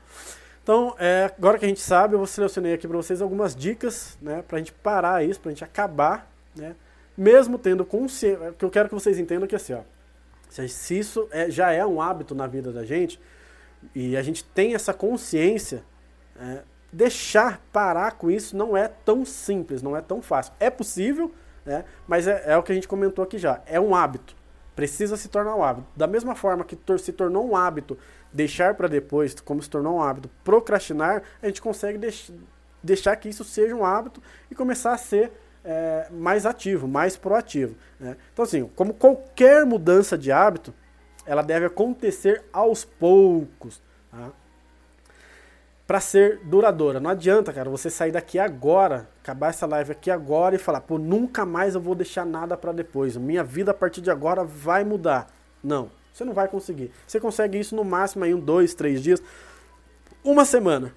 [0.61, 4.43] Então, é, agora que a gente sabe, eu selecionei aqui para vocês algumas dicas, né,
[4.47, 6.75] para a gente parar isso, para a gente acabar, né,
[7.17, 9.81] mesmo tendo consciência, que eu quero que vocês entendam que assim, ó,
[10.53, 13.19] se isso é, já é um hábito na vida da gente,
[13.93, 15.83] e a gente tem essa consciência,
[16.39, 16.61] é,
[16.91, 20.53] deixar parar com isso não é tão simples, não é tão fácil.
[20.59, 21.33] É possível,
[21.65, 24.35] né, mas é, é o que a gente comentou aqui já, é um hábito.
[24.75, 25.87] Precisa se tornar um hábito.
[25.95, 27.97] Da mesma forma que se tornou um hábito
[28.31, 32.31] deixar para depois, como se tornou um hábito procrastinar, a gente consegue deix
[32.81, 34.21] deixar que isso seja um hábito
[34.51, 35.31] e começar a ser
[35.63, 37.75] é, mais ativo, mais proativo.
[37.99, 38.17] Né?
[38.33, 40.73] Então, assim, como qualquer mudança de hábito,
[41.25, 43.81] ela deve acontecer aos poucos.
[44.11, 44.31] Tá?
[45.87, 46.99] Para ser duradoura.
[46.99, 50.97] Não adianta, cara, você sair daqui agora, acabar essa live aqui agora e falar, pô,
[50.97, 53.15] nunca mais eu vou deixar nada para depois.
[53.17, 55.27] Minha vida a partir de agora vai mudar.
[55.63, 56.91] Não, você não vai conseguir.
[57.05, 59.21] Você consegue isso no máximo aí um, dois, três dias,
[60.23, 60.93] uma semana.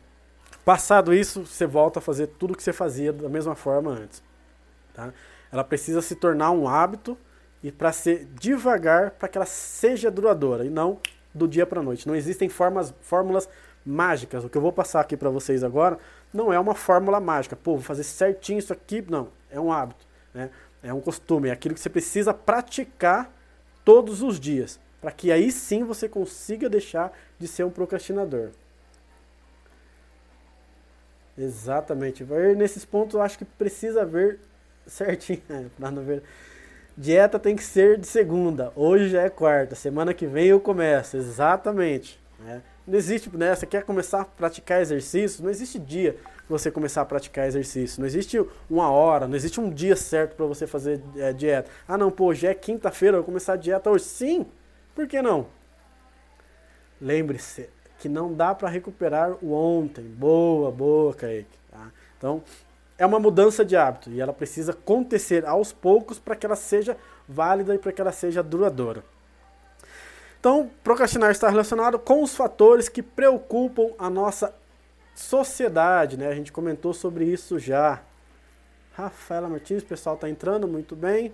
[0.65, 4.26] Passado isso, você volta a fazer tudo que você fazia da mesma forma antes.
[4.97, 5.13] Tá?
[5.53, 7.19] Ela precisa se tornar um hábito
[7.63, 10.99] e para ser devagar, para que ela seja duradoura e não
[11.35, 12.09] do dia para a noite.
[12.09, 13.47] Não existem formas, fórmulas
[13.85, 14.43] mágicas.
[14.43, 15.99] O que eu vou passar aqui para vocês agora
[16.33, 17.55] não é uma fórmula mágica.
[17.55, 19.05] Pô, vou fazer certinho isso aqui.
[19.07, 20.07] Não, é um hábito.
[20.33, 20.49] Né?
[20.83, 23.31] É um costume, é aquilo que você precisa praticar
[23.85, 28.49] todos os dias, para que aí sim você consiga deixar de ser um procrastinador.
[31.37, 32.25] Exatamente.
[32.57, 34.41] Nesses pontos eu acho que precisa ver
[34.89, 35.43] certinho,
[35.79, 36.23] para não ver.
[36.97, 41.17] Dieta tem que ser de segunda, hoje já é quarta, semana que vem eu começo,
[41.17, 42.19] exatamente.
[42.39, 42.63] Né?
[42.87, 43.55] Não existe, né?
[43.55, 48.01] Você quer começar a praticar exercício, não existe dia para você começar a praticar exercício,
[48.01, 51.71] não existe uma hora, não existe um dia certo para você fazer é, dieta.
[51.87, 54.05] Ah, não, pô, hoje é quinta-feira, eu vou começar a dieta hoje.
[54.05, 54.47] Sim,
[54.95, 55.49] por que não?
[57.01, 57.69] Lembre-se
[57.99, 60.05] que não dá para recuperar o ontem.
[60.05, 61.59] Boa, boa, Kaique.
[61.71, 61.91] Tá?
[62.17, 62.43] Então,
[62.99, 66.97] é uma mudança de hábito e ela precisa acontecer aos poucos para que ela seja
[67.29, 69.05] válida e para que ela seja duradoura.
[70.41, 74.55] Então, procrastinar está relacionado com os fatores que preocupam a nossa
[75.15, 76.29] sociedade, né?
[76.29, 78.01] A gente comentou sobre isso já.
[78.93, 81.33] Rafaela Martins, o pessoal está entrando muito bem.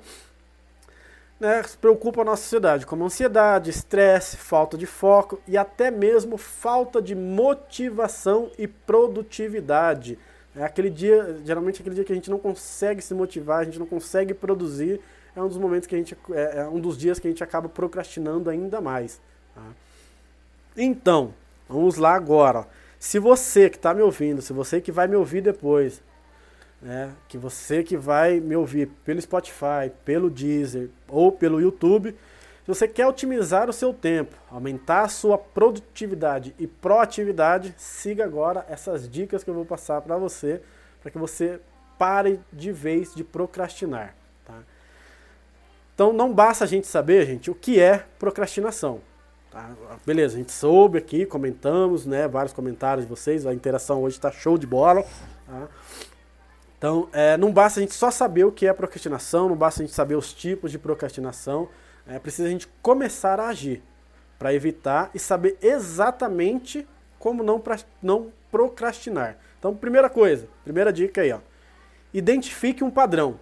[1.39, 7.03] Né, preocupa a nossa sociedade, como ansiedade, estresse, falta de foco e até mesmo falta
[7.03, 10.19] de motivação e produtividade.
[10.55, 13.79] É aquele dia, geralmente aquele dia que a gente não consegue se motivar, a gente
[13.79, 15.01] não consegue produzir,
[15.35, 17.43] é um dos momentos que a gente, é, é um dos dias que a gente
[17.43, 19.21] acaba procrastinando ainda mais.
[19.55, 19.63] Tá?
[20.77, 21.33] Então,
[21.69, 22.67] vamos lá agora.
[22.99, 26.03] Se você que está me ouvindo, se você que vai me ouvir depois,
[26.81, 32.15] né, que você que vai me ouvir pelo Spotify, pelo Deezer ou pelo YouTube,
[32.63, 38.65] se você quer otimizar o seu tempo, aumentar a sua produtividade e proatividade, siga agora
[38.69, 40.63] essas dicas que eu vou passar para você,
[41.01, 41.61] para que você
[41.99, 44.15] pare de vez de procrastinar.
[44.45, 44.55] Tá?
[45.93, 49.01] Então não basta a gente saber, gente, o que é procrastinação.
[49.51, 49.71] Tá?
[50.07, 54.31] Beleza, a gente soube aqui, comentamos, né, vários comentários de vocês, a interação hoje está
[54.31, 55.05] show de bola.
[55.47, 55.69] Tá?
[56.79, 59.87] Então, é, não basta a gente só saber o que é procrastinação, não basta a
[59.87, 61.69] gente saber os tipos de procrastinação,
[62.07, 63.83] é, precisa a gente começar a agir
[64.39, 66.87] para evitar e saber exatamente
[67.19, 69.37] como não, pra, não procrastinar.
[69.59, 71.39] Então, primeira coisa, primeira dica aí, ó.
[72.13, 73.39] Identifique um padrão.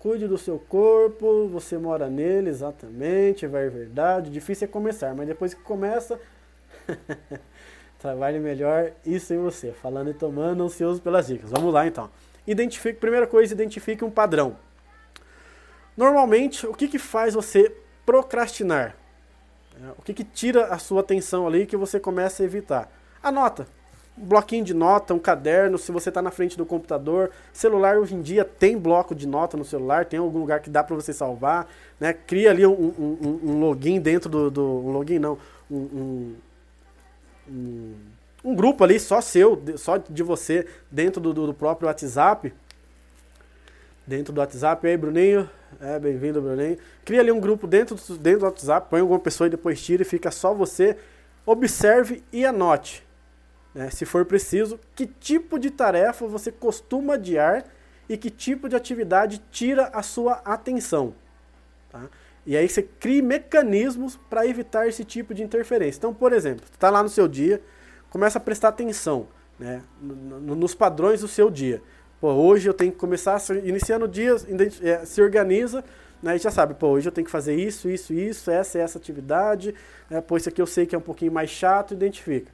[0.00, 4.30] Cuide do seu corpo, você mora nele, exatamente, vai verdade.
[4.30, 6.20] Difícil é começar, mas depois que começa,
[8.00, 9.70] trabalhe melhor isso em você.
[9.70, 11.50] Falando e tomando, ansioso pelas dicas.
[11.50, 12.10] Vamos lá então.
[12.44, 14.56] Identifique, primeira coisa, identifique um padrão.
[15.96, 17.74] Normalmente, o que, que faz você
[18.04, 18.96] procrastinar?
[19.80, 22.90] É, o que, que tira a sua atenção ali que você começa a evitar?
[23.22, 23.66] Anota.
[24.16, 27.30] um bloquinho de nota, um caderno, se você está na frente do computador.
[27.52, 30.82] Celular hoje em dia tem bloco de nota no celular, tem algum lugar que dá
[30.82, 31.68] para você salvar.
[32.00, 32.12] Né?
[32.12, 34.62] Cria ali um, um, um, login dentro do, do.
[34.62, 35.38] Um login não.
[35.70, 36.36] Um,
[37.48, 37.94] um,
[38.44, 42.52] um, grupo ali só seu, só de você, dentro do, do próprio WhatsApp.
[44.06, 44.86] Dentro do WhatsApp.
[44.86, 45.48] E aí, Bruninho?
[45.80, 46.78] É, bem-vindo, Bruninho.
[47.04, 50.04] Cria ali um grupo dentro, dentro do WhatsApp, põe alguma pessoa e depois tira e
[50.04, 50.96] fica só você.
[51.44, 53.04] Observe e anote
[53.74, 57.64] né, se for preciso, que tipo de tarefa você costuma adiar
[58.08, 61.14] e que tipo de atividade tira a sua atenção.
[61.90, 62.02] Tá?
[62.44, 65.98] E aí você cria mecanismos para evitar esse tipo de interferência.
[65.98, 67.62] Então, por exemplo, está lá no seu dia,
[68.10, 69.28] começa a prestar atenção
[69.58, 71.80] né, nos padrões do seu dia.
[72.22, 74.36] Pô, hoje eu tenho que começar, iniciando o dia,
[74.80, 75.82] é, se organiza,
[76.22, 78.80] né, e já sabe, pô, hoje eu tenho que fazer isso, isso, isso, essa e
[78.80, 79.74] essa atividade,
[80.08, 82.48] né, pô, isso aqui eu sei que é um pouquinho mais chato, identifica.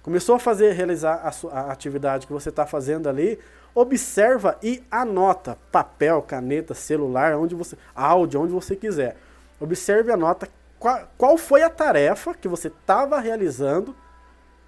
[0.00, 3.36] Começou a fazer, realizar a, sua, a atividade que você está fazendo ali,
[3.74, 9.16] observa e anota, papel, caneta, celular, onde você, áudio, onde você quiser.
[9.58, 10.48] Observe e anota
[10.78, 13.92] qual, qual foi a tarefa que você estava realizando,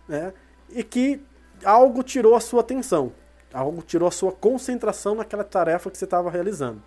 [0.08, 0.32] né,
[0.68, 1.22] e que
[1.64, 3.12] algo tirou a sua atenção,
[3.56, 6.82] algo tirou a sua concentração naquela tarefa que você estava realizando.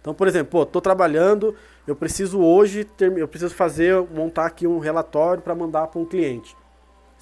[0.00, 1.54] Então, por exemplo, estou trabalhando,
[1.86, 6.04] eu preciso hoje, ter, eu preciso fazer, montar aqui um relatório para mandar para um
[6.04, 6.54] cliente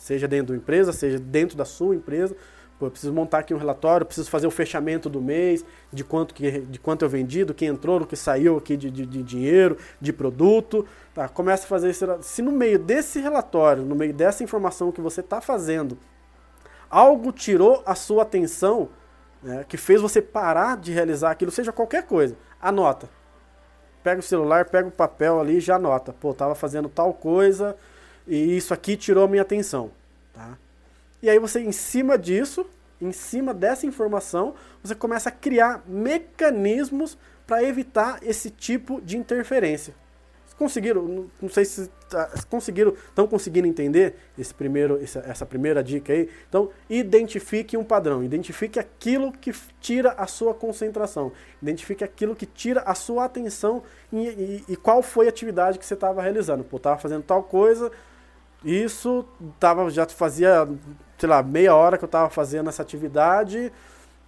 [0.03, 2.37] seja dentro da empresa, seja dentro da sua empresa.
[2.79, 6.35] Pô, eu preciso montar aqui um relatório, preciso fazer o fechamento do mês, de quanto,
[6.35, 9.23] que, de quanto eu vendi, do que entrou, do que saiu aqui de, de, de
[9.23, 10.85] dinheiro, de produto.
[11.15, 15.01] Tá, começa a fazer esse Se no meio desse relatório, no meio dessa informação que
[15.01, 15.97] você está fazendo,
[16.93, 18.91] algo tirou a sua atenção,
[19.43, 23.09] né, que fez você parar de realizar aquilo, seja qualquer coisa, anota.
[24.05, 26.13] Pega o celular, pega o papel ali e já anota.
[26.13, 27.77] Pô, tava fazendo tal coisa,
[28.27, 29.91] e isso aqui tirou a minha atenção.
[30.35, 30.59] Tá?
[31.23, 32.67] E aí você, em cima disso,
[33.01, 37.17] em cima dessa informação, você começa a criar mecanismos
[37.47, 39.95] para evitar esse tipo de interferência.
[40.63, 46.29] Conseguiram, não sei se tá, conseguiram, estão conseguindo entender esse primeiro, essa primeira dica aí.
[46.49, 52.81] Então, identifique um padrão, identifique aquilo que tira a sua concentração, identifique aquilo que tira
[52.83, 53.83] a sua atenção
[54.13, 56.63] e, e, e qual foi a atividade que você estava realizando.
[56.63, 57.91] Pô, estava fazendo tal coisa,
[58.65, 59.25] isso
[59.59, 60.69] tava, já fazia,
[61.19, 63.73] sei lá, meia hora que eu estava fazendo essa atividade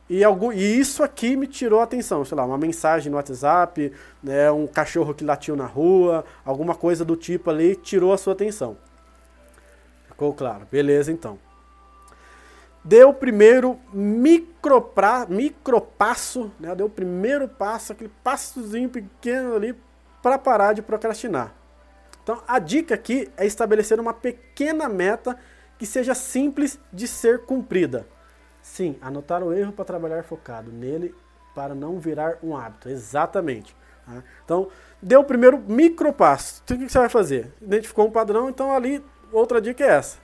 [0.08, 3.90] e, algum, e isso aqui me tirou a atenção, sei lá, uma mensagem no WhatsApp,
[4.22, 8.34] né, um cachorro que latiu na rua, alguma coisa do tipo ali tirou a sua
[8.34, 8.76] atenção.
[10.06, 10.66] Ficou claro?
[10.70, 11.38] Beleza, então.
[12.84, 19.74] Deu o primeiro micropra, micropasso, né, deu o primeiro passo, aquele passozinho pequeno ali
[20.22, 21.54] para parar de procrastinar.
[22.22, 25.38] Então, a dica aqui é estabelecer uma pequena meta
[25.78, 28.06] que seja simples de ser cumprida.
[28.64, 31.14] Sim, anotar o erro para trabalhar focado nele
[31.54, 32.88] para não virar um hábito.
[32.88, 33.76] Exatamente.
[34.06, 34.22] Tá?
[34.42, 34.68] Então,
[35.02, 36.62] deu o primeiro micro passo.
[36.64, 37.52] Então, o que você vai fazer?
[37.60, 40.16] Identificou um padrão, então ali outra dica é essa.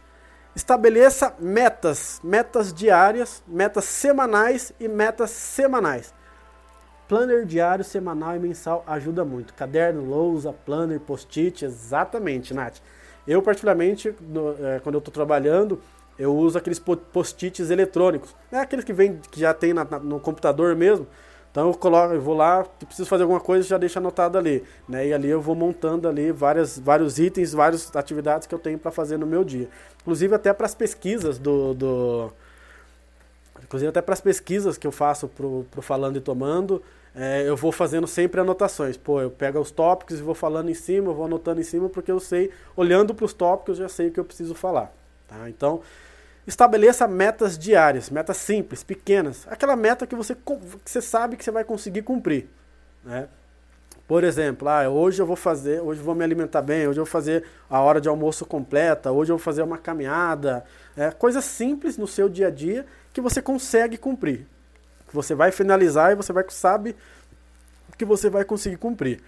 [0.56, 6.14] Estabeleça metas, metas diárias, metas semanais e metas semanais.
[7.06, 9.52] Planner diário, semanal e mensal ajuda muito.
[9.52, 12.78] Caderno, lousa, planner, post-it, exatamente, Nath.
[13.28, 15.80] Eu, particularmente, no, é, quando eu estou trabalhando,
[16.20, 18.36] eu uso aqueles post-its eletrônicos.
[18.52, 21.06] É aqueles que, vem, que já tem na, na, no computador mesmo.
[21.50, 25.08] Então eu coloco, eu vou lá, preciso fazer alguma coisa, já deixo anotado ali, né?
[25.08, 28.90] E ali eu vou montando ali várias, vários itens, várias atividades que eu tenho para
[28.90, 29.68] fazer no meu dia.
[30.02, 32.32] Inclusive até para as pesquisas do, do
[33.62, 36.82] inclusive até para as pesquisas que eu faço pro, pro falando e tomando,
[37.14, 38.96] é, eu vou fazendo sempre anotações.
[38.96, 42.12] Pô, eu pego os tópicos e vou falando em cima, vou anotando em cima, porque
[42.12, 44.92] eu sei, olhando para os tópicos, eu já sei o que eu preciso falar.
[45.26, 45.48] Tá?
[45.48, 45.80] Então,
[46.46, 49.46] estabeleça metas diárias, metas simples, pequenas.
[49.48, 52.48] Aquela meta que você, que você sabe que você vai conseguir cumprir.
[53.04, 53.28] Né?
[54.06, 57.10] Por exemplo, ah, hoje eu vou fazer, hoje vou me alimentar bem, hoje eu vou
[57.10, 60.64] fazer a hora de almoço completa, hoje eu vou fazer uma caminhada.
[60.96, 64.46] É, coisas simples no seu dia a dia que você consegue cumprir
[65.10, 66.96] que você vai finalizar e você vai sabe
[67.98, 69.20] que você vai conseguir cumprir.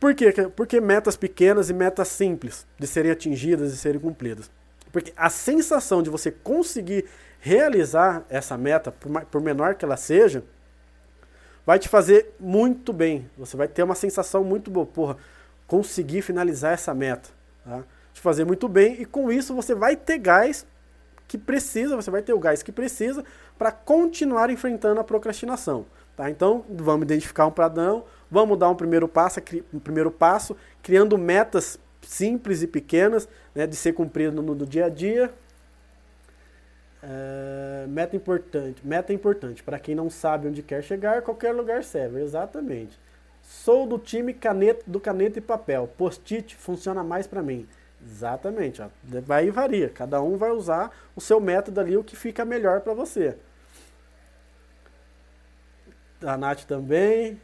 [0.00, 0.32] Por quê?
[0.56, 4.50] Porque metas pequenas e metas simples de serem atingidas e serem cumpridas.
[4.94, 7.06] Porque a sensação de você conseguir
[7.40, 10.44] realizar essa meta, por menor que ela seja,
[11.66, 13.28] vai te fazer muito bem.
[13.36, 14.86] Você vai ter uma sensação muito boa.
[14.86, 15.16] Porra,
[15.66, 17.28] conseguir finalizar essa meta.
[17.64, 17.82] Tá?
[18.12, 20.64] Te fazer muito bem e com isso você vai ter gás
[21.26, 23.24] que precisa, você vai ter o gás que precisa
[23.58, 25.86] para continuar enfrentando a procrastinação.
[26.16, 26.30] Tá?
[26.30, 29.40] Então, vamos identificar um padrão, vamos dar um primeiro passo,
[29.72, 34.86] um primeiro passo criando metas simples e pequenas né, de ser cumprido no, no dia
[34.86, 35.32] a dia.
[37.02, 38.86] É, meta importante.
[38.86, 39.62] Meta importante.
[39.62, 42.22] Para quem não sabe onde quer chegar, qualquer lugar serve.
[42.22, 42.98] Exatamente.
[43.42, 45.88] Sou do time caneta, do caneta e papel.
[45.98, 47.68] Post-it funciona mais para mim.
[48.02, 48.80] Exatamente.
[48.80, 48.88] Ó.
[49.22, 49.90] Vai e varia.
[49.90, 53.36] Cada um vai usar o seu método ali, o que fica melhor para você.
[56.22, 57.38] A Nath também.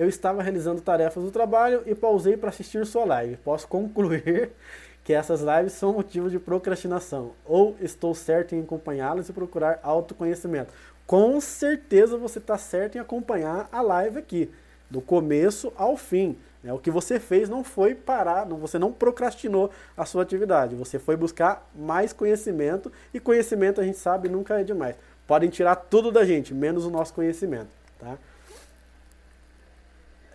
[0.00, 3.36] Eu estava realizando tarefas do trabalho e pausei para assistir sua live.
[3.36, 4.50] Posso concluir
[5.04, 7.32] que essas lives são motivo de procrastinação.
[7.44, 10.72] Ou estou certo em acompanhá-las e procurar autoconhecimento.
[11.06, 14.50] Com certeza você está certo em acompanhar a live aqui,
[14.88, 16.34] do começo ao fim.
[16.64, 16.72] Né?
[16.72, 20.74] O que você fez não foi parar, você não procrastinou a sua atividade.
[20.76, 24.96] Você foi buscar mais conhecimento e conhecimento a gente sabe nunca é demais.
[25.26, 27.68] Podem tirar tudo da gente, menos o nosso conhecimento.
[27.98, 28.16] Tá?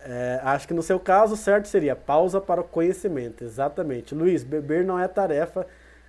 [0.08, 3.42] É, acho que no seu caso, certo seria pausa para o conhecimento.
[3.42, 4.14] Exatamente.
[4.14, 5.66] Luiz, beber não é tarefa,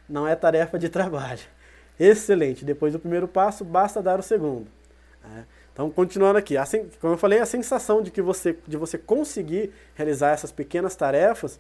[0.08, 1.42] não é tarefa de trabalho.
[2.00, 2.64] Excelente.
[2.64, 4.68] Depois do primeiro passo, basta dar o segundo.
[5.24, 5.44] É.
[5.74, 9.74] Então, continuando aqui, assim, como eu falei, a sensação de que você, de você conseguir
[9.96, 11.60] realizar essas pequenas tarefas,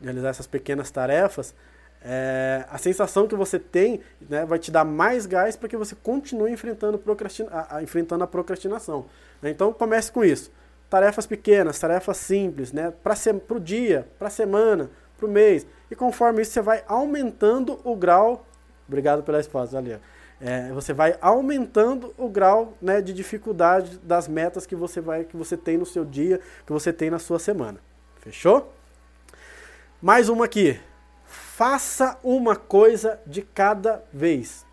[0.00, 1.54] realizar essas pequenas tarefas,
[2.02, 5.94] é, a sensação que você tem né, vai te dar mais gás para que você
[5.94, 9.06] continue enfrentando, procrastina, a, a, enfrentando a procrastinação.
[9.42, 10.50] Então, comece com isso
[10.88, 12.92] tarefas pequenas, tarefas simples, né?
[13.02, 13.14] Para
[13.56, 15.66] o dia, para a semana, para o mês.
[15.90, 18.46] E conforme isso, você vai aumentando o grau.
[18.86, 19.98] Obrigado pela resposta, ali.
[20.40, 25.36] É, você vai aumentando o grau né, de dificuldade das metas que você vai, que
[25.36, 27.80] você tem no seu dia, que você tem na sua semana.
[28.20, 28.72] Fechou?
[30.00, 30.78] Mais uma aqui.
[31.24, 34.64] Faça uma coisa de cada vez.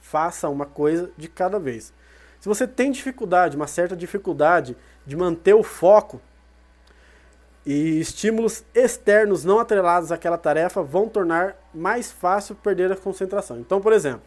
[0.00, 1.92] Faça uma coisa de cada vez.
[2.38, 4.76] Se você tem dificuldade, uma certa dificuldade
[5.08, 6.20] de manter o foco
[7.64, 13.58] e estímulos externos não atrelados àquela tarefa vão tornar mais fácil perder a concentração.
[13.58, 14.20] Então, por exemplo,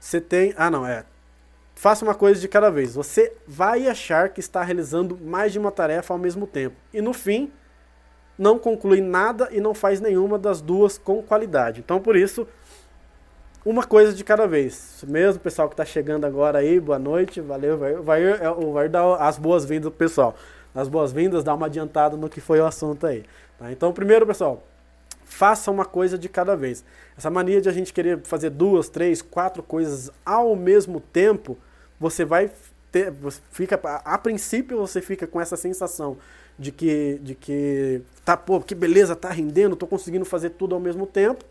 [0.00, 0.54] você tem.
[0.56, 1.04] Ah, não, é.
[1.74, 2.94] Faça uma coisa de cada vez.
[2.94, 6.76] Você vai achar que está realizando mais de uma tarefa ao mesmo tempo.
[6.94, 7.52] E no fim,
[8.38, 11.80] não conclui nada e não faz nenhuma das duas com qualidade.
[11.80, 12.48] Então, por isso,
[13.66, 15.04] uma coisa de cada vez.
[15.08, 17.76] Mesmo pessoal que está chegando agora aí, boa noite, valeu.
[17.76, 18.38] Vai, vai, é,
[18.72, 20.36] vai dar as boas-vindas pro pessoal.
[20.72, 23.24] As boas-vindas, dá uma adiantada no que foi o assunto aí.
[23.58, 23.72] Tá?
[23.72, 24.62] Então, primeiro, pessoal,
[25.24, 26.84] faça uma coisa de cada vez.
[27.18, 31.58] Essa mania de a gente querer fazer duas, três, quatro coisas ao mesmo tempo,
[31.98, 32.52] você vai
[32.92, 36.18] ter, você fica, a, princípio você fica com essa sensação
[36.56, 40.80] de que, de que tá, pô, que beleza, tá rendendo, tô conseguindo fazer tudo ao
[40.80, 41.44] mesmo tempo.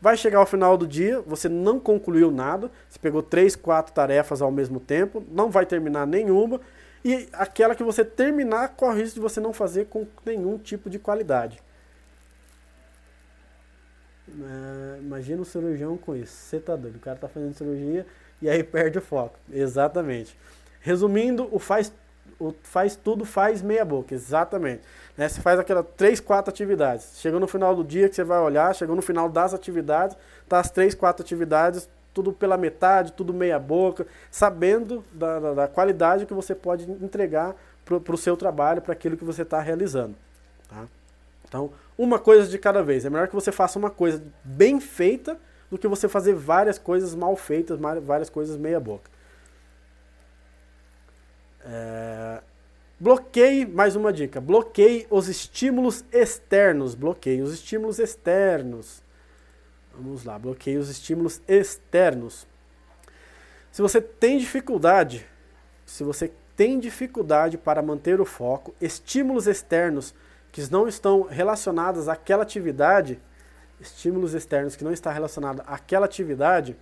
[0.00, 4.40] Vai chegar ao final do dia, você não concluiu nada, você pegou três, quatro tarefas
[4.40, 6.60] ao mesmo tempo, não vai terminar nenhuma,
[7.04, 10.88] e aquela que você terminar corre o risco de você não fazer com nenhum tipo
[10.88, 11.60] de qualidade.
[14.28, 16.32] É, imagina um cirurgião com isso.
[16.32, 18.06] Você tá doido, o cara tá fazendo cirurgia
[18.42, 19.38] e aí perde o foco.
[19.50, 20.36] Exatamente.
[20.80, 21.92] Resumindo, o faz,
[22.38, 24.14] o faz tudo faz meia boca.
[24.14, 24.82] Exatamente.
[25.16, 25.28] Né?
[25.28, 27.12] Você faz aquelas três, quatro atividades.
[27.16, 30.16] Chegou no final do dia que você vai olhar, chegou no final das atividades,
[30.48, 35.68] tá as três, quatro atividades, tudo pela metade, tudo meia boca, sabendo da, da, da
[35.68, 37.54] qualidade que você pode entregar
[37.84, 40.14] para o seu trabalho, para aquilo que você está realizando.
[40.68, 40.84] Tá?
[41.48, 43.04] Então, uma coisa de cada vez.
[43.04, 45.38] É melhor que você faça uma coisa bem feita
[45.70, 49.10] do que você fazer várias coisas mal feitas, várias coisas meia boca.
[51.68, 52.42] É,
[53.00, 56.96] Bloqueie, mais uma dica, bloqueie os estímulos externos.
[56.96, 59.04] Bloqueie os estímulos externos.
[59.94, 62.44] Vamos lá, bloqueie os estímulos externos.
[63.70, 65.24] Se você tem dificuldade,
[65.86, 70.12] se você tem dificuldade para manter o foco, estímulos externos
[70.50, 73.20] que não estão relacionados àquela atividade,
[73.80, 76.76] estímulos externos que não estão relacionados àquela atividade,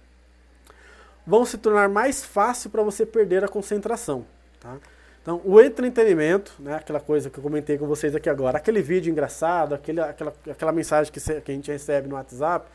[1.26, 4.24] vão se tornar mais fácil para você perder a concentração.
[4.60, 4.76] Tá?
[5.22, 9.10] Então, o entretenimento, né, aquela coisa que eu comentei com vocês aqui agora, aquele vídeo
[9.10, 12.68] engraçado, aquele, aquela, aquela mensagem que, que a gente recebe no WhatsApp,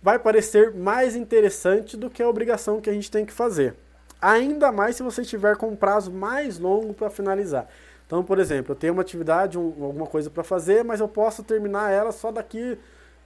[0.00, 3.74] vai parecer mais interessante do que a obrigação que a gente tem que fazer.
[4.20, 7.68] Ainda mais se você estiver com um prazo mais longo para finalizar.
[8.06, 11.42] Então, por exemplo, eu tenho uma atividade, um, alguma coisa para fazer, mas eu posso
[11.42, 12.78] terminar ela só daqui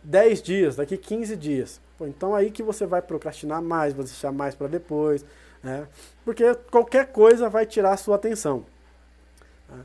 [0.02, 1.80] 10 dias, daqui 15 dias.
[1.96, 5.24] Pô, então aí que você vai procrastinar mais, vai deixar mais para depois.
[5.62, 5.86] Né?
[6.24, 8.64] Porque qualquer coisa vai tirar a sua atenção.
[9.68, 9.84] Né?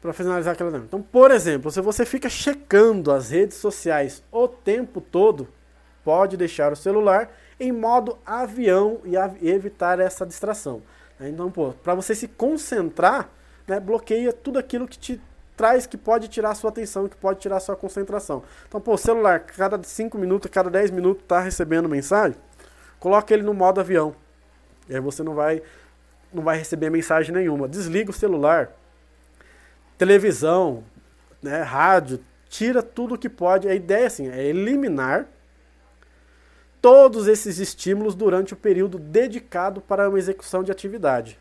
[0.00, 0.76] Para finalizar aquela.
[0.78, 5.48] Então, por exemplo, se você fica checando as redes sociais o tempo todo,
[6.04, 10.82] pode deixar o celular em modo avião e evitar essa distração.
[11.18, 11.28] Né?
[11.28, 11.50] Então,
[11.82, 13.30] para você se concentrar,
[13.66, 15.20] né, bloqueia tudo aquilo que te
[15.56, 18.42] traz que pode tirar a sua atenção, que pode tirar a sua concentração.
[18.66, 22.36] Então, pô, celular, cada 5 minutos, cada 10 minutos tá recebendo mensagem,
[22.98, 24.16] coloca ele no modo avião.
[24.88, 25.62] E aí você não vai
[26.32, 27.68] não vai receber mensagem nenhuma.
[27.68, 28.72] Desliga o celular,
[29.98, 30.82] televisão,
[31.42, 33.68] né, rádio, tira tudo que pode.
[33.68, 35.26] A ideia assim, é eliminar
[36.80, 41.38] todos esses estímulos durante o período dedicado para uma execução de atividade.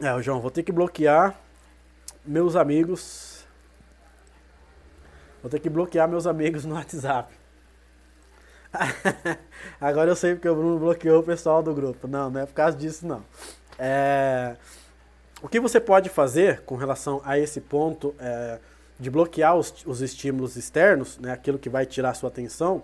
[0.00, 1.38] É, João, vou ter que bloquear
[2.24, 3.33] meus amigos.
[5.44, 7.30] Vou ter que bloquear meus amigos no WhatsApp.
[9.78, 12.08] Agora eu sei porque o Bruno bloqueou o pessoal do grupo.
[12.08, 13.22] Não, não é por causa disso, não.
[13.78, 14.56] É...
[15.42, 18.58] O que você pode fazer com relação a esse ponto é,
[18.98, 22.82] de bloquear os, os estímulos externos, né, aquilo que vai tirar sua atenção,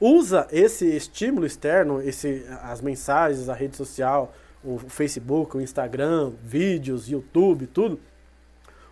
[0.00, 4.34] usa esse estímulo externo, esse, as mensagens, a rede social,
[4.64, 8.00] o Facebook, o Instagram, vídeos, YouTube, tudo,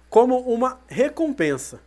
[0.08, 1.80] como uma recompensa.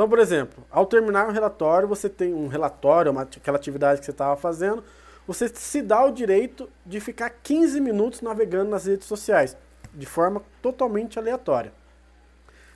[0.00, 4.06] Então, por exemplo, ao terminar um relatório, você tem um relatório, uma, aquela atividade que
[4.06, 4.82] você estava fazendo,
[5.26, 9.54] você se dá o direito de ficar 15 minutos navegando nas redes sociais
[9.92, 11.70] de forma totalmente aleatória.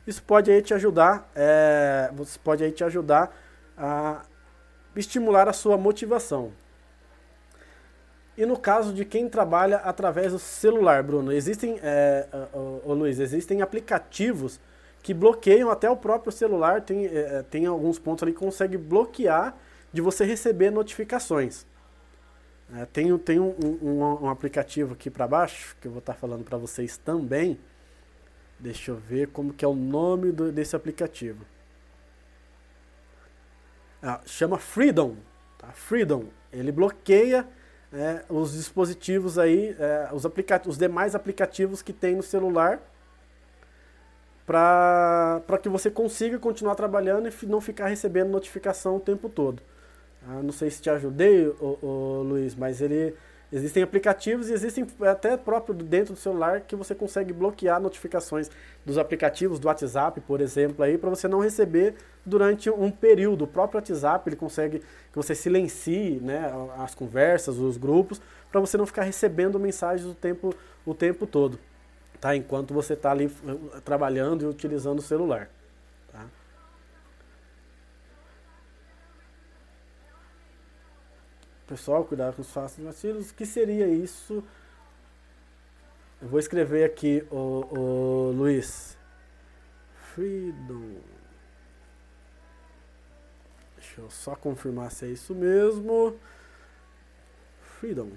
[0.06, 3.34] Isso pode aí te ajudar, é, você pode aí te ajudar
[3.74, 4.20] a
[4.94, 6.52] estimular a sua motivação.
[8.36, 13.18] E no caso de quem trabalha através do celular, Bruno, existem, é, ô, ô, Luiz,
[13.18, 14.60] existem aplicativos
[15.05, 19.55] que bloqueiam até o próprio celular, tem, é, tem alguns pontos ali que consegue bloquear
[19.93, 21.66] de você receber notificações.
[22.74, 26.18] É, tem tem um, um, um, aplicativo aqui para baixo, que eu vou estar tá
[26.18, 27.60] falando para vocês também.
[28.59, 31.44] Deixa eu ver como que é o nome do, desse aplicativo.
[34.02, 35.16] Ah, chama Freedom.
[35.59, 35.66] Tá?
[35.72, 36.24] Freedom.
[36.51, 37.47] Ele bloqueia
[37.93, 40.24] é, os dispositivos aí, é, os,
[40.66, 42.81] os demais aplicativos que tem no celular
[44.47, 49.62] para que você consiga continuar trabalhando e não ficar recebendo notificação o tempo todo.
[50.27, 53.15] Ah, não sei se te ajudei, o, Luiz, mas ele
[53.53, 58.51] existem aplicativos e existem até próprio dentro do celular que você consegue bloquear notificações
[58.85, 61.95] dos aplicativos do WhatsApp, por exemplo, aí para você não receber
[62.25, 63.45] durante um período.
[63.45, 68.77] O próprio WhatsApp ele consegue que você silencie, né, as conversas, os grupos, para você
[68.77, 70.55] não ficar recebendo mensagens o tempo
[70.87, 71.59] o tempo todo,
[72.24, 72.34] tá?
[72.34, 75.51] Enquanto você está ali eh, trabalhando e utilizando o celular.
[81.66, 83.30] Pessoal, cuidar com os fáceis vacilos.
[83.30, 84.42] O que seria isso?
[86.22, 88.96] Eu vou escrever aqui, o, o Luiz.
[90.14, 91.01] Freedom.
[93.76, 96.18] Deixa eu só confirmar se é isso mesmo.
[97.78, 98.12] Freedom.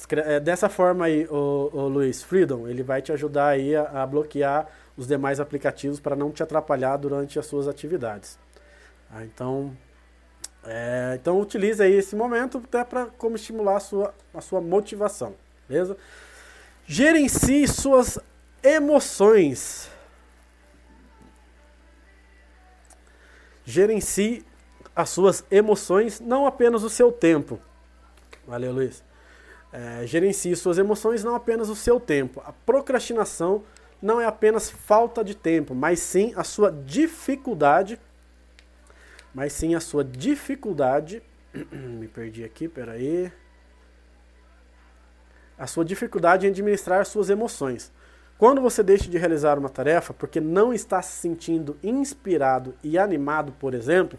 [0.43, 4.67] dessa forma aí, o, o Luiz, Freedom, ele vai te ajudar aí a, a bloquear
[4.97, 8.37] os demais aplicativos para não te atrapalhar durante as suas atividades.
[9.09, 9.75] Ah, então,
[10.63, 15.35] é, então utilize aí esse momento até para como estimular a sua, a sua motivação,
[15.67, 15.97] beleza?
[16.85, 18.19] Gerencie suas
[18.63, 19.89] emoções.
[23.63, 24.45] Gerencie
[24.95, 27.59] as suas emoções, não apenas o seu tempo.
[28.45, 29.03] Valeu, Luiz.
[29.73, 32.41] É, gerencie suas emoções, não apenas o seu tempo.
[32.45, 33.63] A procrastinação
[34.01, 37.99] não é apenas falta de tempo, mas sim a sua dificuldade
[39.33, 41.23] mas sim a sua dificuldade.
[41.71, 43.31] Me perdi aqui, peraí.
[45.57, 47.91] A sua dificuldade em administrar suas emoções.
[48.37, 53.51] Quando você deixa de realizar uma tarefa porque não está se sentindo inspirado e animado,
[53.53, 54.17] por exemplo,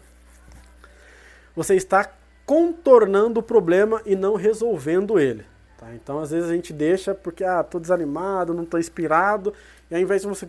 [1.53, 2.09] você está
[2.45, 5.45] contornando o problema e não resolvendo ele.
[5.77, 5.93] Tá?
[5.93, 9.53] Então, às vezes a gente deixa porque, ah, tô desanimado, não tô inspirado,
[9.89, 10.45] e ao invés de você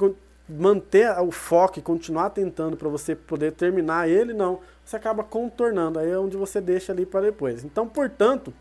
[0.48, 4.60] manter o foco e continuar tentando para você poder terminar ele, não.
[4.84, 7.64] Você acaba contornando, aí é onde você deixa ali para depois.
[7.64, 8.52] Então, portanto,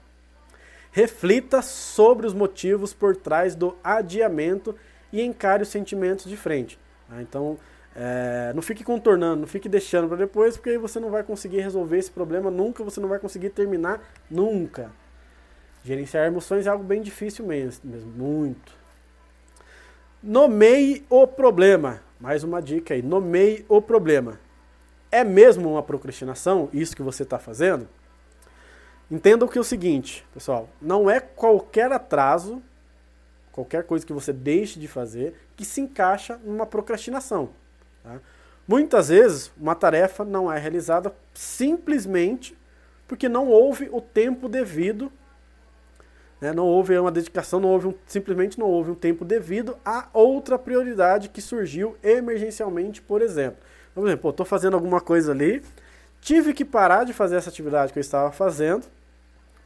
[0.91, 4.75] reflita sobre os motivos por trás do adiamento
[5.11, 6.79] e encare os sentimentos de frente.
[7.09, 7.21] Tá?
[7.21, 7.57] Então,
[7.95, 11.59] é, não fique contornando, não fique deixando para depois, porque aí você não vai conseguir
[11.59, 14.91] resolver esse problema nunca, você não vai conseguir terminar nunca.
[15.83, 18.71] Gerenciar emoções é algo bem difícil mesmo, mesmo muito.
[20.21, 22.01] Nomeie o problema.
[22.19, 23.01] Mais uma dica aí.
[23.01, 24.39] Nomeie o problema.
[25.11, 27.87] É mesmo uma procrastinação isso que você está fazendo?
[29.11, 30.69] Entenda que é o seguinte, pessoal.
[30.81, 32.63] Não é qualquer atraso,
[33.51, 37.49] qualquer coisa que você deixe de fazer, que se encaixa numa procrastinação.
[38.03, 38.19] Tá?
[38.67, 42.57] Muitas vezes, uma tarefa não é realizada simplesmente
[43.07, 45.11] Porque não houve o tempo devido,
[46.39, 46.51] né?
[46.53, 50.57] não houve uma dedicação, não houve um, simplesmente não houve um tempo devido a outra
[50.57, 53.59] prioridade que surgiu emergencialmente, por exemplo.
[53.91, 55.61] Então, por exemplo, estou fazendo alguma coisa ali,
[56.21, 58.85] tive que parar de fazer essa atividade que eu estava fazendo,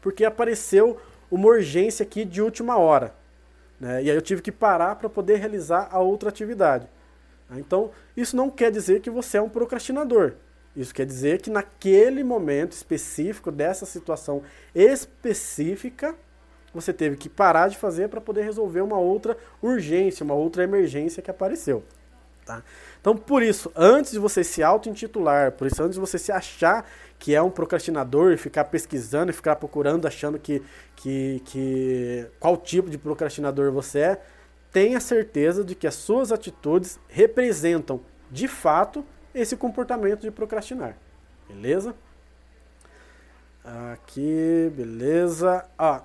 [0.02, 1.00] porque apareceu
[1.32, 3.14] uma urgência aqui de última hora.
[3.80, 4.04] Né?
[4.04, 6.88] E aí eu tive que parar para poder realizar a outra atividade.
[7.52, 10.34] Então, isso não quer dizer que você é um procrastinador.
[10.76, 14.44] Isso quer dizer que naquele momento específico, dessa situação
[14.76, 16.16] específica,
[16.74, 21.24] você teve que parar de fazer para poder resolver uma outra urgência, uma outra emergência
[21.24, 21.84] que apareceu.
[22.46, 22.64] Tá?
[23.02, 26.90] Então, por isso, antes de você se auto-intitular, por isso, antes de você se achar
[27.20, 30.62] que é um procrastinador e ficar pesquisando e ficar procurando, achando que,
[30.96, 34.22] que, que qual tipo de procrastinador você é,
[34.78, 38.00] tenha certeza de que as suas atitudes representam,
[38.30, 40.96] de fato, esse comportamento de procrastinar.
[41.50, 41.96] Beleza?
[43.66, 45.66] Aqui, beleza.
[45.76, 46.04] Ah,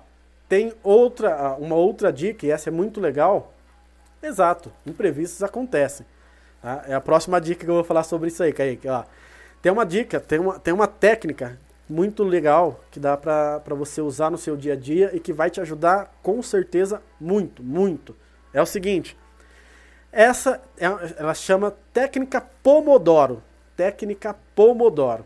[0.49, 3.53] tem outra, uma outra dica, e essa é muito legal.
[4.23, 6.03] Exato, imprevistos acontecem.
[6.59, 6.83] Tá?
[6.87, 8.87] É a próxima dica que eu vou falar sobre isso aí, Kaique.
[8.87, 9.03] Ó,
[9.61, 14.31] tem uma dica, tem uma, tem uma técnica muito legal que dá para você usar
[14.31, 18.22] no seu dia a dia e que vai te ajudar com certeza muito, muito.
[18.53, 19.17] É o seguinte,
[20.11, 20.85] essa é,
[21.17, 23.41] ela chama técnica Pomodoro.
[23.75, 25.25] Técnica Pomodoro.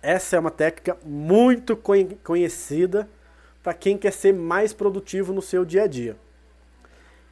[0.00, 1.76] Essa é uma técnica muito
[2.22, 3.08] conhecida
[3.62, 6.16] para quem quer ser mais produtivo no seu dia a dia.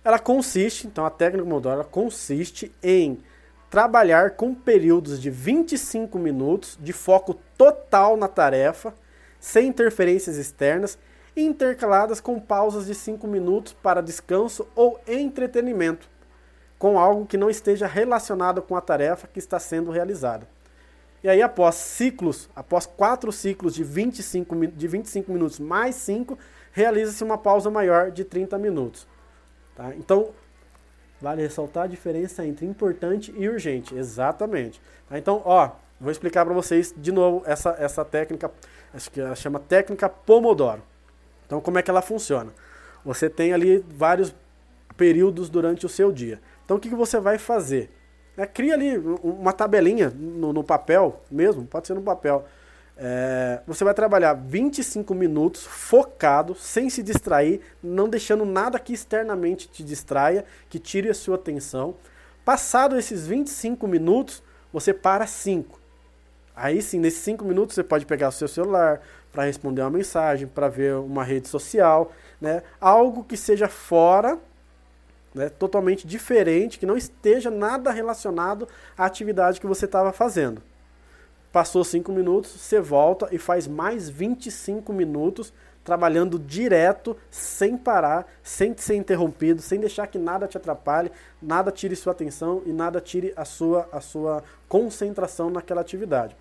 [0.02, 3.22] Ela consiste, então a técnica Pomodoro consiste em
[3.70, 8.92] trabalhar com períodos de 25 minutos de foco total na tarefa,
[9.38, 10.98] sem interferências externas,
[11.36, 16.08] intercaladas com pausas de 5 minutos para descanso ou entretenimento,
[16.78, 20.46] com algo que não esteja relacionado com a tarefa que está sendo realizada.
[21.22, 26.36] E aí, após ciclos, após quatro ciclos de 25, de 25 minutos mais 5,
[26.72, 29.06] realiza-se uma pausa maior de 30 minutos.
[29.76, 29.94] Tá?
[29.94, 30.30] Então,
[31.20, 33.94] vale ressaltar a diferença entre importante e urgente.
[33.94, 34.82] Exatamente.
[35.08, 35.16] Tá?
[35.16, 38.50] Então, ó, vou explicar para vocês de novo essa, essa técnica,
[38.92, 40.82] acho que ela chama técnica Pomodoro.
[41.52, 42.50] Então, como é que ela funciona?
[43.04, 44.34] Você tem ali vários
[44.96, 46.40] períodos durante o seu dia.
[46.64, 47.90] Então, o que, você vai fazer?
[48.38, 52.46] É, cria ali uma tabelinha no, no papel mesmo, pode ser no papel
[52.96, 59.68] é, você vai trabalhar 25 minutos focado, sem se distrair, não deixando nada que externamente
[59.68, 61.94] te distraia, que tire a sua atenção.
[62.44, 64.42] Passado esses 25 minutos,
[64.72, 65.80] você para 5.
[66.54, 69.00] Aí sim, nesses 5 minutos você pode pegar o seu celular
[69.32, 72.62] para responder uma mensagem, para ver uma rede social, né?
[72.80, 74.38] algo que seja fora,
[75.34, 75.48] né?
[75.48, 80.62] totalmente diferente, que não esteja nada relacionado à atividade que você estava fazendo.
[81.50, 85.52] Passou 5 minutos, você volta e faz mais 25 minutos
[85.84, 91.10] trabalhando direto, sem parar, sem ser interrompido, sem deixar que nada te atrapalhe,
[91.40, 96.36] nada tire sua atenção e nada tire a sua, a sua concentração naquela atividade.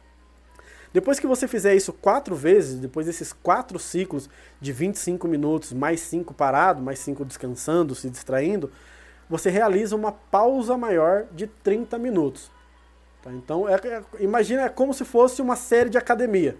[0.94, 6.02] Depois que você fizer isso quatro vezes, depois desses quatro ciclos de 25 minutos, mais
[6.02, 8.70] 5 parado, mais 5 descansando, se distraindo,
[9.30, 12.52] você realiza uma pausa maior de 30 minutos.
[13.24, 13.32] Tá?
[13.32, 16.58] Então, é, é, imagina é como se fosse uma série de academia,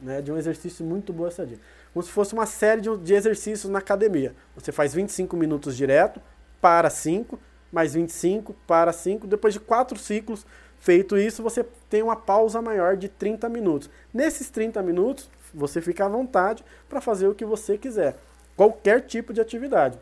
[0.00, 0.22] né?
[0.22, 1.60] de um exercício muito boa essa dica.
[1.92, 4.34] Como se fosse uma série de, de exercícios na academia.
[4.54, 6.20] Você faz 25 minutos direto,
[6.60, 7.38] para 5,
[7.72, 9.26] mais 25, para 5.
[9.26, 10.46] Depois de 4 ciclos
[10.86, 13.90] feito isso, você tem uma pausa maior de 30 minutos.
[14.14, 18.16] Nesses 30 minutos, você fica à vontade para fazer o que você quiser.
[18.56, 19.98] Qualquer tipo de atividade.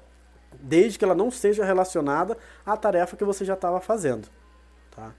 [0.61, 2.37] Desde que ela não seja relacionada
[2.67, 4.29] à tarefa que você já estava fazendo.
[4.95, 5.13] Tá?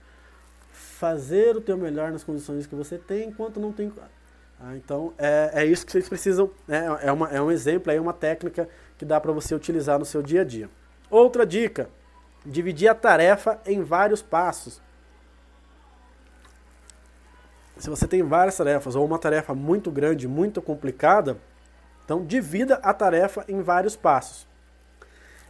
[0.96, 3.92] fazer o teu melhor nas condições que você tem, enquanto não tem.
[4.58, 6.50] Ah, então é, é isso que vocês precisam.
[6.66, 6.86] Né?
[7.02, 8.66] É, uma, é um exemplo, é uma técnica
[8.96, 10.70] que dá para você utilizar no seu dia a dia.
[11.10, 11.90] Outra dica:
[12.44, 14.80] dividir a tarefa em vários passos.
[17.76, 21.36] Se você tem várias tarefas ou uma tarefa muito grande, muito complicada,
[22.04, 24.46] então divida a tarefa em vários passos.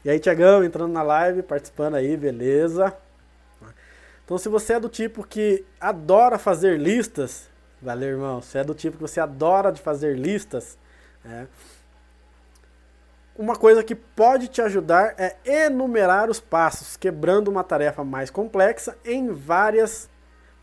[0.04, 2.96] E aí, Tiagão, entrando na live, participando aí, beleza?
[4.24, 7.48] Então, se você é do tipo que adora fazer listas,
[7.80, 10.76] valeu, irmão, se é do tipo que você adora de fazer listas,
[11.24, 11.46] é,
[13.38, 18.96] uma coisa que pode te ajudar é enumerar os passos, quebrando uma tarefa mais complexa
[19.04, 20.08] em várias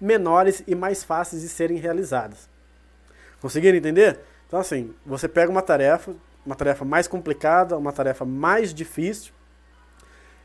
[0.04, 2.50] menores e mais fáceis de serem realizadas.
[3.42, 4.20] Conseguiram entender?
[4.48, 6.14] Então, assim, você pega uma tarefa,
[6.46, 9.34] uma tarefa mais complicada, uma tarefa mais difícil,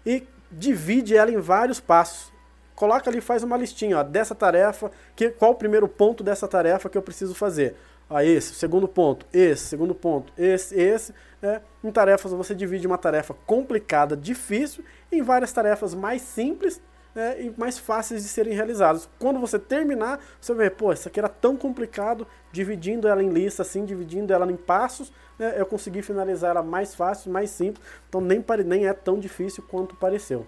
[0.06, 2.32] e divide ela em vários passos
[2.78, 6.88] coloca ali, faz uma listinha ó, dessa tarefa, que, qual o primeiro ponto dessa tarefa
[6.88, 7.74] que eu preciso fazer.
[8.08, 11.12] Ah, esse, segundo ponto, esse, segundo ponto, esse, esse.
[11.42, 11.60] Né?
[11.82, 16.80] Em tarefas você divide uma tarefa complicada, difícil, em várias tarefas mais simples
[17.14, 19.08] né, e mais fáceis de serem realizadas.
[19.18, 23.62] Quando você terminar, você ver, pô, isso aqui era tão complicado, dividindo ela em lista,
[23.62, 28.20] assim, dividindo ela em passos, né, eu consegui finalizar ela mais fácil, mais simples, então
[28.20, 30.46] nem, nem é tão difícil quanto pareceu.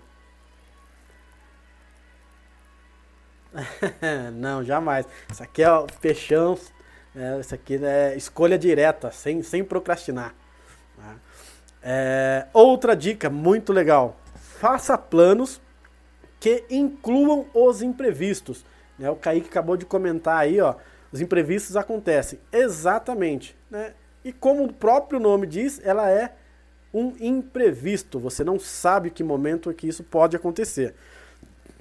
[4.35, 5.07] Não, jamais.
[5.31, 6.57] Isso aqui é o peixão,
[7.15, 10.35] é, isso aqui é escolha direta, sem, sem procrastinar.
[10.97, 11.16] Tá?
[11.82, 15.61] É, outra dica muito legal: faça planos
[16.41, 18.65] que incluam os imprevistos.
[18.99, 19.11] Né?
[19.11, 20.75] O Kaique acabou de comentar aí, ó,
[21.12, 22.41] os imprevistos acontecem.
[22.51, 23.55] Exatamente.
[23.71, 23.93] Né?
[24.25, 26.35] E como o próprio nome diz, ela é
[26.93, 28.19] um imprevisto.
[28.19, 30.95] Você não sabe que momento que isso pode acontecer.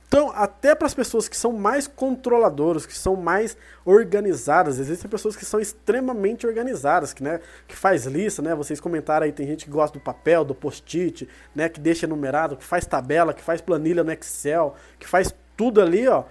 [0.10, 3.56] Então, até para as pessoas que são mais controladoras, que são mais
[3.86, 8.56] organizadas, existem pessoas que são extremamente organizadas, que, né, que faz lista, né?
[8.56, 12.58] Vocês comentaram aí, tem gente que gosta do papel, do post-it, né, que deixa numerado,
[12.58, 16.24] que faz tabela, que faz planilha no Excel, que faz tudo ali, ó.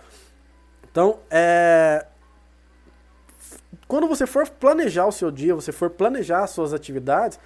[0.91, 2.05] Então, é
[3.87, 7.39] quando você for planejar o seu dia, você for planejar as suas atividades,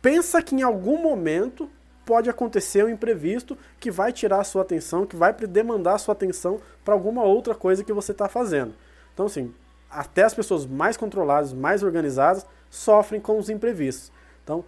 [0.00, 1.70] pensa que em algum momento
[2.04, 6.12] pode acontecer um imprevisto que vai tirar a sua atenção, que vai demandar a sua
[6.12, 8.74] atenção para alguma outra coisa que você está fazendo.
[9.14, 9.54] Então, assim,
[9.90, 14.10] até as pessoas mais controladas, mais organizadas, sofrem com os imprevistos.
[14.42, 14.64] Então,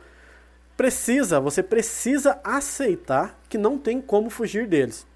[0.76, 5.06] precisa, você precisa aceitar que não tem como fugir deles.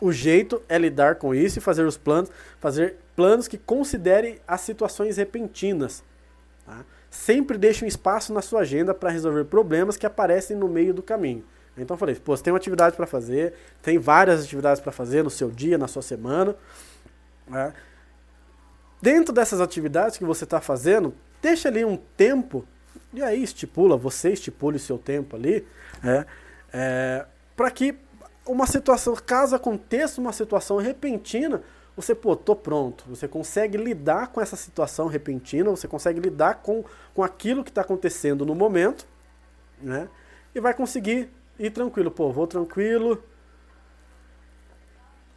[0.00, 2.30] O jeito é lidar com isso e fazer os planos,
[2.60, 6.04] fazer planos que considerem as situações repentinas.
[6.64, 6.84] Tá?
[7.10, 11.02] Sempre deixe um espaço na sua agenda para resolver problemas que aparecem no meio do
[11.02, 11.44] caminho.
[11.76, 15.22] Então eu falei, pô, você tem uma atividade para fazer, tem várias atividades para fazer
[15.22, 16.56] no seu dia, na sua semana.
[17.46, 17.72] Né?
[19.00, 22.64] Dentro dessas atividades que você está fazendo, deixa ali um tempo,
[23.14, 25.66] e aí estipula, você estipule o seu tempo ali,
[26.02, 26.26] é,
[26.72, 27.26] é,
[27.56, 27.96] para que
[28.44, 31.62] uma situação, caso aconteça uma situação repentina,
[32.00, 33.04] você, pô, tô pronto.
[33.08, 37.80] Você consegue lidar com essa situação repentina, você consegue lidar com, com aquilo que está
[37.80, 39.04] acontecendo no momento,
[39.82, 40.08] né?
[40.54, 42.08] E vai conseguir ir tranquilo.
[42.08, 43.20] Pô, vou tranquilo,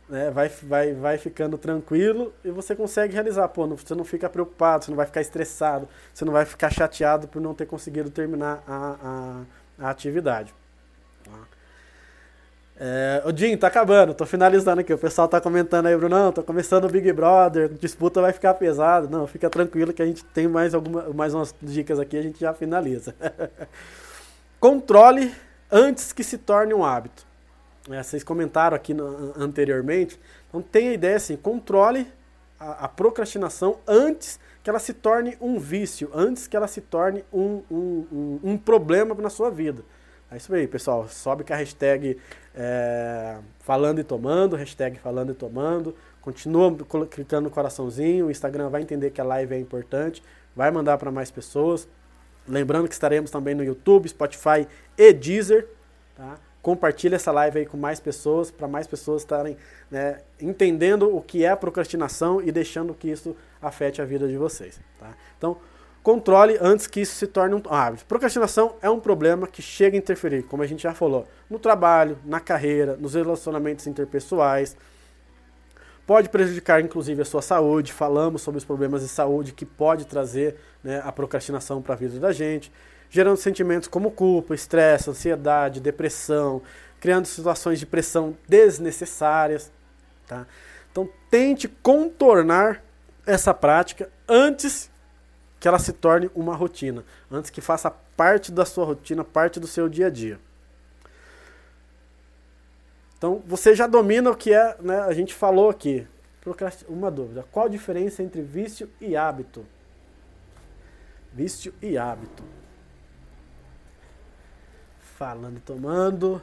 [0.07, 0.29] né?
[0.29, 3.47] vai, vai, vai ficando tranquilo e você consegue realizar.
[3.47, 6.69] Pô, não, você não fica preocupado, você não vai ficar estressado, você não vai ficar
[6.69, 9.45] chateado por não ter conseguido terminar a,
[9.79, 10.53] a, a atividade.
[11.23, 11.50] Tá?
[12.83, 14.91] É, o Jim, tá acabando, tô finalizando aqui.
[14.91, 18.55] O pessoal tá comentando aí, Bruno, não, tô começando o Big Brother, disputa vai ficar
[18.55, 19.07] pesado.
[19.07, 22.39] Não, fica tranquilo que a gente tem mais, alguma, mais umas dicas aqui, a gente
[22.39, 23.13] já finaliza.
[24.59, 25.31] Controle
[25.71, 27.23] antes que se torne um hábito.
[27.87, 30.19] É, vocês comentaram aqui no, anteriormente.
[30.49, 32.07] Então tenha a ideia assim, controle
[32.59, 37.23] a, a, procrastinação antes que ela se torne um vício, antes que ela se torne
[37.31, 39.83] um, um, um, um problema na sua vida.
[40.31, 41.09] É isso aí, pessoal.
[41.09, 42.17] Sobe com a hashtag
[42.55, 45.93] é, falando e tomando, hashtag falando e tomando.
[46.21, 46.73] Continua
[47.09, 48.27] clicando no coraçãozinho.
[48.27, 50.23] O Instagram vai entender que a live é importante.
[50.55, 51.85] Vai mandar para mais pessoas.
[52.47, 54.65] Lembrando que estaremos também no YouTube, Spotify
[54.97, 55.67] e Deezer.
[56.15, 56.37] Tá?
[56.61, 59.57] Compartilhe essa live aí com mais pessoas, para mais pessoas estarem
[59.89, 64.79] né, entendendo o que é procrastinação e deixando que isso afete a vida de vocês.
[64.97, 65.13] Tá?
[65.37, 65.57] Então,
[66.03, 68.05] Controle antes que isso se torne um hábito.
[68.05, 72.17] Procrastinação é um problema que chega a interferir, como a gente já falou, no trabalho,
[72.25, 74.75] na carreira, nos relacionamentos interpessoais.
[76.07, 77.93] Pode prejudicar, inclusive, a sua saúde.
[77.93, 82.19] Falamos sobre os problemas de saúde que pode trazer né, a procrastinação para a vida
[82.19, 82.71] da gente,
[83.07, 86.63] gerando sentimentos como culpa, estresse, ansiedade, depressão,
[86.99, 89.71] criando situações de pressão desnecessárias.
[90.27, 90.47] Tá?
[90.91, 92.83] Então, tente contornar
[93.25, 94.90] essa prática antes
[95.61, 99.67] que ela se torne uma rotina, antes que faça parte da sua rotina, parte do
[99.67, 100.39] seu dia a dia.
[103.15, 106.07] Então, você já domina o que é, né, a gente falou aqui.
[106.89, 109.63] Uma dúvida, qual a diferença entre vício e hábito?
[111.31, 112.43] Vício e hábito.
[115.15, 116.41] Falando tomando.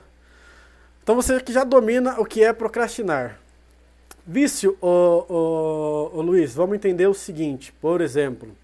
[1.03, 3.41] Então você que já domina o que é procrastinar.
[4.25, 8.57] Vício, ô, ô, ô Luiz, vamos entender o seguinte, por exemplo.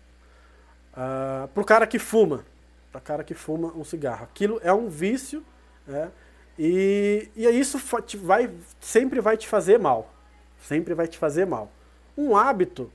[0.94, 2.44] Uh, para o cara que fuma,
[2.92, 4.22] para o cara que fuma um cigarro.
[4.22, 5.44] Aquilo é um vício,
[5.86, 6.10] né?
[6.56, 7.78] E, e isso
[8.18, 8.48] vai,
[8.78, 10.14] sempre vai te fazer mal.
[10.62, 11.70] Sempre vai te fazer mal.
[12.16, 12.92] Um hábito,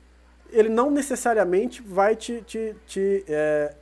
[0.49, 2.41] ele não necessariamente vai te.
[2.41, 3.75] te, te é,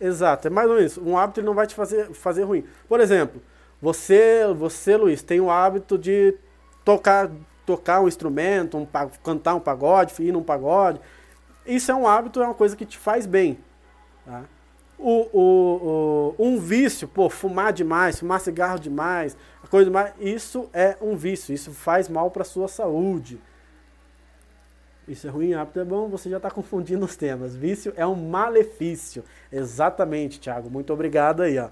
[0.00, 1.04] exato, é mais ou menos isso.
[1.04, 2.66] Um hábito ele não vai te fazer, fazer ruim.
[2.88, 3.40] Por exemplo,
[3.80, 6.36] você, você, Luiz, tem o hábito de
[6.84, 7.30] tocar,
[7.64, 8.86] tocar um instrumento, um,
[9.22, 11.00] cantar um pagode, ir num pagode
[11.74, 13.58] isso é um hábito, é uma coisa que te faz bem.
[14.24, 14.44] Tá?
[14.98, 19.36] O, o, o, um vício, pô, fumar demais, fumar cigarro demais,
[19.70, 23.40] coisa demais, isso é um vício, isso faz mal para sua saúde.
[25.08, 27.56] Isso é ruim, hábito é bom, você já está confundindo os temas.
[27.56, 29.24] Vício é um malefício.
[29.50, 30.70] Exatamente, Thiago.
[30.70, 31.68] Muito obrigado aí, ó.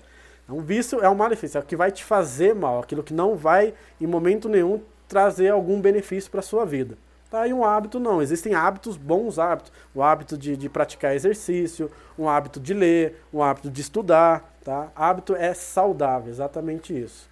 [0.48, 3.36] Um vício é um malefício, é o que vai te fazer mal, aquilo que não
[3.36, 6.96] vai, em momento nenhum, trazer algum benefício para sua vida.
[7.30, 7.46] Tá?
[7.46, 8.22] E um hábito não.
[8.22, 9.72] Existem hábitos, bons hábitos.
[9.94, 14.54] O hábito de, de praticar exercício, um hábito de ler, um hábito de estudar.
[14.64, 14.90] Tá?
[14.94, 17.28] Hábito é saudável, exatamente isso.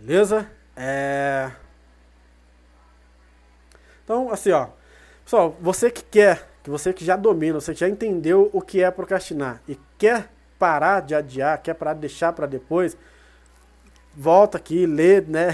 [0.00, 0.50] Beleza?
[0.76, 1.50] É...
[4.04, 4.68] Então, assim, ó.
[5.24, 8.82] Pessoal, você que quer, que você que já domina, você que já entendeu o que
[8.82, 12.96] é procrastinar e quer parar de adiar, quer parar de deixar para depois,
[14.16, 15.48] volta aqui, lê, né,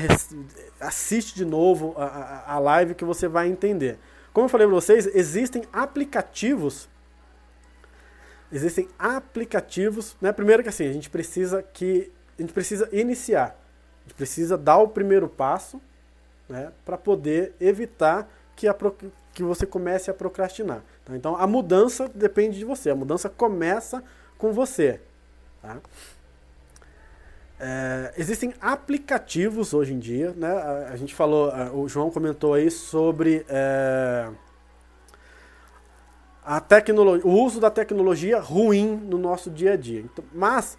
[0.81, 3.99] assiste de novo a, a, a live que você vai entender.
[4.33, 6.89] Como eu falei para vocês, existem aplicativos
[8.53, 10.31] existem aplicativos, né?
[10.31, 13.57] Primeiro que assim, a gente precisa que a gente precisa iniciar.
[14.01, 15.81] A gente precisa dar o primeiro passo,
[16.49, 18.77] né, para poder evitar que, a,
[19.33, 20.83] que você comece a procrastinar.
[21.05, 21.17] Tá?
[21.17, 24.03] Então a mudança depende de você, a mudança começa
[24.37, 25.01] com você.
[25.63, 25.79] Tá?
[27.65, 30.51] É, existem aplicativos hoje em dia, né?
[30.51, 34.29] A, a gente falou, o João comentou aí sobre é,
[36.45, 40.01] a tecnologia, o uso da tecnologia ruim no nosso dia a dia.
[40.01, 40.77] Então, mas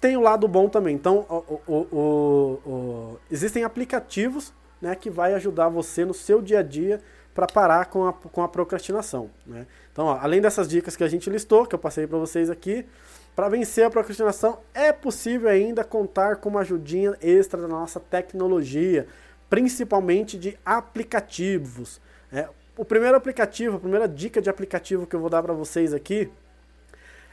[0.00, 0.94] tem o lado bom também.
[0.94, 6.62] Então, o, o, o, existem aplicativos né, que vai ajudar você no seu dia a
[6.62, 7.02] dia
[7.34, 9.28] para parar com a, com a procrastinação.
[9.46, 9.66] Né?
[9.92, 12.86] Então, ó, além dessas dicas que a gente listou, que eu passei para vocês aqui,
[13.34, 19.06] para vencer a procrastinação é possível ainda contar com uma ajudinha extra da nossa tecnologia,
[19.50, 22.00] principalmente de aplicativos.
[22.32, 25.92] É, o primeiro aplicativo, a primeira dica de aplicativo que eu vou dar para vocês
[25.92, 26.30] aqui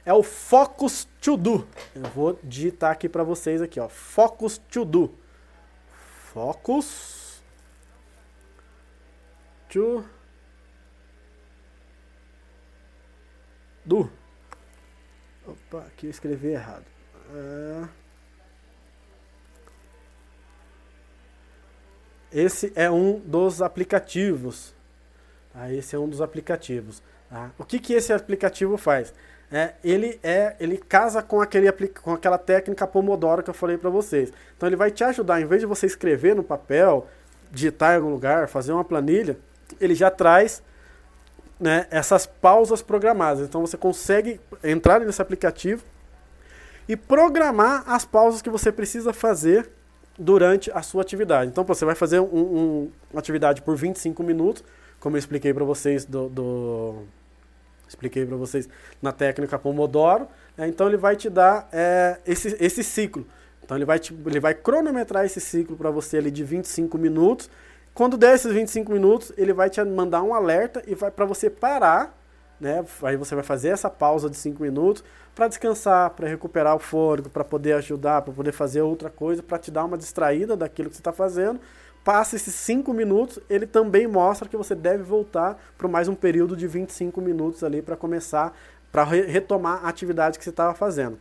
[0.05, 1.67] é o Focus To Do.
[1.95, 5.11] Eu vou digitar aqui para vocês aqui, ó, Focus To Do.
[6.33, 7.21] Focus
[9.71, 10.05] to
[13.85, 14.20] do.
[15.45, 16.85] Opa, aqui eu escrevi errado.
[17.33, 17.87] É...
[22.31, 24.73] Esse é um dos aplicativos.
[25.53, 25.71] Tá?
[25.71, 27.01] Esse é um dos aplicativos.
[27.29, 27.51] Tá?
[27.57, 29.13] O que, que esse aplicativo faz?
[29.51, 33.89] É, ele é, ele casa com, aquele, com aquela técnica Pomodoro que eu falei para
[33.89, 34.31] vocês.
[34.55, 37.05] Então ele vai te ajudar, em vez de você escrever no papel,
[37.51, 39.37] digitar em algum lugar, fazer uma planilha,
[39.79, 40.63] ele já traz
[41.61, 43.47] né, essas pausas programadas.
[43.47, 45.83] Então você consegue entrar nesse aplicativo
[46.89, 49.69] e programar as pausas que você precisa fazer
[50.17, 51.51] durante a sua atividade.
[51.51, 54.63] Então você vai fazer um, um, uma atividade por 25 minutos,
[54.99, 57.03] como eu expliquei para vocês do, do
[57.87, 58.67] expliquei para vocês
[58.99, 60.27] na técnica Pomodoro.
[60.57, 63.25] Né, então ele vai te dar é, esse, esse ciclo.
[63.63, 67.51] Então ele vai, te, ele vai cronometrar esse ciclo para você ali de 25 minutos
[68.01, 71.51] quando der esses 25 minutos, ele vai te mandar um alerta e vai para você
[71.51, 72.17] parar,
[72.59, 72.83] né?
[73.03, 75.03] Aí você vai fazer essa pausa de 5 minutos
[75.35, 79.59] para descansar, para recuperar o fôlego, para poder ajudar, para poder fazer outra coisa, para
[79.59, 81.59] te dar uma distraída daquilo que você está fazendo.
[82.03, 86.57] Passa esses 5 minutos, ele também mostra que você deve voltar para mais um período
[86.57, 88.57] de 25 minutos ali para começar,
[88.91, 91.19] para re retomar a atividade que você estava fazendo.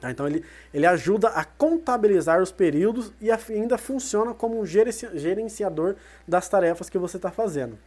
[0.00, 0.10] Tá?
[0.10, 5.96] Então ele, ele ajuda a contabilizar os períodos e ainda funciona como um gerenciador
[6.26, 7.78] das tarefas que você está fazendo.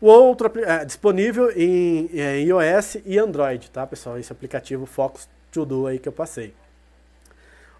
[0.00, 4.18] O outro é disponível em, é, em, iOS e Android, tá pessoal?
[4.18, 6.52] Esse aplicativo Focus To Do aí que eu passei.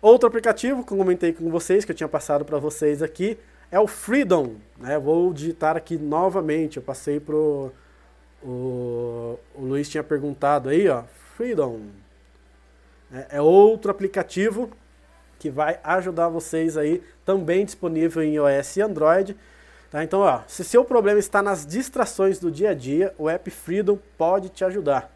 [0.01, 3.37] Outro aplicativo que eu comentei com vocês, que eu tinha passado para vocês aqui,
[3.73, 4.55] é o Freedom.
[4.79, 4.97] Né?
[5.01, 7.73] Vou digitar aqui novamente, eu passei pro...
[8.41, 11.03] O, o Luiz tinha perguntado aí, ó,
[11.37, 11.81] Freedom.
[13.13, 14.71] É, é outro aplicativo
[15.39, 19.37] que vai ajudar vocês aí, também disponível em iOS e Android.
[19.91, 20.05] Tá?
[20.05, 23.99] Então, ó, se seu problema está nas distrações do dia a dia, o App Freedom
[24.17, 25.11] pode te ajudar.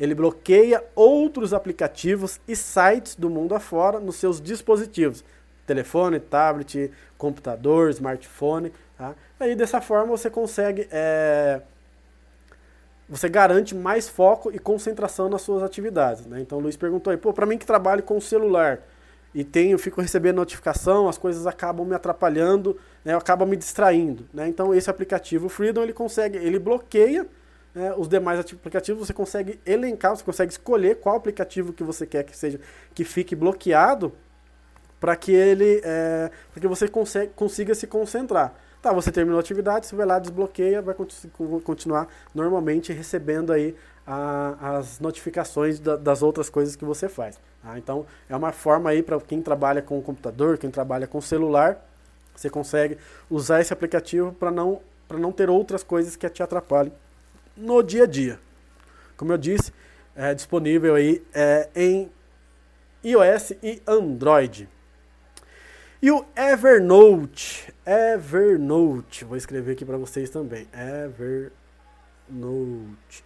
[0.00, 5.24] Ele bloqueia outros aplicativos e sites do mundo afora nos seus dispositivos.
[5.66, 8.72] Telefone, tablet, computador, smartphone.
[8.96, 9.14] Tá?
[9.38, 11.60] Aí dessa forma você consegue é,
[13.08, 16.26] você garante mais foco e concentração nas suas atividades.
[16.26, 16.40] Né?
[16.40, 18.80] Então o Luiz perguntou aí, pô, para mim que trabalho com o celular
[19.34, 24.26] e tenho, fico recebendo notificação, as coisas acabam me atrapalhando, né, acabam me distraindo.
[24.32, 24.48] Né?
[24.48, 27.26] Então esse aplicativo Freedom ele consegue, ele bloqueia
[27.74, 32.24] né, os demais aplicativos, você consegue elencar, você consegue escolher qual aplicativo que você quer
[32.24, 32.58] que seja
[32.94, 34.12] que fique bloqueado
[34.98, 36.88] para que ele, é, para que você
[37.36, 38.54] consiga se concentrar.
[38.86, 40.94] Tá, você terminou a atividade, você vai lá, desbloqueia, vai
[41.64, 43.74] continuar normalmente recebendo aí
[44.06, 47.36] a, as notificações da, das outras coisas que você faz.
[47.60, 47.76] Tá?
[47.76, 51.84] Então, é uma forma aí para quem trabalha com computador, quem trabalha com celular,
[52.32, 52.96] você consegue
[53.28, 54.80] usar esse aplicativo para não,
[55.10, 56.92] não ter outras coisas que te atrapalhem
[57.56, 58.38] no dia a dia.
[59.16, 59.72] Como eu disse,
[60.14, 62.08] é disponível aí é, em
[63.02, 64.68] iOS e Android.
[66.06, 71.50] E o Evernote, Evernote, vou escrever aqui para vocês também, Evernote,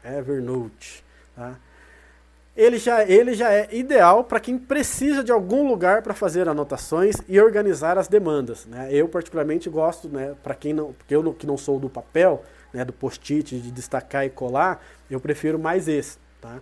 [0.02, 1.05] Evernote,
[1.36, 1.59] tá?
[2.57, 7.16] Ele já, ele já é ideal para quem precisa de algum lugar para fazer anotações
[7.28, 8.65] e organizar as demandas.
[8.65, 8.89] Né?
[8.90, 12.43] Eu particularmente gosto, né, para quem não, porque eu que não sou do papel,
[12.73, 16.16] né, do post-it, de destacar e colar, eu prefiro mais esse.
[16.40, 16.59] Tá?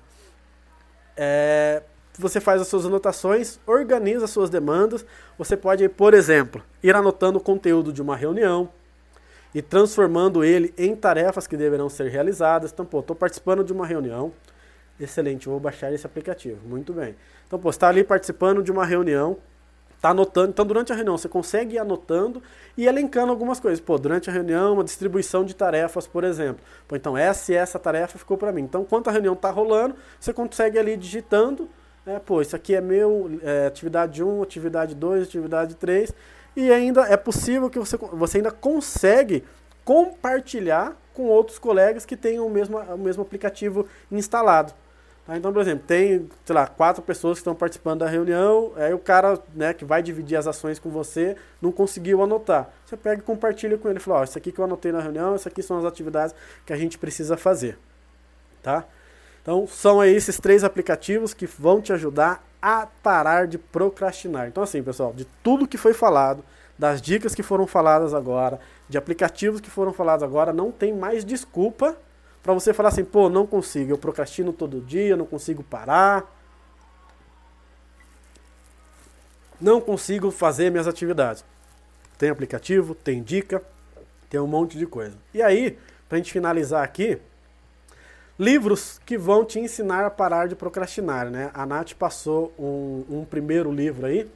[1.17, 1.85] É,
[2.21, 5.07] você faz as suas anotações, organiza as suas demandas.
[5.39, 8.69] Você pode, por exemplo, ir anotando o conteúdo de uma reunião
[9.55, 12.73] e transformando ele em tarefas que deverão ser realizadas.
[12.73, 14.33] Então, pô, estou participando de uma reunião.
[15.01, 16.59] Excelente, vou baixar esse aplicativo.
[16.67, 17.15] Muito bem.
[17.47, 19.39] Então, pô, está ali participando de uma reunião,
[19.95, 20.51] está anotando.
[20.51, 22.43] Então, durante a reunião, você consegue ir anotando
[22.77, 23.81] e elencando algumas coisas.
[23.81, 26.63] Pô, durante a reunião, uma distribuição de tarefas, por exemplo.
[26.87, 28.63] Pô, então, essa e essa tarefa ficou para mim.
[28.63, 31.69] Então, enquanto a reunião está rolando, você consegue ali digitando
[32.09, 36.13] é, pô, isso aqui é meu, é, atividade 1, atividade 2, atividade 3.
[36.57, 39.45] E ainda é possível que você, você ainda consegue
[39.85, 44.73] compartilhar com outros colegas que tenham o mesmo, o mesmo aplicativo instalado.
[45.27, 45.37] Tá?
[45.37, 48.99] Então, por exemplo, tem, sei lá, quatro pessoas que estão participando da reunião, aí o
[48.99, 52.71] cara né, que vai dividir as ações com você não conseguiu anotar.
[52.87, 55.37] Você pega e compartilha com ele fala, ó, isso aqui que eu anotei na reunião,
[55.37, 57.79] isso aqui são as atividades que a gente precisa fazer.
[58.63, 58.87] Tá?
[59.49, 64.47] Então, são esses três aplicativos que vão te ajudar a parar de procrastinar.
[64.47, 66.45] Então, assim, pessoal, de tudo que foi falado,
[66.79, 68.61] das dicas que foram faladas agora,
[68.91, 71.97] de aplicativos que foram falados agora, não tem mais desculpa
[72.43, 76.31] para você falar assim, pô, não consigo, eu procrastino todo dia, não consigo parar,
[79.59, 81.43] não consigo fazer minhas atividades.
[82.19, 83.63] Tem aplicativo, tem dica,
[84.29, 85.17] tem um monte de coisa.
[85.33, 87.19] E aí, para a gente finalizar aqui,
[88.39, 91.29] livros que vão te ensinar a parar de procrastinar.
[91.31, 91.51] Né?
[91.53, 94.31] A Nath passou um, um primeiro livro aí,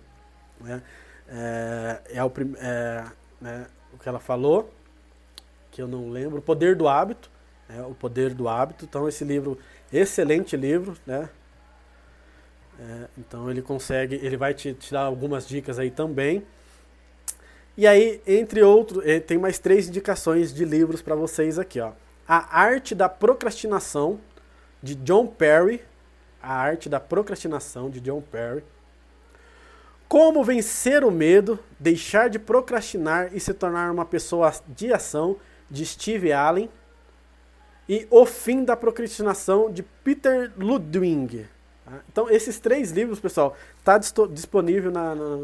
[0.61, 0.83] né?
[1.29, 3.05] é, é, o, é,
[3.41, 4.73] né, o que ela falou,
[5.70, 7.31] que eu não lembro, O Poder do Hábito.
[7.69, 8.85] É, o Poder do Hábito.
[8.85, 9.59] Então, esse livro,
[9.93, 11.29] excelente livro, né?
[12.79, 16.45] É, então ele consegue, ele vai te, te, dar algumas dicas aí também.
[17.77, 21.93] E aí, entre outros, eh, tem mais três indicações de livros para vocês aqui, ó.
[22.27, 24.20] A Arte da Procrastinação,
[24.82, 25.82] de John Perry.
[26.43, 28.65] A Arte da Procrastinação, de John Perry.
[30.09, 35.36] Como vencer o medo, deixar de procrastinar e se tornar uma pessoa de ação,
[35.70, 36.69] de Steve Allen.
[37.89, 41.47] E O Fim da Procrastinação, de Peter Ludwig.
[41.85, 42.01] Tá?
[42.11, 45.36] Então, esses três livros, pessoal, está disponível na, na,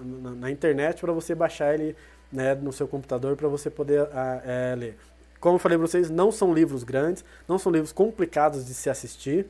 [0.00, 1.96] na, na internet para você baixar ele
[2.32, 4.08] né, no seu computador para você poder
[4.44, 4.98] é, ler.
[5.44, 8.88] Como eu falei para vocês, não são livros grandes, não são livros complicados de se
[8.88, 9.44] assistir.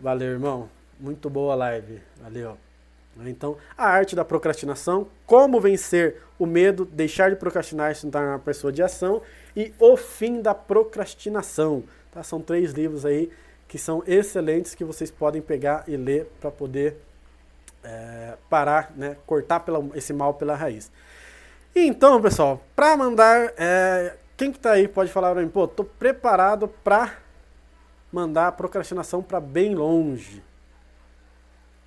[0.00, 0.70] Valeu, irmão.
[0.98, 2.00] Muito boa live.
[2.22, 2.56] Valeu.
[3.26, 8.30] Então, a arte da procrastinação, como vencer o medo, deixar de procrastinar e se tornar
[8.30, 9.20] uma pessoa de ação
[9.54, 11.84] e o fim da procrastinação.
[12.10, 12.22] Tá?
[12.22, 13.30] São três livros aí
[13.68, 16.96] que são excelentes que vocês podem pegar e ler para poder
[17.84, 20.90] é, parar, né, cortar pela, esse mal pela raiz.
[21.76, 25.84] Então, pessoal, para mandar é, quem que tá aí pode falar para mim, pô, tô
[25.84, 27.18] preparado para
[28.10, 30.42] mandar a procrastinação para bem longe.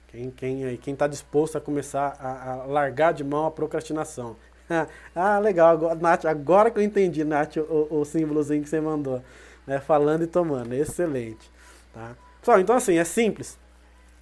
[0.10, 4.36] Quem, quem aí, quem tá disposto a começar a, a largar de mão a procrastinação?
[5.16, 9.20] ah, legal, agora, Nath, agora que eu entendi, Nath, o, o símbolozinho que você mandou,
[9.66, 11.50] né, falando e tomando, excelente,
[11.92, 12.16] tá?
[12.40, 13.58] Pessoal, então assim, é simples.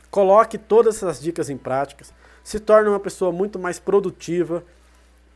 [0.09, 2.13] Coloque todas essas dicas em práticas,
[2.45, 4.63] se torne uma pessoa muito mais produtiva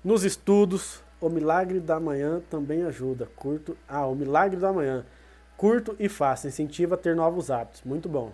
[0.01, 3.27] nos estudos, o milagre da manhã também ajuda.
[3.35, 3.76] Curto.
[3.88, 5.06] Ah, o milagre da manhã.
[5.57, 6.49] Curto e fácil.
[6.49, 7.81] Incentiva a ter novos hábitos.
[7.84, 8.31] Muito bom.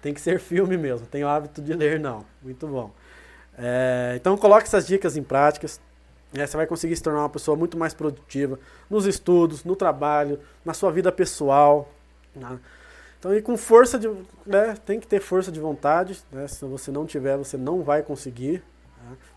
[0.00, 1.06] Tem que ser filme mesmo.
[1.06, 2.24] Tenho hábito de ler, não.
[2.42, 2.92] Muito bom.
[3.56, 5.80] É, então coloque essas dicas em práticas.
[6.32, 8.58] É, você vai conseguir se tornar uma pessoa muito mais produtiva
[8.88, 11.90] nos estudos, no trabalho, na sua vida pessoal.
[12.36, 12.58] Né?
[13.18, 14.08] Então, e com força de.
[14.46, 16.22] Né, tem que ter força de vontade.
[16.30, 16.46] Né?
[16.46, 18.62] Se você não tiver, você não vai conseguir.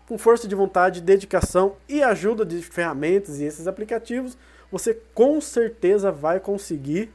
[0.06, 4.36] Com força de vontade, dedicação e ajuda de ferramentas e esses aplicativos,
[4.70, 7.12] você com certeza vai conseguir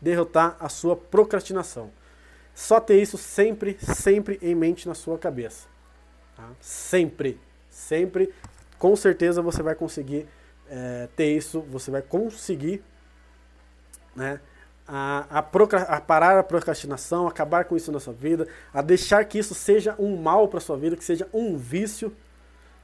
[0.00, 1.90] derrotar a sua procrastinação.
[2.54, 5.66] Só ter isso sempre, sempre em mente na sua cabeça.
[6.36, 6.50] Tá?
[6.60, 7.40] Sempre,
[7.74, 8.32] Sempre,
[8.78, 10.28] com certeza, você vai conseguir
[10.70, 12.84] é, ter isso, você vai conseguir
[14.14, 14.40] né,
[14.86, 19.38] a, a, a, parar a procrastinação, acabar com isso na sua vida, a deixar que
[19.38, 22.14] isso seja um mal para sua vida, que seja um vício.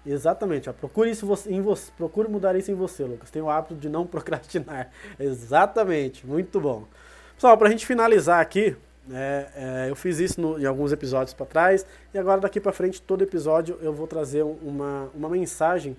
[0.05, 3.31] Exatamente, ó, procure isso em você, procure mudar isso em você, Lucas.
[3.31, 4.91] Tenha o hábito de não procrastinar.
[5.19, 6.87] Exatamente, muito bom.
[7.35, 8.77] Pessoal, para a gente finalizar aqui,
[9.13, 12.73] é, é, eu fiz isso no, em alguns episódios para trás e agora daqui para
[12.73, 15.97] frente todo episódio eu vou trazer uma, uma mensagem.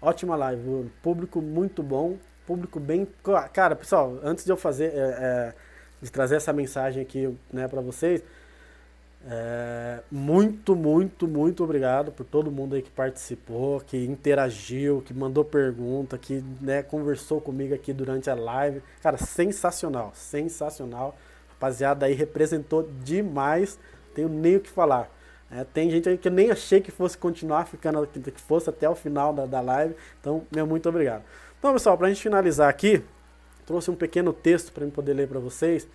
[0.00, 3.06] Ótima live, público muito bom, público bem.
[3.52, 5.54] Cara, pessoal, antes de eu fazer, é, é,
[6.00, 8.22] de trazer essa mensagem aqui né, para vocês,
[9.26, 15.44] é, muito, muito, muito obrigado por todo mundo aí que participou, que interagiu, que mandou
[15.44, 18.82] pergunta, que né, conversou comigo aqui durante a live.
[19.02, 21.16] Cara, sensacional, sensacional.
[21.48, 23.78] Rapaziada aí representou demais,
[24.14, 25.10] tenho nem o que falar.
[25.50, 28.88] É, tem gente aí que eu nem achei que fosse continuar ficando, que fosse até
[28.88, 29.94] o final da, da live.
[30.20, 31.22] Então, meu muito obrigado.
[31.64, 33.02] Então, pessoal, para a gente finalizar aqui,
[33.64, 35.88] trouxe um pequeno texto para eu poder ler para vocês.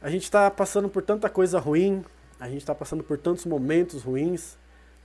[0.00, 2.02] A gente está passando por tanta coisa ruim,
[2.40, 4.56] a gente está passando por tantos momentos ruins,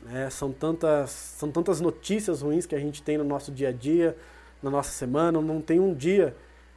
[0.02, 0.30] né?
[0.30, 4.16] são, tantas, são tantas notícias ruins que a gente tem no nosso dia a dia,
[4.64, 5.42] na nossa semana.
[5.42, 6.34] Não tem um dia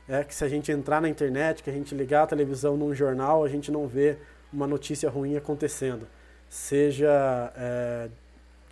[0.09, 2.93] é, que se a gente entrar na internet, que a gente ligar a televisão num
[2.93, 4.19] jornal, a gente não vê
[4.53, 6.09] uma notícia ruim acontecendo.
[6.49, 8.09] Seja é,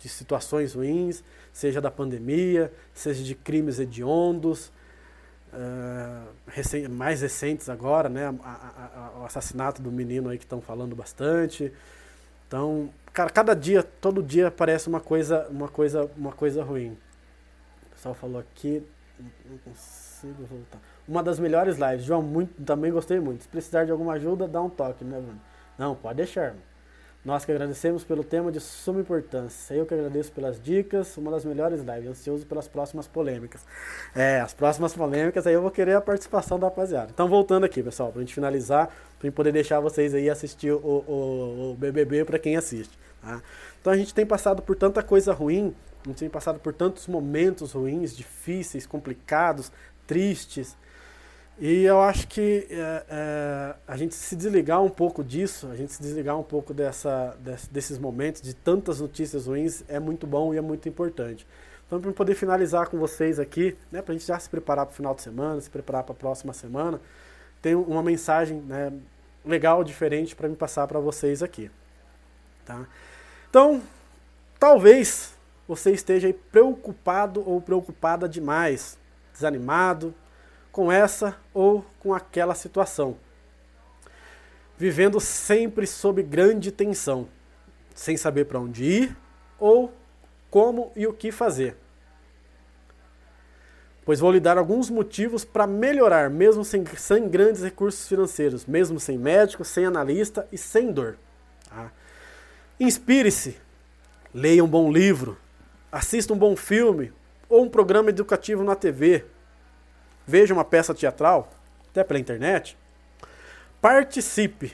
[0.01, 1.23] de situações ruins,
[1.53, 4.71] seja da pandemia, seja de crimes hediondos,
[5.53, 8.25] uh, mais recentes agora, né?
[8.25, 11.71] A, a, a, o assassinato do menino aí que estão falando bastante.
[12.47, 16.97] Então, cara, cada dia, todo dia aparece uma coisa, uma coisa, uma coisa ruim.
[17.85, 18.83] O pessoal falou aqui,
[19.45, 20.79] não consigo voltar.
[21.07, 23.43] Uma das melhores lives, João, muito, também gostei muito.
[23.43, 25.39] Se precisar de alguma ajuda, dá um toque, né, Bruno?
[25.77, 26.70] Não, pode deixar, mano.
[27.23, 29.75] Nós que agradecemos pelo tema de suma importância.
[29.75, 32.07] Eu que agradeço pelas dicas, uma das melhores lives.
[32.09, 33.61] Ansioso pelas próximas polêmicas.
[34.15, 37.11] É, as próximas polêmicas aí eu vou querer a participação da rapaziada.
[37.13, 38.89] Então, voltando aqui, pessoal, pra gente finalizar,
[39.21, 42.97] gente poder deixar vocês aí assistir o, o, o BBB para quem assiste.
[43.21, 43.39] Tá?
[43.79, 47.05] Então, a gente tem passado por tanta coisa ruim, a gente tem passado por tantos
[47.05, 49.71] momentos ruins, difíceis, complicados,
[50.07, 50.75] tristes.
[51.59, 55.93] E eu acho que é, é, a gente se desligar um pouco disso, a gente
[55.93, 57.37] se desligar um pouco dessa,
[57.69, 61.45] desses momentos, de tantas notícias ruins, é muito bom e é muito importante.
[61.85, 64.93] Então, para poder finalizar com vocês aqui, né, para a gente já se preparar para
[64.93, 66.99] o final de semana, se preparar para a próxima semana,
[67.61, 68.93] tem uma mensagem né,
[69.45, 71.69] legal, diferente para me passar para vocês aqui.
[72.65, 72.87] Tá?
[73.49, 73.81] Então,
[74.57, 75.33] talvez
[75.67, 78.97] você esteja preocupado ou preocupada demais,
[79.33, 80.13] desanimado,
[80.71, 83.17] com essa ou com aquela situação.
[84.77, 87.27] Vivendo sempre sob grande tensão,
[87.93, 89.17] sem saber para onde ir
[89.59, 89.93] ou
[90.49, 91.77] como e o que fazer.
[94.03, 98.99] Pois vou lhe dar alguns motivos para melhorar, mesmo sem, sem, grandes recursos financeiros, mesmo
[98.99, 101.17] sem médico, sem analista e sem dor.
[101.69, 101.91] Tá?
[102.79, 103.57] Inspire-se,
[104.33, 105.37] leia um bom livro,
[105.91, 107.13] assista um bom filme
[107.47, 109.23] ou um programa educativo na TV,
[110.25, 111.49] veja uma peça teatral,
[111.89, 112.77] até pela internet,
[113.81, 114.73] participe.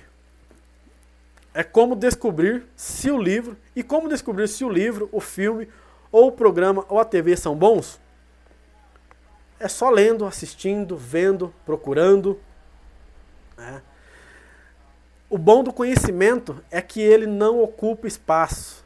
[1.54, 5.68] É como descobrir se o livro e como descobrir se o livro, o filme,
[6.12, 8.00] ou o programa ou a TV são bons.
[9.60, 12.40] É só lendo, assistindo, vendo, procurando.
[13.58, 13.82] Né?
[15.30, 18.86] O bom do conhecimento é que ele não ocupa espaço.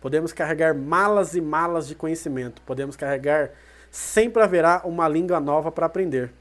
[0.00, 2.62] Podemos carregar malas e malas de conhecimento.
[2.62, 3.50] Podemos carregar
[3.90, 6.32] sempre haverá uma língua nova para aprender.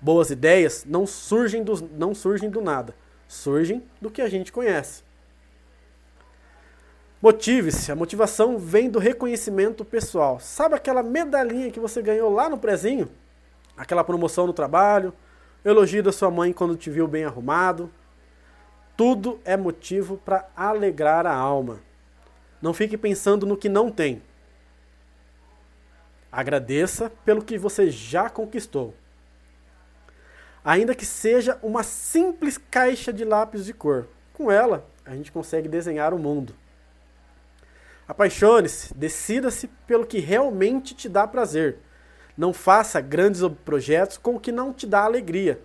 [0.00, 2.94] Boas ideias não surgem, do, não surgem do nada,
[3.26, 5.02] surgem do que a gente conhece.
[7.20, 10.38] Motive-se, a motivação vem do reconhecimento pessoal.
[10.38, 13.08] Sabe aquela medalhinha que você ganhou lá no prezinho?
[13.74, 15.10] Aquela promoção no trabalho,
[15.64, 17.90] elogio da sua mãe quando te viu bem arrumado.
[18.94, 21.80] Tudo é motivo para alegrar a alma.
[22.60, 24.22] Não fique pensando no que não tem.
[26.34, 28.92] Agradeça pelo que você já conquistou.
[30.64, 35.68] Ainda que seja uma simples caixa de lápis de cor, com ela a gente consegue
[35.68, 36.52] desenhar o mundo.
[38.08, 41.78] Apaixone-se, decida-se pelo que realmente te dá prazer.
[42.36, 45.60] Não faça grandes projetos com o que não te dá alegria.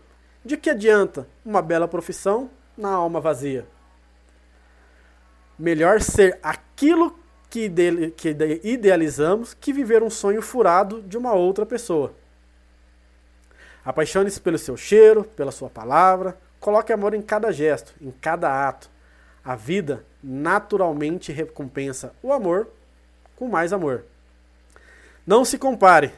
[0.45, 2.47] De que adianta uma bela profissão
[2.77, 3.65] na alma vazia?
[5.57, 7.17] Melhor ser aquilo
[7.49, 7.69] que,
[8.15, 12.13] que idealizamos que viver um sonho furado de uma outra pessoa.
[13.84, 18.89] Apaixone-se pelo seu cheiro, pela sua palavra, coloque amor em cada gesto, em cada ato.
[19.43, 22.67] A vida naturalmente recompensa o amor
[23.35, 24.03] com mais amor.
[25.26, 26.11] Não se compare,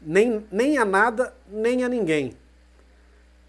[0.00, 2.36] nem, nem a nada, nem a ninguém.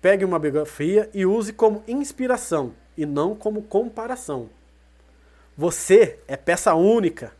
[0.01, 4.49] Pegue uma biografia e use como inspiração e não como comparação.
[5.59, 7.33] Você é peça única.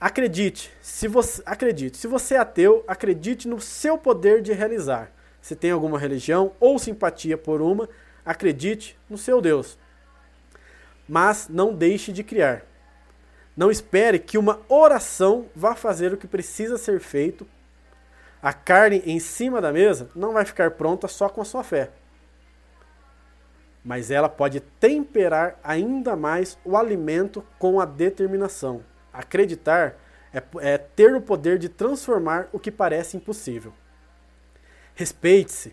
[0.00, 5.12] Acredite, se você acredite, se você é ateu, acredite no seu poder de realizar.
[5.40, 7.88] Se tem alguma religião ou simpatia por uma,
[8.24, 9.78] acredite no seu Deus.
[11.08, 12.64] Mas não deixe de criar.
[13.56, 17.46] Não espere que uma oração vá fazer o que precisa ser feito.
[18.42, 21.92] A carne em cima da mesa não vai ficar pronta só com a sua fé
[23.86, 28.82] mas ela pode temperar ainda mais o alimento com a determinação.
[29.12, 29.94] Acreditar
[30.34, 33.72] é, é ter o poder de transformar o que parece impossível.
[34.92, 35.72] Respeite-se.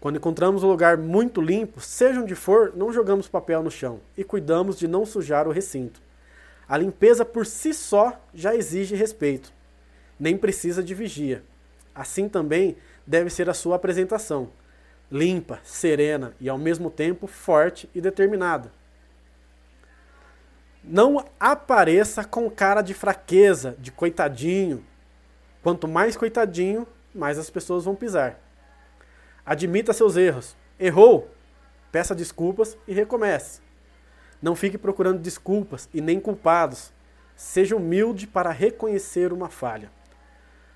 [0.00, 4.24] Quando encontramos um lugar muito limpo, seja onde for, não jogamos papel no chão e
[4.24, 6.00] cuidamos de não sujar o recinto.
[6.66, 9.52] A limpeza por si só já exige respeito,
[10.18, 11.42] nem precisa de vigia.
[11.94, 14.48] Assim também deve ser a sua apresentação
[15.10, 18.70] limpa, serena e ao mesmo tempo forte e determinada.
[20.82, 24.84] Não apareça com cara de fraqueza, de coitadinho.
[25.62, 28.38] Quanto mais coitadinho, mais as pessoas vão pisar.
[29.44, 30.56] Admita seus erros.
[30.78, 31.28] Errou?
[31.92, 33.60] Peça desculpas e recomece.
[34.40, 36.92] Não fique procurando desculpas e nem culpados.
[37.36, 39.90] Seja humilde para reconhecer uma falha.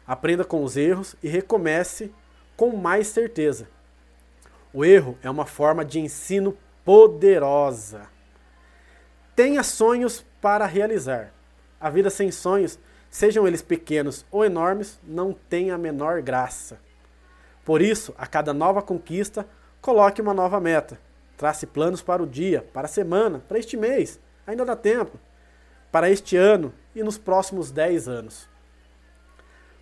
[0.07, 2.13] Aprenda com os erros e recomece
[2.57, 3.69] com mais certeza.
[4.77, 8.09] O erro é uma forma de ensino poderosa.
[9.37, 11.33] Tenha sonhos para realizar.
[11.81, 12.77] A vida sem sonhos,
[13.09, 16.81] sejam eles pequenos ou enormes, não tem a menor graça.
[17.65, 19.47] Por isso, a cada nova conquista,
[19.81, 20.99] coloque uma nova meta.
[21.37, 25.21] Trace planos para o dia, para a semana, para este mês, ainda dá tempo,
[25.93, 28.49] para este ano e nos próximos 10 anos.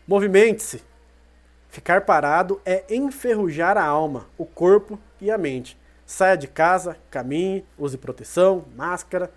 [0.06, 0.82] Movimente-se,
[1.73, 5.81] Ficar parado é enferrujar a alma, o corpo e a mente.
[6.05, 9.32] Saia de casa, caminhe, use proteção, máscara.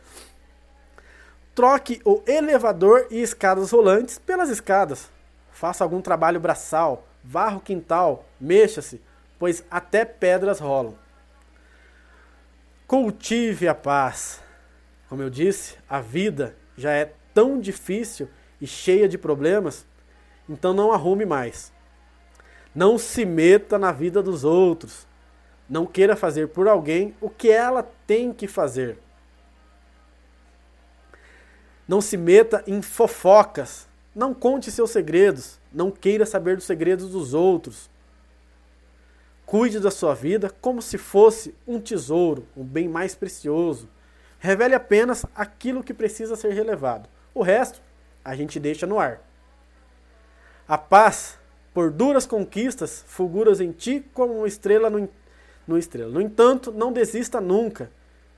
[1.55, 5.09] Troque o elevador e escadas rolantes pelas escadas.
[5.49, 9.01] Faça algum trabalho braçal, varra o quintal, mexa-se,
[9.39, 10.93] pois até pedras rolam.
[12.85, 14.41] Cultive a paz.
[15.07, 18.27] Como eu disse, a vida já é tão difícil
[18.59, 19.85] e cheia de problemas,
[20.49, 21.73] então não arrume mais.
[22.75, 25.07] Não se meta na vida dos outros.
[25.69, 28.99] Não queira fazer por alguém o que ela tem que fazer.
[31.87, 33.87] Não se meta em fofocas.
[34.13, 35.57] Não conte seus segredos.
[35.71, 37.89] Não queira saber dos segredos dos outros.
[39.45, 43.87] Cuide da sua vida como se fosse um tesouro, um bem mais precioso.
[44.39, 47.07] Revele apenas aquilo que precisa ser relevado.
[47.33, 47.81] O resto
[48.23, 49.21] a gente deixa no ar.
[50.67, 51.37] A paz
[51.75, 55.09] por duras conquistas, fulguras em ti como uma estrela no,
[55.67, 56.09] no estrela.
[56.09, 57.91] No entanto, não desista nunca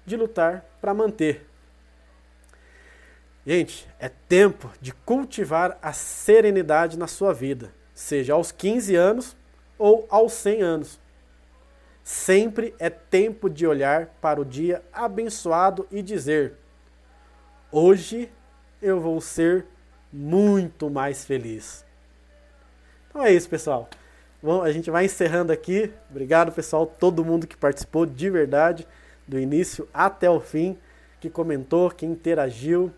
[0.04, 1.46] de lutar para manter.
[3.46, 9.38] Gente, é tempo de cultivar a serenidade na sua vida, seja aos 15 anos
[9.78, 11.00] ou aos 100 anos.
[12.04, 16.54] Sempre é tempo de olhar para o dia abençoado e dizer:
[17.72, 18.32] Hoje
[18.82, 19.68] eu vou ser
[20.12, 21.87] muito mais feliz.
[23.18, 23.90] Então é isso, pessoal.
[24.44, 25.92] Bom, a gente vai encerrando aqui.
[26.08, 28.88] Obrigado, pessoal, todo mundo que participou de verdade,
[29.28, 30.78] do início até o fim,
[31.20, 32.94] que comentou, que interagiu.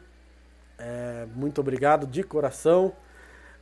[0.78, 2.92] É, muito obrigado de coração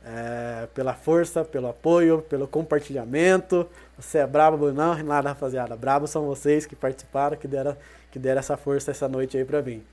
[0.04, 3.64] é, pela força, pelo apoio, pelo compartilhamento.
[3.96, 5.76] Você é brabo, não, nada, rapaziada.
[5.76, 7.76] Brabo são vocês que participaram, que deram,
[8.10, 9.84] que deram essa força essa noite aí pra mim.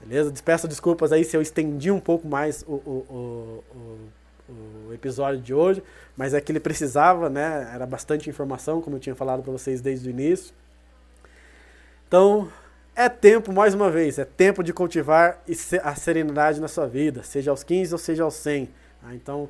[0.00, 0.32] Beleza?
[0.32, 5.40] Despeço desculpas aí se eu estendi um pouco mais o, o, o, o o episódio
[5.40, 5.82] de hoje,
[6.16, 7.70] mas é que ele precisava, né?
[7.74, 10.54] Era bastante informação, como eu tinha falado para vocês desde o início.
[12.08, 12.50] Então,
[12.94, 15.42] é tempo, mais uma vez, é tempo de cultivar
[15.82, 18.68] a serenidade na sua vida, seja aos 15 ou seja aos 100.
[19.00, 19.14] Tá?
[19.14, 19.48] Então,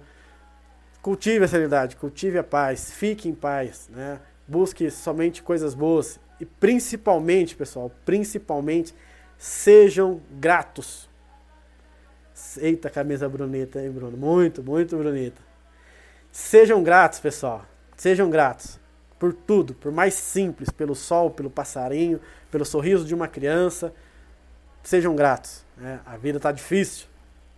[1.01, 4.20] cultive a serenidade, cultive a paz, fique em paz, né?
[4.47, 8.94] Busque somente coisas boas e principalmente, pessoal, principalmente
[9.39, 11.09] sejam gratos
[12.59, 14.16] Eita, camisa bonita, hein, Bruno?
[14.16, 15.40] Muito, muito bonita.
[16.31, 17.64] Sejam gratos, pessoal.
[17.97, 18.81] Sejam gratos
[19.19, 22.20] por tudo, por mais simples, pelo sol, pelo passarinho,
[22.51, 23.94] pelo sorriso de uma criança.
[24.82, 25.64] Sejam gratos.
[25.77, 26.01] Né?
[26.05, 27.06] A vida está difícil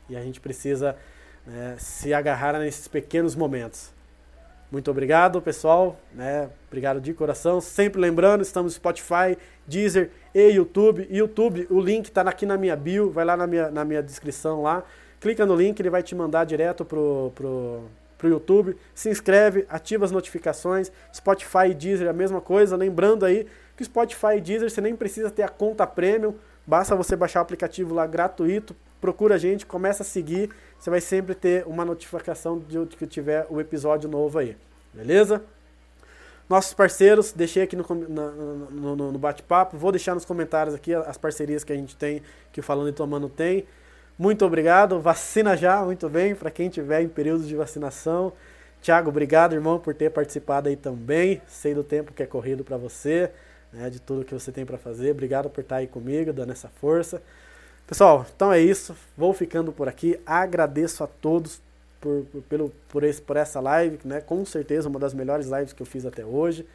[0.09, 0.95] e a gente precisa
[1.47, 3.94] né, se agarrar nesses pequenos momentos.
[4.71, 5.99] Muito obrigado, pessoal.
[6.13, 6.49] Né?
[6.69, 7.61] Obrigado de coração.
[7.61, 9.37] Sempre lembrando, estamos no Spotify,
[9.67, 11.07] Deezer e YouTube.
[11.11, 14.63] YouTube, o link está aqui na minha bio, vai lá na minha, na minha descrição
[14.63, 14.83] lá.
[15.21, 17.85] Clica no link, ele vai te mandar direto pro, pro,
[18.19, 18.77] pro YouTube.
[18.95, 20.91] Se inscreve, ativa as notificações.
[21.15, 22.77] Spotify e Deezer é a mesma coisa.
[22.77, 23.47] Lembrando aí
[23.77, 26.35] que Spotify e Deezer você nem precisa ter a conta premium.
[26.67, 28.75] Basta você baixar o aplicativo lá gratuito.
[29.01, 30.51] Procura a gente, começa a seguir.
[30.85, 34.55] Você vai sempre ter uma notificação de que tiver o episódio novo aí.
[34.93, 35.43] Beleza?
[36.47, 39.79] Nossos parceiros, deixei aqui no, no, no, no bate-papo.
[39.79, 42.21] Vou deixar nos comentários aqui as parcerias que a gente tem,
[42.53, 43.65] que o Falando e Tomando tem.
[44.19, 45.01] Muito obrigado.
[45.01, 48.35] Vacina já, muito bem, para quem tiver em período de vacinação.
[48.83, 51.41] Tiago, obrigado, irmão, por ter participado aí também.
[51.47, 53.31] Sei do tempo que é corrido para você,
[53.73, 55.13] né, de tudo que você tem para fazer.
[55.13, 57.23] Obrigado por estar aí comigo, dando essa força.
[57.87, 58.97] Pessoal, então é isso.
[59.17, 60.19] Vou ficando por aqui.
[60.25, 61.61] Agradeço a todos
[62.01, 64.21] por, por, pelo, por, esse, por essa live, né?
[64.21, 66.67] Com certeza uma das melhores lives que eu fiz até hoje.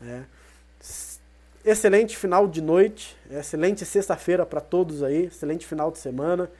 [0.00, 0.26] Né?
[1.64, 6.50] Excelente final de noite, excelente sexta-feira para todos aí, excelente final de semana.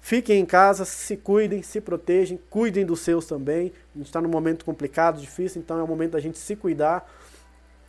[0.00, 3.72] Fiquem em casa, se cuidem, se protegem, cuidem dos seus também.
[3.94, 7.06] A gente está num momento complicado, difícil, então é o momento da gente se cuidar,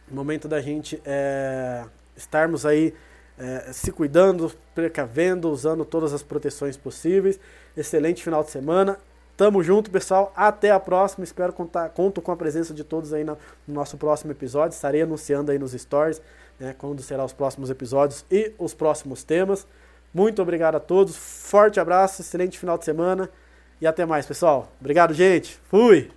[0.09, 1.85] momento da gente é,
[2.15, 2.93] estarmos aí
[3.41, 7.39] é, se cuidando, precavendo, usando todas as proteções possíveis.
[7.75, 8.99] Excelente final de semana.
[9.35, 10.31] Tamo junto, pessoal.
[10.35, 11.23] Até a próxima.
[11.23, 13.35] Espero contar, conto com a presença de todos aí no,
[13.67, 14.75] no nosso próximo episódio.
[14.75, 16.21] Estarei anunciando aí nos stories
[16.59, 19.65] né, quando serão os próximos episódios e os próximos temas.
[20.13, 23.29] Muito obrigado a todos, forte abraço, excelente final de semana
[23.79, 24.71] e até mais, pessoal.
[24.79, 25.57] Obrigado, gente.
[25.69, 26.11] Fui!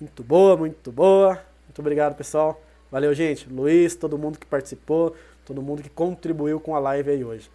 [0.00, 1.38] Muito boa, muito boa.
[1.68, 2.58] Muito obrigado, pessoal.
[2.92, 3.48] Valeu, gente.
[3.48, 5.16] Luiz, todo mundo que participou,
[5.46, 7.50] todo mundo que contribuiu com a live aí hoje.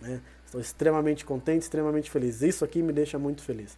[0.00, 0.20] Né?
[0.46, 2.40] Estou extremamente contente, extremamente feliz.
[2.40, 3.76] Isso aqui me deixa muito feliz.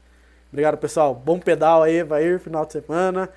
[0.52, 1.14] Obrigado, pessoal.
[1.14, 3.30] Bom pedal aí, vai ir final de semana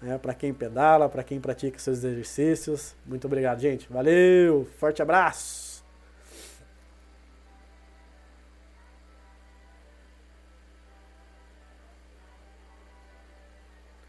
[0.00, 2.96] né, para quem pedala, para quem pratica seus exercícios.
[3.06, 3.86] Muito obrigado, gente.
[3.92, 5.84] Valeu, forte abraço.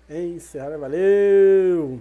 [0.09, 1.99] Encerrar, valeu.